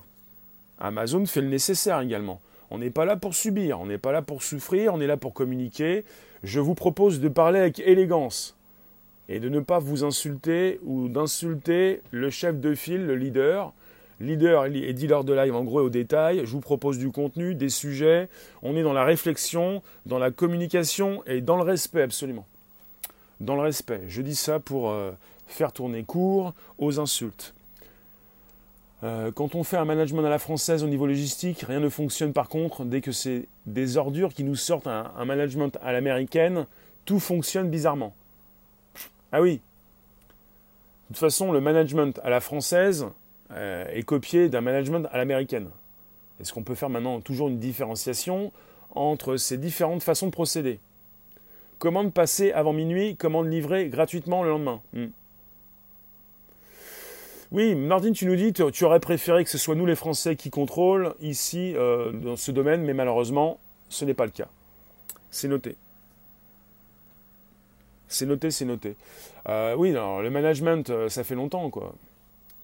Amazon 0.78 1.26
fait 1.26 1.40
le 1.40 1.48
nécessaire 1.48 2.00
également. 2.00 2.40
On 2.70 2.78
n'est 2.78 2.90
pas 2.90 3.04
là 3.04 3.16
pour 3.16 3.34
subir, 3.34 3.80
on 3.80 3.86
n'est 3.86 3.98
pas 3.98 4.12
là 4.12 4.22
pour 4.22 4.42
souffrir, 4.42 4.94
on 4.94 5.00
est 5.00 5.06
là 5.06 5.16
pour 5.16 5.34
communiquer. 5.34 6.04
Je 6.42 6.60
vous 6.60 6.74
propose 6.74 7.20
de 7.20 7.28
parler 7.28 7.60
avec 7.60 7.78
élégance 7.80 8.56
et 9.28 9.38
de 9.38 9.48
ne 9.48 9.60
pas 9.60 9.78
vous 9.78 10.04
insulter 10.04 10.80
ou 10.84 11.08
d'insulter 11.08 12.00
le 12.10 12.30
chef 12.30 12.58
de 12.58 12.74
file, 12.74 13.06
le 13.06 13.16
leader, 13.16 13.72
leader 14.20 14.66
et 14.66 14.92
dealer 14.92 15.24
de 15.24 15.32
live 15.32 15.54
en 15.54 15.64
gros 15.64 15.80
et 15.80 15.84
au 15.84 15.90
détail. 15.90 16.40
Je 16.44 16.50
vous 16.50 16.60
propose 16.60 16.98
du 16.98 17.10
contenu, 17.10 17.54
des 17.54 17.68
sujets. 17.68 18.28
On 18.62 18.76
est 18.76 18.82
dans 18.82 18.92
la 18.92 19.04
réflexion, 19.04 19.82
dans 20.06 20.18
la 20.18 20.30
communication 20.30 21.22
et 21.26 21.40
dans 21.40 21.56
le 21.56 21.62
respect 21.62 22.02
absolument. 22.02 22.46
Dans 23.40 23.56
le 23.56 23.62
respect. 23.62 24.02
Je 24.08 24.22
dis 24.22 24.34
ça 24.34 24.60
pour 24.60 24.90
euh, 24.90 25.12
faire 25.46 25.72
tourner 25.72 26.04
court 26.04 26.54
aux 26.78 27.00
insultes. 27.00 27.54
Euh, 29.02 29.30
quand 29.32 29.54
on 29.54 29.64
fait 29.64 29.76
un 29.76 29.84
management 29.84 30.24
à 30.24 30.30
la 30.30 30.38
française 30.38 30.82
au 30.82 30.86
niveau 30.86 31.06
logistique, 31.06 31.64
rien 31.66 31.80
ne 31.80 31.88
fonctionne 31.88 32.32
par 32.32 32.48
contre. 32.48 32.84
Dès 32.84 33.00
que 33.00 33.12
c'est 33.12 33.46
des 33.66 33.96
ordures 33.96 34.32
qui 34.32 34.44
nous 34.44 34.56
sortent 34.56 34.86
un, 34.86 35.12
un 35.16 35.24
management 35.24 35.76
à 35.82 35.92
l'américaine, 35.92 36.66
tout 37.04 37.20
fonctionne 37.20 37.68
bizarrement. 37.68 38.14
Ah 39.32 39.42
oui. 39.42 39.60
De 41.10 41.14
toute 41.14 41.18
façon, 41.18 41.52
le 41.52 41.60
management 41.60 42.18
à 42.24 42.30
la 42.30 42.40
française, 42.40 43.06
euh, 43.54 43.86
est 43.92 44.02
copié 44.02 44.48
d'un 44.48 44.60
management 44.60 45.08
à 45.12 45.18
l'américaine. 45.18 45.68
Est-ce 46.40 46.52
qu'on 46.52 46.62
peut 46.62 46.74
faire 46.74 46.90
maintenant 46.90 47.20
toujours 47.20 47.48
une 47.48 47.58
différenciation 47.58 48.52
entre 48.94 49.36
ces 49.36 49.56
différentes 49.58 50.02
façons 50.02 50.26
de 50.26 50.32
procéder? 50.32 50.80
Commande 51.78 52.12
passer 52.12 52.52
avant 52.52 52.72
minuit, 52.72 53.16
commande 53.16 53.50
livrée 53.50 53.88
gratuitement 53.88 54.42
le 54.42 54.50
lendemain? 54.50 54.80
Hmm. 54.92 55.06
Oui, 57.52 57.76
Martine, 57.76 58.12
tu 58.12 58.26
nous 58.26 58.34
dis, 58.34 58.52
tu, 58.52 58.64
tu, 58.72 58.84
aurais 58.84 58.98
préféré 58.98 59.44
que 59.44 59.50
ce 59.50 59.58
soit 59.58 59.76
nous 59.76 59.86
les 59.86 59.94
Français 59.94 60.34
qui 60.34 60.50
contrôlent 60.50 61.14
ici 61.20 61.74
euh, 61.76 62.10
dans 62.10 62.36
ce 62.36 62.50
domaine, 62.50 62.82
mais 62.82 62.94
malheureusement, 62.94 63.60
ce 63.88 64.04
n'est 64.04 64.14
pas 64.14 64.24
le 64.24 64.32
cas. 64.32 64.48
C'est 65.30 65.46
noté. 65.46 65.76
C'est 68.08 68.26
noté, 68.26 68.50
c'est 68.50 68.64
noté. 68.64 68.96
Euh, 69.48 69.76
oui, 69.76 69.90
alors, 69.90 70.22
le 70.22 70.30
management, 70.30 71.08
ça 71.08 71.22
fait 71.22 71.36
longtemps, 71.36 71.70
quoi 71.70 71.94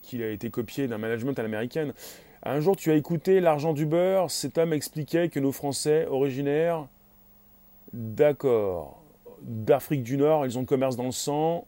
qu'il 0.03 0.23
a 0.23 0.31
été 0.31 0.51
copié 0.51 0.89
d'un 0.89 0.99
management 0.99 1.39
à 1.39 1.43
l'américaine. 1.43 1.93
Un 2.43 2.61
jour, 2.61 2.77
tu 2.77 2.91
as 2.91 2.95
écouté 2.95 3.41
L'argent 3.41 3.73
du 3.73 3.87
beurre. 3.87 4.31
Cet 4.31 4.59
homme 4.59 4.73
expliquait 4.73 5.29
que 5.29 5.41
nos 5.41 5.53
Français 5.53 6.07
originaires, 6.07 6.87
d'accord, 7.93 9.03
d'Afrique 9.43 10.03
du 10.03 10.17
Nord, 10.17 10.47
ils 10.47 10.57
ont 10.57 10.63
le 10.63 10.67
commerce 10.67 10.97
dans 10.97 11.05
le 11.05 11.13
sang. 11.13 11.67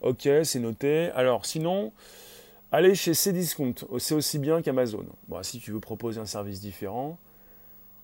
Ok, 0.00 0.28
c'est 0.44 0.60
noté. 0.60 1.10
Alors, 1.14 1.46
sinon, 1.46 1.92
allez 2.72 2.94
chez 2.94 3.12
Cdiscount. 3.12 3.74
C'est 3.98 4.14
aussi 4.14 4.38
bien 4.38 4.62
qu'Amazon. 4.62 5.06
Bon, 5.28 5.42
si 5.42 5.58
tu 5.58 5.72
veux 5.72 5.80
proposer 5.80 6.20
un 6.20 6.26
service 6.26 6.60
différent. 6.60 7.18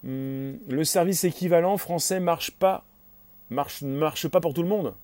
Hmm, 0.03 0.55
le 0.68 0.85
service 0.85 1.24
équivalent 1.24 1.76
français 1.76 2.20
marche 2.20 2.51
pas. 2.51 2.85
Marche, 3.51 3.83
marche 3.83 4.28
pas 4.28 4.41
pour 4.41 4.55
tout 4.55 4.62
le 4.62 4.68
monde. 4.68 4.95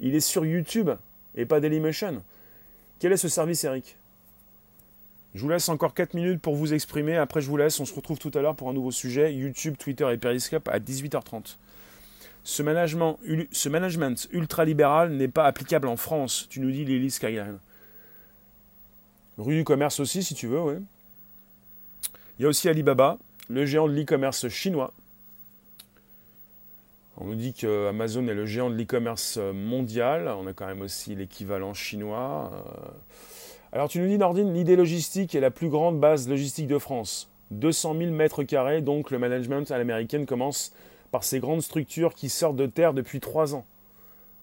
Il 0.00 0.14
est 0.14 0.20
sur 0.20 0.44
YouTube 0.44 0.90
et 1.34 1.46
pas 1.46 1.60
Dailymotion. 1.60 2.22
Quel 2.98 3.12
est 3.12 3.16
ce 3.16 3.28
service, 3.28 3.64
Eric? 3.64 3.96
Je 5.34 5.40
vous 5.42 5.48
laisse 5.48 5.68
encore 5.68 5.94
4 5.94 6.14
minutes 6.14 6.40
pour 6.40 6.54
vous 6.54 6.74
exprimer. 6.74 7.16
Après, 7.16 7.40
je 7.40 7.48
vous 7.48 7.56
laisse. 7.56 7.80
On 7.80 7.84
se 7.84 7.94
retrouve 7.94 8.18
tout 8.18 8.30
à 8.34 8.40
l'heure 8.40 8.54
pour 8.54 8.68
un 8.68 8.72
nouveau 8.72 8.92
sujet 8.92 9.34
YouTube, 9.34 9.76
Twitter 9.76 10.08
et 10.12 10.16
Periscope 10.16 10.68
à 10.68 10.78
18h30. 10.78 11.56
Ce 12.44 12.62
management, 12.62 13.18
ce 13.50 13.68
management 13.68 14.28
ultralibéral 14.30 15.12
n'est 15.12 15.28
pas 15.28 15.46
applicable 15.46 15.88
en 15.88 15.96
France, 15.96 16.46
tu 16.50 16.60
nous 16.60 16.70
dis 16.70 16.84
Lily 16.84 17.10
Skyline. 17.10 17.58
Rue 19.38 19.56
du 19.56 19.64
commerce 19.64 19.98
aussi, 19.98 20.22
si 20.22 20.34
tu 20.34 20.46
veux, 20.46 20.60
oui. 20.60 20.74
Il 22.38 22.42
y 22.42 22.44
a 22.44 22.48
aussi 22.48 22.68
Alibaba, 22.68 23.18
le 23.48 23.64
géant 23.64 23.88
de 23.88 23.94
l'e-commerce 23.94 24.48
chinois, 24.48 24.92
on 27.18 27.26
nous 27.26 27.34
dit 27.34 27.52
que 27.52 27.88
Amazon 27.88 28.26
est 28.26 28.34
le 28.34 28.46
géant 28.46 28.70
de 28.70 28.74
l'e-commerce 28.74 29.36
mondial. 29.36 30.28
On 30.28 30.46
a 30.46 30.52
quand 30.52 30.66
même 30.66 30.80
aussi 30.80 31.14
l'équivalent 31.14 31.72
chinois. 31.72 32.50
Euh. 32.52 32.90
Alors 33.72 33.88
tu 33.88 34.00
nous 34.00 34.08
dis, 34.08 34.18
Nordine, 34.18 34.52
l'idée 34.52 34.76
logistique 34.76 35.34
est 35.34 35.40
la 35.40 35.50
plus 35.50 35.68
grande 35.68 36.00
base 36.00 36.28
logistique 36.28 36.66
de 36.66 36.78
France. 36.78 37.28
200 37.52 37.94
000 37.98 38.10
mètres 38.10 38.42
carrés, 38.42 38.80
donc 38.80 39.10
le 39.10 39.18
management 39.18 39.70
à 39.70 39.78
l'américaine 39.78 40.26
commence 40.26 40.72
par 41.12 41.22
ces 41.22 41.38
grandes 41.38 41.62
structures 41.62 42.14
qui 42.14 42.28
sortent 42.28 42.56
de 42.56 42.66
terre 42.66 42.94
depuis 42.94 43.20
trois 43.20 43.54
ans. 43.54 43.64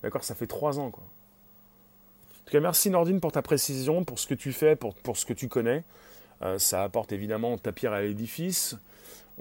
D'accord, 0.04 0.24
ça 0.24 0.36
fait 0.36 0.48
trois 0.48 0.80
ans 0.80 0.92
quoi. 0.92 1.04
En 1.04 2.46
tout 2.46 2.52
cas, 2.52 2.60
merci 2.60 2.90
Nordine 2.90 3.20
pour 3.20 3.32
ta 3.32 3.42
précision, 3.42 4.04
pour 4.04 4.20
ce 4.20 4.28
que 4.28 4.34
tu 4.34 4.52
fais, 4.52 4.76
pour, 4.76 4.96
ce 5.16 5.26
que 5.26 5.34
tu 5.34 5.48
connais. 5.48 5.84
Euh, 6.42 6.58
ça 6.60 6.84
apporte 6.84 7.12
évidemment 7.12 7.58
ta 7.58 7.72
pierre 7.72 7.94
à 7.94 8.02
l'édifice 8.02 8.76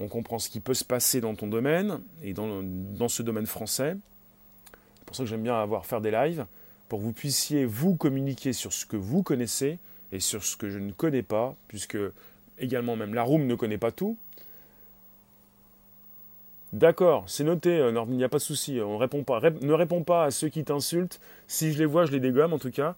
on 0.01 0.09
comprend 0.09 0.39
ce 0.39 0.49
qui 0.49 0.61
peut 0.61 0.75
se 0.75 0.85
passer 0.85 1.21
dans 1.21 1.35
ton 1.35 1.47
domaine 1.47 2.01
et 2.23 2.33
dans, 2.33 3.09
ce 3.09 3.23
domaine 3.23 3.47
français. 3.47 3.97
C'est 4.73 5.05
pour 5.05 5.15
ça 5.15 5.23
que 5.25 5.29
j'aime 5.29 5.43
bien 5.43 5.61
avoir 5.61 5.87
faire 5.87 6.01
des 6.01 6.11
lives, 6.11 6.47
pour 6.89 6.99
que 6.99 7.05
vous 7.05 7.13
puissiez 7.13 7.67
vous 7.67 7.95
communiquer 7.95 8.53
sur 8.53 8.73
ce 8.73 8.87
que 8.87 8.97
vous 8.97 9.23
connaissez 9.23 9.79
et 10.13 10.19
sur 10.19 10.43
ce 10.43 10.57
que 10.57 10.71
je 10.71 10.79
ne 10.79 10.93
connais 10.93 11.23
pas, 11.23 11.55
puisque 11.69 11.99
également 12.59 12.97
même 12.97 13.15
la 13.15 13.23
room 13.23 13.47
ne 13.47 13.55
connaît 13.55 13.79
pas 13.79 13.93
tout. 13.93 14.17
D'accord, 16.73 17.25
c'est 17.27 17.45
noté, 17.45 17.79
euh, 17.79 18.05
il 18.09 18.17
n'y 18.17 18.25
a 18.25 18.29
pas 18.29 18.39
de 18.39 18.43
souci, 18.43 18.81
on 18.81 18.97
répond 18.97 19.25
pas. 19.25 19.41
ne 19.41 19.73
réponds 19.73 20.05
pas 20.05 20.25
à 20.25 20.31
ceux 20.31 20.49
qui 20.49 20.65
t'insultent. 20.65 21.21
Si 21.49 21.73
je 21.73 21.79
les 21.79 21.85
vois, 21.85 22.07
je 22.07 22.13
les 22.13 22.21
dégomme 22.21 22.53
en 22.53 22.59
tout 22.59 22.71
cas. 22.71 22.95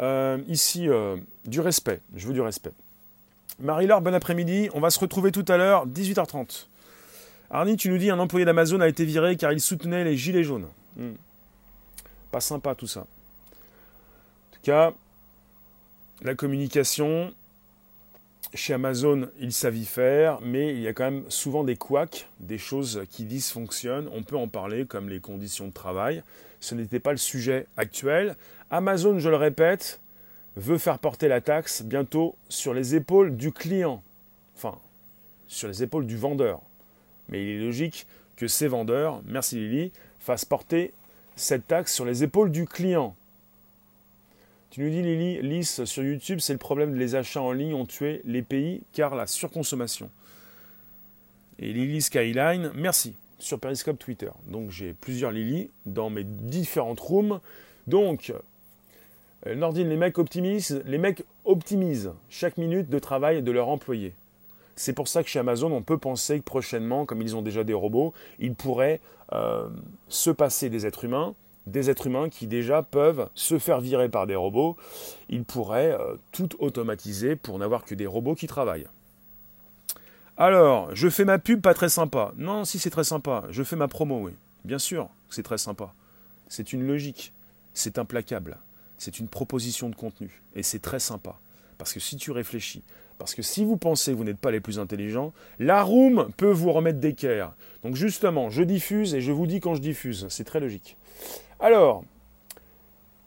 Euh, 0.00 0.38
ici, 0.46 0.88
euh, 0.88 1.16
du 1.44 1.60
respect, 1.60 2.00
je 2.14 2.28
veux 2.28 2.32
du 2.32 2.40
respect. 2.40 2.72
Marie-Laure, 3.60 4.00
bon 4.00 4.14
après-midi. 4.14 4.68
On 4.72 4.80
va 4.80 4.90
se 4.90 5.00
retrouver 5.00 5.32
tout 5.32 5.44
à 5.48 5.56
l'heure, 5.56 5.86
18h30. 5.86 6.66
Arnie, 7.50 7.76
tu 7.76 7.90
nous 7.90 7.98
dis 7.98 8.10
un 8.10 8.18
employé 8.18 8.44
d'Amazon 8.44 8.80
a 8.80 8.88
été 8.88 9.04
viré 9.04 9.36
car 9.36 9.52
il 9.52 9.60
soutenait 9.60 10.04
les 10.04 10.16
gilets 10.16 10.44
jaunes. 10.44 10.68
Hmm. 10.96 11.14
Pas 12.30 12.40
sympa 12.40 12.74
tout 12.74 12.86
ça. 12.86 13.00
En 13.00 13.04
tout 14.52 14.60
cas, 14.62 14.92
la 16.22 16.34
communication, 16.34 17.32
chez 18.54 18.74
Amazon, 18.74 19.28
ils 19.40 19.52
savent 19.52 19.76
y 19.76 19.86
faire, 19.86 20.40
mais 20.40 20.74
il 20.74 20.80
y 20.80 20.86
a 20.86 20.92
quand 20.92 21.04
même 21.04 21.24
souvent 21.28 21.64
des 21.64 21.76
couacs, 21.76 22.28
des 22.38 22.58
choses 22.58 23.02
qui 23.10 23.24
dysfonctionnent. 23.24 24.08
On 24.12 24.22
peut 24.22 24.36
en 24.36 24.46
parler, 24.46 24.86
comme 24.86 25.08
les 25.08 25.20
conditions 25.20 25.66
de 25.66 25.72
travail. 25.72 26.22
Ce 26.60 26.74
n'était 26.74 27.00
pas 27.00 27.12
le 27.12 27.18
sujet 27.18 27.66
actuel. 27.76 28.36
Amazon, 28.70 29.18
je 29.18 29.28
le 29.28 29.36
répète, 29.36 30.00
veut 30.58 30.78
faire 30.78 30.98
porter 30.98 31.28
la 31.28 31.40
taxe 31.40 31.82
bientôt 31.82 32.34
sur 32.48 32.74
les 32.74 32.96
épaules 32.96 33.36
du 33.36 33.52
client, 33.52 34.02
enfin 34.56 34.76
sur 35.46 35.68
les 35.68 35.82
épaules 35.84 36.06
du 36.06 36.16
vendeur. 36.16 36.60
Mais 37.28 37.42
il 37.42 37.48
est 37.50 37.64
logique 37.64 38.06
que 38.36 38.48
ces 38.48 38.66
vendeurs, 38.66 39.22
merci 39.24 39.56
Lily, 39.56 39.92
fassent 40.18 40.44
porter 40.44 40.92
cette 41.36 41.68
taxe 41.68 41.94
sur 41.94 42.04
les 42.04 42.24
épaules 42.24 42.50
du 42.50 42.66
client. 42.66 43.14
Tu 44.70 44.80
nous 44.80 44.90
dis 44.90 45.00
Lily, 45.00 45.40
Lys 45.42 45.84
sur 45.84 46.02
YouTube, 46.02 46.40
c'est 46.40 46.52
le 46.52 46.58
problème 46.58 46.92
de 46.92 46.98
les 46.98 47.14
achats 47.14 47.40
en 47.40 47.52
ligne 47.52 47.74
ont 47.74 47.86
tué 47.86 48.20
les 48.24 48.42
pays 48.42 48.82
car 48.92 49.14
la 49.14 49.28
surconsommation. 49.28 50.10
Et 51.60 51.72
Lily 51.72 52.02
Skyline, 52.02 52.72
merci 52.74 53.14
sur 53.38 53.60
Periscope 53.60 53.98
Twitter. 53.98 54.30
Donc 54.48 54.70
j'ai 54.70 54.92
plusieurs 54.92 55.30
Lily 55.30 55.70
dans 55.86 56.10
mes 56.10 56.24
différentes 56.24 57.00
rooms. 57.00 57.40
Donc, 57.86 58.32
Nordine, 59.46 59.88
les 59.88 59.96
mecs 59.96 60.18
optimisent, 60.18 60.82
les 60.84 60.98
mecs 60.98 61.24
optimisent 61.44 62.12
chaque 62.28 62.58
minute 62.58 62.90
de 62.90 62.98
travail 62.98 63.42
de 63.42 63.52
leur 63.52 63.68
employé. 63.68 64.14
C'est 64.76 64.92
pour 64.92 65.08
ça 65.08 65.22
que 65.22 65.28
chez 65.28 65.38
Amazon, 65.38 65.72
on 65.72 65.82
peut 65.82 65.98
penser 65.98 66.38
que 66.38 66.44
prochainement, 66.44 67.04
comme 67.04 67.22
ils 67.22 67.34
ont 67.34 67.42
déjà 67.42 67.64
des 67.64 67.74
robots, 67.74 68.14
ils 68.38 68.54
pourraient 68.54 69.00
euh, 69.32 69.68
se 70.08 70.30
passer 70.30 70.70
des 70.70 70.86
êtres 70.86 71.04
humains, 71.04 71.34
des 71.66 71.90
êtres 71.90 72.06
humains 72.06 72.28
qui 72.28 72.46
déjà 72.46 72.82
peuvent 72.82 73.28
se 73.34 73.58
faire 73.58 73.80
virer 73.80 74.08
par 74.08 74.26
des 74.26 74.36
robots. 74.36 74.76
Ils 75.28 75.44
pourraient 75.44 75.92
euh, 75.92 76.14
tout 76.32 76.48
automatiser 76.60 77.36
pour 77.36 77.58
n'avoir 77.58 77.84
que 77.84 77.94
des 77.94 78.06
robots 78.06 78.34
qui 78.34 78.46
travaillent. 78.46 78.86
Alors, 80.36 80.94
je 80.94 81.08
fais 81.08 81.24
ma 81.24 81.40
pub 81.40 81.60
pas 81.60 81.74
très 81.74 81.88
sympa. 81.88 82.32
Non, 82.36 82.64
si 82.64 82.78
c'est 82.78 82.90
très 82.90 83.04
sympa. 83.04 83.44
Je 83.50 83.64
fais 83.64 83.76
ma 83.76 83.88
promo, 83.88 84.20
oui. 84.20 84.32
Bien 84.64 84.78
sûr, 84.78 85.08
c'est 85.28 85.42
très 85.42 85.58
sympa. 85.58 85.92
C'est 86.48 86.72
une 86.72 86.86
logique. 86.86 87.32
C'est 87.74 87.98
implacable. 87.98 88.58
C'est 88.98 89.18
une 89.18 89.28
proposition 89.28 89.88
de 89.88 89.94
contenu. 89.94 90.42
Et 90.54 90.62
c'est 90.62 90.80
très 90.80 90.98
sympa. 90.98 91.38
Parce 91.78 91.92
que 91.92 92.00
si 92.00 92.16
tu 92.16 92.32
réfléchis, 92.32 92.82
parce 93.18 93.34
que 93.34 93.42
si 93.42 93.64
vous 93.64 93.76
pensez 93.76 94.12
que 94.12 94.16
vous 94.16 94.24
n'êtes 94.24 94.38
pas 94.38 94.50
les 94.50 94.60
plus 94.60 94.78
intelligents, 94.78 95.32
la 95.58 95.82
room 95.82 96.30
peut 96.36 96.50
vous 96.50 96.72
remettre 96.72 96.98
d'équerre. 96.98 97.52
Donc 97.84 97.94
justement, 97.94 98.50
je 98.50 98.62
diffuse 98.62 99.14
et 99.14 99.20
je 99.20 99.32
vous 99.32 99.46
dis 99.46 99.60
quand 99.60 99.74
je 99.74 99.80
diffuse. 99.80 100.26
C'est 100.28 100.44
très 100.44 100.60
logique. 100.60 100.96
Alors, 101.60 102.04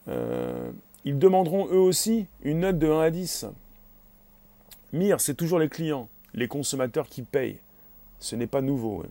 euh, 0.07 0.71
ils 1.05 1.17
demanderont 1.17 1.67
eux 1.67 1.79
aussi 1.79 2.27
une 2.43 2.61
note 2.61 2.77
de 2.77 2.87
1 2.87 2.99
à 3.01 3.09
10. 3.09 3.45
Mire, 4.93 5.21
c'est 5.21 5.35
toujours 5.35 5.59
les 5.59 5.69
clients 5.69 6.09
les 6.33 6.47
consommateurs 6.47 7.07
qui 7.07 7.23
payent. 7.23 7.59
Ce 8.19 8.35
n'est 8.35 8.47
pas 8.47 8.61
nouveau. 8.61 9.03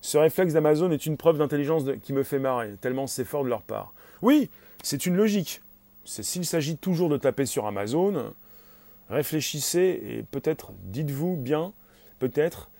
Ce 0.00 0.18
réflexe 0.18 0.52
d'Amazon 0.52 0.90
est 0.90 1.06
une 1.06 1.16
preuve 1.16 1.38
d'intelligence 1.38 1.84
qui 2.02 2.12
me 2.12 2.22
fait 2.22 2.38
marrer, 2.38 2.74
tellement 2.80 3.06
c'est 3.06 3.24
fort 3.24 3.44
de 3.44 3.48
leur 3.48 3.62
part. 3.62 3.92
Oui, 4.22 4.48
c'est 4.82 5.06
une 5.06 5.16
logique. 5.16 5.60
S'il 6.04 6.44
s'agit 6.44 6.76
toujours 6.76 7.08
de 7.08 7.16
taper 7.16 7.46
sur 7.46 7.66
Amazon, 7.66 8.34
réfléchissez 9.08 10.00
et 10.02 10.22
peut-être 10.22 10.72
dites-vous 10.84 11.36
bien, 11.36 11.72
peut-être, 12.18 12.70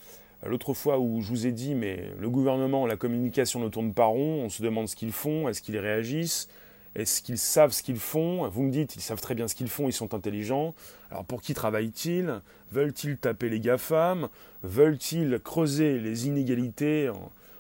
l'autre 0.45 0.75
fois 0.75 0.99
où 0.99 1.23
je 1.23 1.29
vous 1.29 1.47
ai 1.47 1.53
dit, 1.53 1.75
mais 1.75 2.05
le 2.19 2.29
gouvernement, 2.29 2.87
la 2.87 2.97
communication 2.97 3.61
ne 3.61 3.69
tourne 3.69 3.95
pas 3.95 4.05
rond, 4.05 4.43
on 4.45 4.49
se 4.49 4.63
demande 4.63 4.89
ce 4.89 4.97
qu'ils 4.97 5.13
font, 5.13 5.49
est-ce 5.49 5.63
qu'ils 5.63 5.79
réagissent, 5.79 6.49
est-ce 6.95 7.23
qu'ils 7.23 7.39
savent 7.39 7.73
ce 7.73 7.83
qu'ils 7.83 7.99
font 7.99 8.49
Vous 8.49 8.63
me 8.63 8.71
dites, 8.71 8.95
ils 8.97 9.03
savent 9.03 9.21
très 9.21 9.35
bien 9.35 9.49
ce 9.49 9.55
qu'ils 9.55 9.69
font, 9.69 9.89
ils 9.89 9.93
sont 9.93 10.15
intelligents. 10.15 10.75
Alors 11.11 11.25
pour 11.25 11.43
qui 11.43 11.55
travaillent-ils? 11.55 12.41
Veulent-ils 12.73 13.17
taper 13.17 13.49
les 13.49 13.61
GAFAM? 13.61 14.29
Veulent-ils 14.63 15.41
creuser 15.43 15.99
les 15.99 16.27
inégalités 16.27 17.11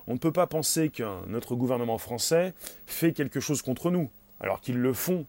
On 0.06 0.14
ne 0.14 0.18
peut 0.18 0.32
pas 0.32 0.46
penser 0.46 0.90
que 0.90 1.26
notre 1.26 1.54
gouvernement 1.54 1.98
français 1.98 2.52
fait 2.86 3.12
quelque 3.12 3.40
chose 3.40 3.62
contre 3.62 3.90
nous, 3.90 4.10
alors 4.40 4.60
qu'ils 4.60 4.78
le 4.78 4.92
font, 4.92 5.24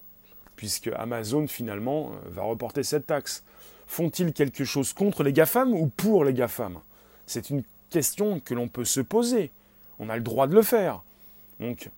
puisque 0.56 0.90
Amazon 0.96 1.48
finalement 1.48 2.12
va 2.28 2.44
reporter 2.44 2.84
cette 2.84 3.08
taxe. 3.08 3.44
Font-ils 3.88 4.34
quelque 4.34 4.66
chose 4.66 4.94
contre 4.94 5.24
les 5.24 5.32
GAFAM 5.32 5.74
ou 5.74 5.88
pour 5.88 6.26
les 6.26 6.34
GAFAM? 6.34 6.80
C'est 7.26 7.50
une 7.50 7.64
question 7.90 8.40
que 8.40 8.54
l'on 8.54 8.68
peut 8.68 8.86
se 8.86 9.02
poser. 9.02 9.52
On 10.00 10.10
a 10.10 10.16
le 10.16 10.24
droit 10.24 10.48
de 10.48 10.56
le 10.56 10.62
faire. 10.62 11.04
Donc, 11.60 11.90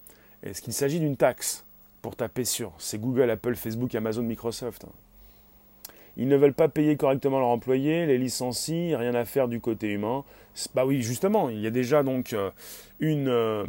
est-ce 0.43 0.61
qu'il 0.61 0.73
s'agit 0.73 0.99
d'une 0.99 1.17
taxe 1.17 1.63
pour 2.01 2.15
taper 2.15 2.45
sur. 2.45 2.73
C'est 2.77 2.99
Google, 2.99 3.31
Apple, 3.31 3.55
Facebook, 3.55 3.95
Amazon, 3.95 4.23
Microsoft? 4.23 4.85
Ils 6.17 6.27
ne 6.27 6.35
veulent 6.35 6.53
pas 6.53 6.67
payer 6.67 6.97
correctement 6.97 7.39
leurs 7.39 7.49
employés, 7.49 8.07
les 8.07 8.17
licencient, 8.17 8.97
rien 8.97 9.13
à 9.13 9.23
faire 9.23 9.47
du 9.47 9.61
côté 9.61 9.87
humain. 9.87 10.23
Bah 10.73 10.83
oui, 10.85 11.03
justement, 11.03 11.49
il 11.49 11.61
y 11.61 11.67
a 11.67 11.71
déjà 11.71 12.01
donc 12.01 12.33
euh, 12.33 12.49
une, 12.99 13.27
euh, 13.27 13.65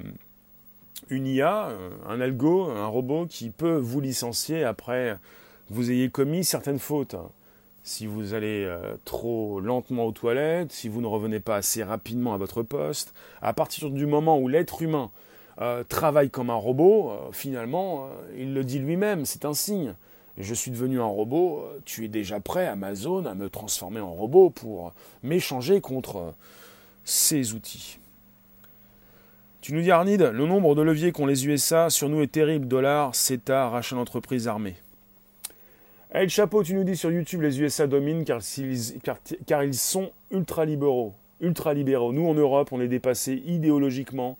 une 1.10 1.26
IA, 1.26 1.68
euh, 1.68 1.90
un 2.08 2.22
algo, 2.22 2.70
un 2.70 2.86
robot 2.86 3.26
qui 3.26 3.50
peut 3.50 3.76
vous 3.76 4.00
licencier 4.00 4.64
après 4.64 5.16
vous 5.68 5.90
ayez 5.90 6.08
commis 6.08 6.44
certaines 6.44 6.78
fautes. 6.78 7.16
Si 7.82 8.06
vous 8.06 8.32
allez 8.34 8.70
trop 9.04 9.60
lentement 9.60 10.04
aux 10.04 10.12
toilettes, 10.12 10.72
si 10.72 10.88
vous 10.88 11.00
ne 11.00 11.06
revenez 11.06 11.40
pas 11.40 11.56
assez 11.56 11.82
rapidement 11.82 12.34
à 12.34 12.36
votre 12.36 12.62
poste, 12.62 13.14
à 13.40 13.52
partir 13.52 13.90
du 13.90 14.04
moment 14.06 14.38
où 14.38 14.48
l'être 14.48 14.82
humain 14.82 15.10
travaille 15.88 16.28
comme 16.28 16.50
un 16.50 16.54
robot, 16.54 17.12
finalement, 17.32 18.08
il 18.36 18.52
le 18.52 18.64
dit 18.64 18.78
lui-même, 18.78 19.24
c'est 19.24 19.46
un 19.46 19.54
signe. 19.54 19.94
Je 20.38 20.54
suis 20.54 20.70
devenu 20.70 21.00
un 21.00 21.06
robot, 21.06 21.64
tu 21.84 22.04
es 22.04 22.08
déjà 22.08 22.38
prêt, 22.38 22.66
Amazon, 22.66 23.26
à 23.26 23.34
me 23.34 23.50
transformer 23.50 23.98
en 23.98 24.12
robot 24.12 24.50
pour 24.50 24.92
m'échanger 25.24 25.80
contre 25.80 26.32
ces 27.04 27.54
outils. 27.54 27.98
Tu 29.60 29.74
nous 29.74 29.82
dis 29.82 29.90
Arnid, 29.90 30.22
le 30.22 30.46
nombre 30.46 30.76
de 30.76 30.82
leviers 30.82 31.10
qu'ont 31.10 31.26
les 31.26 31.48
USA 31.48 31.90
sur 31.90 32.08
nous 32.08 32.22
est 32.22 32.30
terrible. 32.30 32.68
Dollar, 32.68 33.16
CETA, 33.16 33.68
rachat 33.68 33.96
d'entreprise 33.96 34.46
armée. 34.46 34.76
El 36.10 36.30
Chapeau, 36.30 36.62
tu 36.62 36.74
nous 36.74 36.84
dis 36.84 36.96
sur 36.96 37.10
YouTube, 37.10 37.42
les 37.42 37.60
USA 37.60 37.88
dominent 37.88 38.24
car, 38.24 38.40
car 39.46 39.64
ils 39.64 39.74
sont 39.74 40.12
ultra-libéraux. 40.30 41.14
Ultra-libéraux. 41.40 42.12
Nous, 42.12 42.26
en 42.26 42.34
Europe, 42.34 42.70
on 42.70 42.80
est 42.80 42.88
dépassés 42.88 43.42
idéologiquement. 43.44 44.38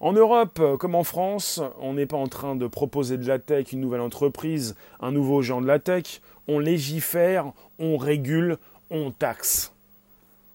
En 0.00 0.14
Europe, 0.14 0.58
euh, 0.60 0.78
comme 0.78 0.94
en 0.94 1.04
France, 1.04 1.60
on 1.78 1.92
n'est 1.92 2.06
pas 2.06 2.16
en 2.16 2.26
train 2.26 2.56
de 2.56 2.66
proposer 2.66 3.18
de 3.18 3.28
la 3.28 3.38
tech, 3.38 3.72
une 3.72 3.80
nouvelle 3.80 4.00
entreprise, 4.00 4.74
un 5.00 5.12
nouveau 5.12 5.42
genre 5.42 5.60
de 5.60 5.66
la 5.66 5.78
tech. 5.78 6.22
On 6.48 6.58
légifère, 6.58 7.52
on 7.78 7.98
régule, 7.98 8.56
on 8.90 9.10
taxe. 9.10 9.74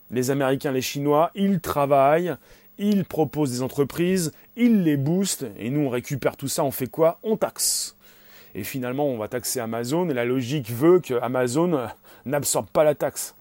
Les 0.10 0.32
Américains, 0.32 0.72
les 0.72 0.82
Chinois, 0.82 1.30
ils 1.36 1.60
travaillent, 1.60 2.36
ils 2.80 3.06
proposent 3.06 3.52
des 3.52 3.62
entreprises, 3.62 4.32
ils 4.56 4.82
les 4.82 4.98
boostent, 4.98 5.46
et 5.60 5.70
nous 5.70 5.82
on 5.82 5.90
récupère 5.90 6.38
tout 6.38 6.48
ça, 6.48 6.64
on 6.64 6.72
fait 6.72 6.88
quoi? 6.88 7.20
On 7.22 7.38
taxe. 7.38 7.96
Et 8.56 8.64
finalement, 8.64 9.06
on 9.06 9.18
va 9.18 9.28
taxer 9.28 9.60
Amazon, 9.60 10.10
et 10.10 10.16
la 10.16 10.26
logique 10.26 10.72
veut 10.72 11.00
que 11.00 11.14
Amazon 11.22 11.88
n'absorbe 12.26 12.68
pas 12.70 12.84
la 12.84 12.96
taxe. 12.96 13.36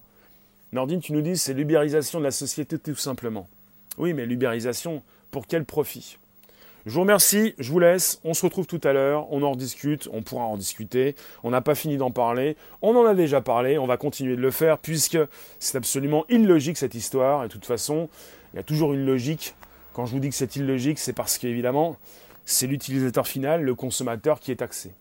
Nordine, 0.71 0.99
tu 0.99 1.13
nous 1.13 1.21
dis, 1.21 1.37
c'est 1.37 1.53
l'ubérisation 1.53 2.19
de 2.19 2.25
la 2.25 2.31
société 2.31 2.77
tout 2.77 2.95
simplement. 2.95 3.47
Oui, 3.97 4.13
mais 4.13 4.25
l'ubérisation, 4.25 5.01
pour 5.31 5.47
quel 5.47 5.65
profit 5.65 6.17
je 6.85 6.93
vous 6.93 6.99
remercie, 6.99 7.55
je 7.57 7.71
vous 7.71 7.79
laisse, 7.79 8.19
on 8.23 8.35
se 8.35 8.45
retrouve 8.45 8.67
tout 8.67 8.81
à 8.83 8.93
l'heure, 8.93 9.25
on 9.33 9.41
en 9.41 9.53
rediscute, 9.53 10.07
on 10.13 10.21
pourra 10.21 10.45
en 10.45 10.55
discuter, 10.55 11.15
on 11.43 11.49
n'a 11.49 11.61
pas 11.61 11.73
fini 11.73 11.97
d'en 11.97 12.11
parler, 12.11 12.57
on 12.83 12.95
en 12.95 13.05
a 13.05 13.15
déjà 13.15 13.41
parlé, 13.41 13.79
on 13.79 13.87
va 13.87 13.97
continuer 13.97 14.35
de 14.35 14.41
le 14.41 14.51
faire 14.51 14.77
puisque 14.77 15.17
c'est 15.57 15.79
absolument 15.79 16.25
illogique 16.29 16.77
cette 16.77 16.93
histoire 16.93 17.43
et 17.43 17.47
de 17.47 17.51
toute 17.51 17.65
façon, 17.65 18.07
il 18.53 18.57
y 18.57 18.59
a 18.59 18.63
toujours 18.63 18.93
une 18.93 19.03
logique. 19.03 19.55
Quand 19.93 20.05
je 20.05 20.11
vous 20.11 20.19
dis 20.19 20.29
que 20.29 20.35
c'est 20.35 20.57
illogique, 20.57 20.99
c'est 20.99 21.13
parce 21.13 21.39
qu'évidemment, 21.39 21.97
c'est 22.45 22.67
l'utilisateur 22.67 23.25
final, 23.25 23.63
le 23.63 23.73
consommateur 23.73 24.39
qui 24.39 24.51
est 24.51 24.57
taxé. 24.57 24.91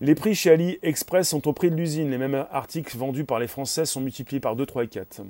Les 0.00 0.14
prix 0.14 0.34
chez 0.34 0.50
AliExpress 0.52 1.28
sont 1.28 1.46
au 1.46 1.52
prix 1.52 1.70
de 1.70 1.76
l'usine, 1.76 2.10
les 2.10 2.16
mêmes 2.16 2.46
articles 2.50 2.96
vendus 2.96 3.24
par 3.24 3.38
les 3.38 3.48
Français 3.48 3.84
sont 3.84 4.00
multipliés 4.00 4.40
par 4.40 4.56
2, 4.56 4.64
3 4.64 4.84
et 4.84 4.88
4. 4.88 5.20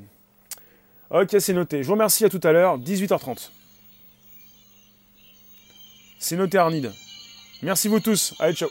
Ok, 1.12 1.36
c'est 1.40 1.52
noté. 1.52 1.82
Je 1.82 1.88
vous 1.88 1.92
remercie 1.92 2.24
à 2.24 2.30
tout 2.30 2.40
à 2.42 2.52
l'heure, 2.52 2.78
18h30. 2.78 3.50
C'est 6.18 6.36
noté 6.36 6.56
Arnide. 6.56 6.90
Merci 7.62 7.88
vous 7.88 8.00
tous. 8.00 8.32
Allez, 8.38 8.54
ciao. 8.54 8.70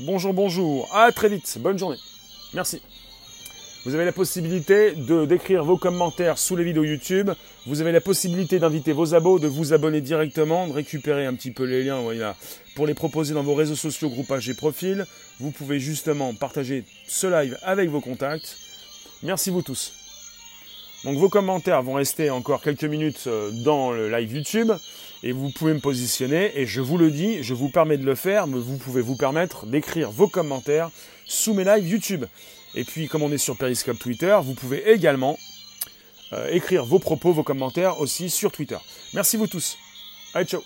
Bonjour, 0.00 0.34
bonjour. 0.34 0.88
À 0.92 1.12
très 1.12 1.28
vite. 1.28 1.56
Bonne 1.60 1.78
journée. 1.78 1.98
Merci. 2.54 2.82
Vous 3.84 3.94
avez 3.94 4.04
la 4.04 4.12
possibilité 4.12 4.92
de 4.92 5.24
d'écrire 5.24 5.64
vos 5.64 5.76
commentaires 5.76 6.36
sous 6.36 6.56
les 6.56 6.64
vidéos 6.64 6.82
YouTube. 6.82 7.30
Vous 7.64 7.80
avez 7.80 7.92
la 7.92 8.00
possibilité 8.00 8.58
d'inviter 8.58 8.92
vos 8.92 9.14
abos, 9.14 9.38
de 9.38 9.46
vous 9.46 9.72
abonner 9.72 10.00
directement, 10.00 10.66
de 10.66 10.72
récupérer 10.72 11.26
un 11.26 11.34
petit 11.34 11.52
peu 11.52 11.62
les 11.62 11.84
liens 11.84 12.02
pour 12.74 12.86
les 12.86 12.94
proposer 12.94 13.34
dans 13.34 13.44
vos 13.44 13.54
réseaux 13.54 13.76
sociaux, 13.76 14.10
groupages 14.10 14.48
et 14.48 14.54
profils. 14.54 15.06
Vous 15.38 15.52
pouvez 15.52 15.78
justement 15.78 16.34
partager 16.34 16.84
ce 17.06 17.28
live 17.28 17.56
avec 17.62 17.88
vos 17.88 18.00
contacts. 18.00 18.56
Merci 19.22 19.50
vous 19.50 19.62
tous. 19.62 19.92
Donc 21.04 21.16
vos 21.16 21.28
commentaires 21.28 21.82
vont 21.82 21.94
rester 21.94 22.30
encore 22.30 22.60
quelques 22.60 22.84
minutes 22.84 23.24
euh, 23.28 23.52
dans 23.62 23.92
le 23.92 24.10
live 24.10 24.32
YouTube 24.32 24.72
et 25.22 25.30
vous 25.30 25.50
pouvez 25.50 25.72
me 25.72 25.78
positionner 25.78 26.58
et 26.58 26.66
je 26.66 26.80
vous 26.80 26.98
le 26.98 27.12
dis, 27.12 27.44
je 27.44 27.54
vous 27.54 27.68
permets 27.68 27.98
de 27.98 28.04
le 28.04 28.16
faire, 28.16 28.48
mais 28.48 28.58
vous 28.58 28.76
pouvez 28.76 29.02
vous 29.02 29.16
permettre 29.16 29.66
d'écrire 29.66 30.10
vos 30.10 30.26
commentaires 30.26 30.90
sous 31.24 31.54
mes 31.54 31.64
lives 31.64 31.86
YouTube. 31.86 32.24
Et 32.74 32.84
puis, 32.84 33.08
comme 33.08 33.22
on 33.22 33.32
est 33.32 33.38
sur 33.38 33.56
Periscope 33.56 33.98
Twitter, 33.98 34.36
vous 34.42 34.54
pouvez 34.54 34.90
également 34.90 35.38
euh, 36.32 36.48
écrire 36.50 36.84
vos 36.84 36.98
propos, 36.98 37.32
vos 37.32 37.42
commentaires 37.42 38.00
aussi 38.00 38.30
sur 38.30 38.52
Twitter. 38.52 38.78
Merci 39.14 39.36
vous 39.36 39.46
tous. 39.46 39.76
Allez, 40.34 40.46
ciao. 40.46 40.62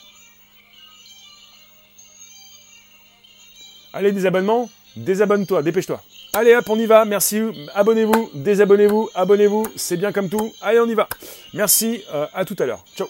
Allez, 3.93 4.13
désabonnement 4.13 4.71
Désabonne-toi, 4.97 5.63
dépêche-toi. 5.63 6.03
Allez 6.35 6.55
hop, 6.55 6.69
on 6.69 6.79
y 6.79 6.87
va. 6.87 7.05
Merci. 7.05 7.41
Abonnez-vous, 7.75 8.31
désabonnez-vous, 8.35 9.11
abonnez-vous. 9.15 9.67
C'est 9.77 9.97
bien 9.97 10.13
comme 10.13 10.29
tout. 10.29 10.53
Allez, 10.61 10.81
on 10.81 10.87
y 10.87 10.95
va. 10.95 11.09
Merci. 11.55 12.03
Euh, 12.13 12.27
à 12.35 12.45
tout 12.45 12.57
à 12.59 12.67
l'heure. 12.67 12.85
Ciao. 12.97 13.09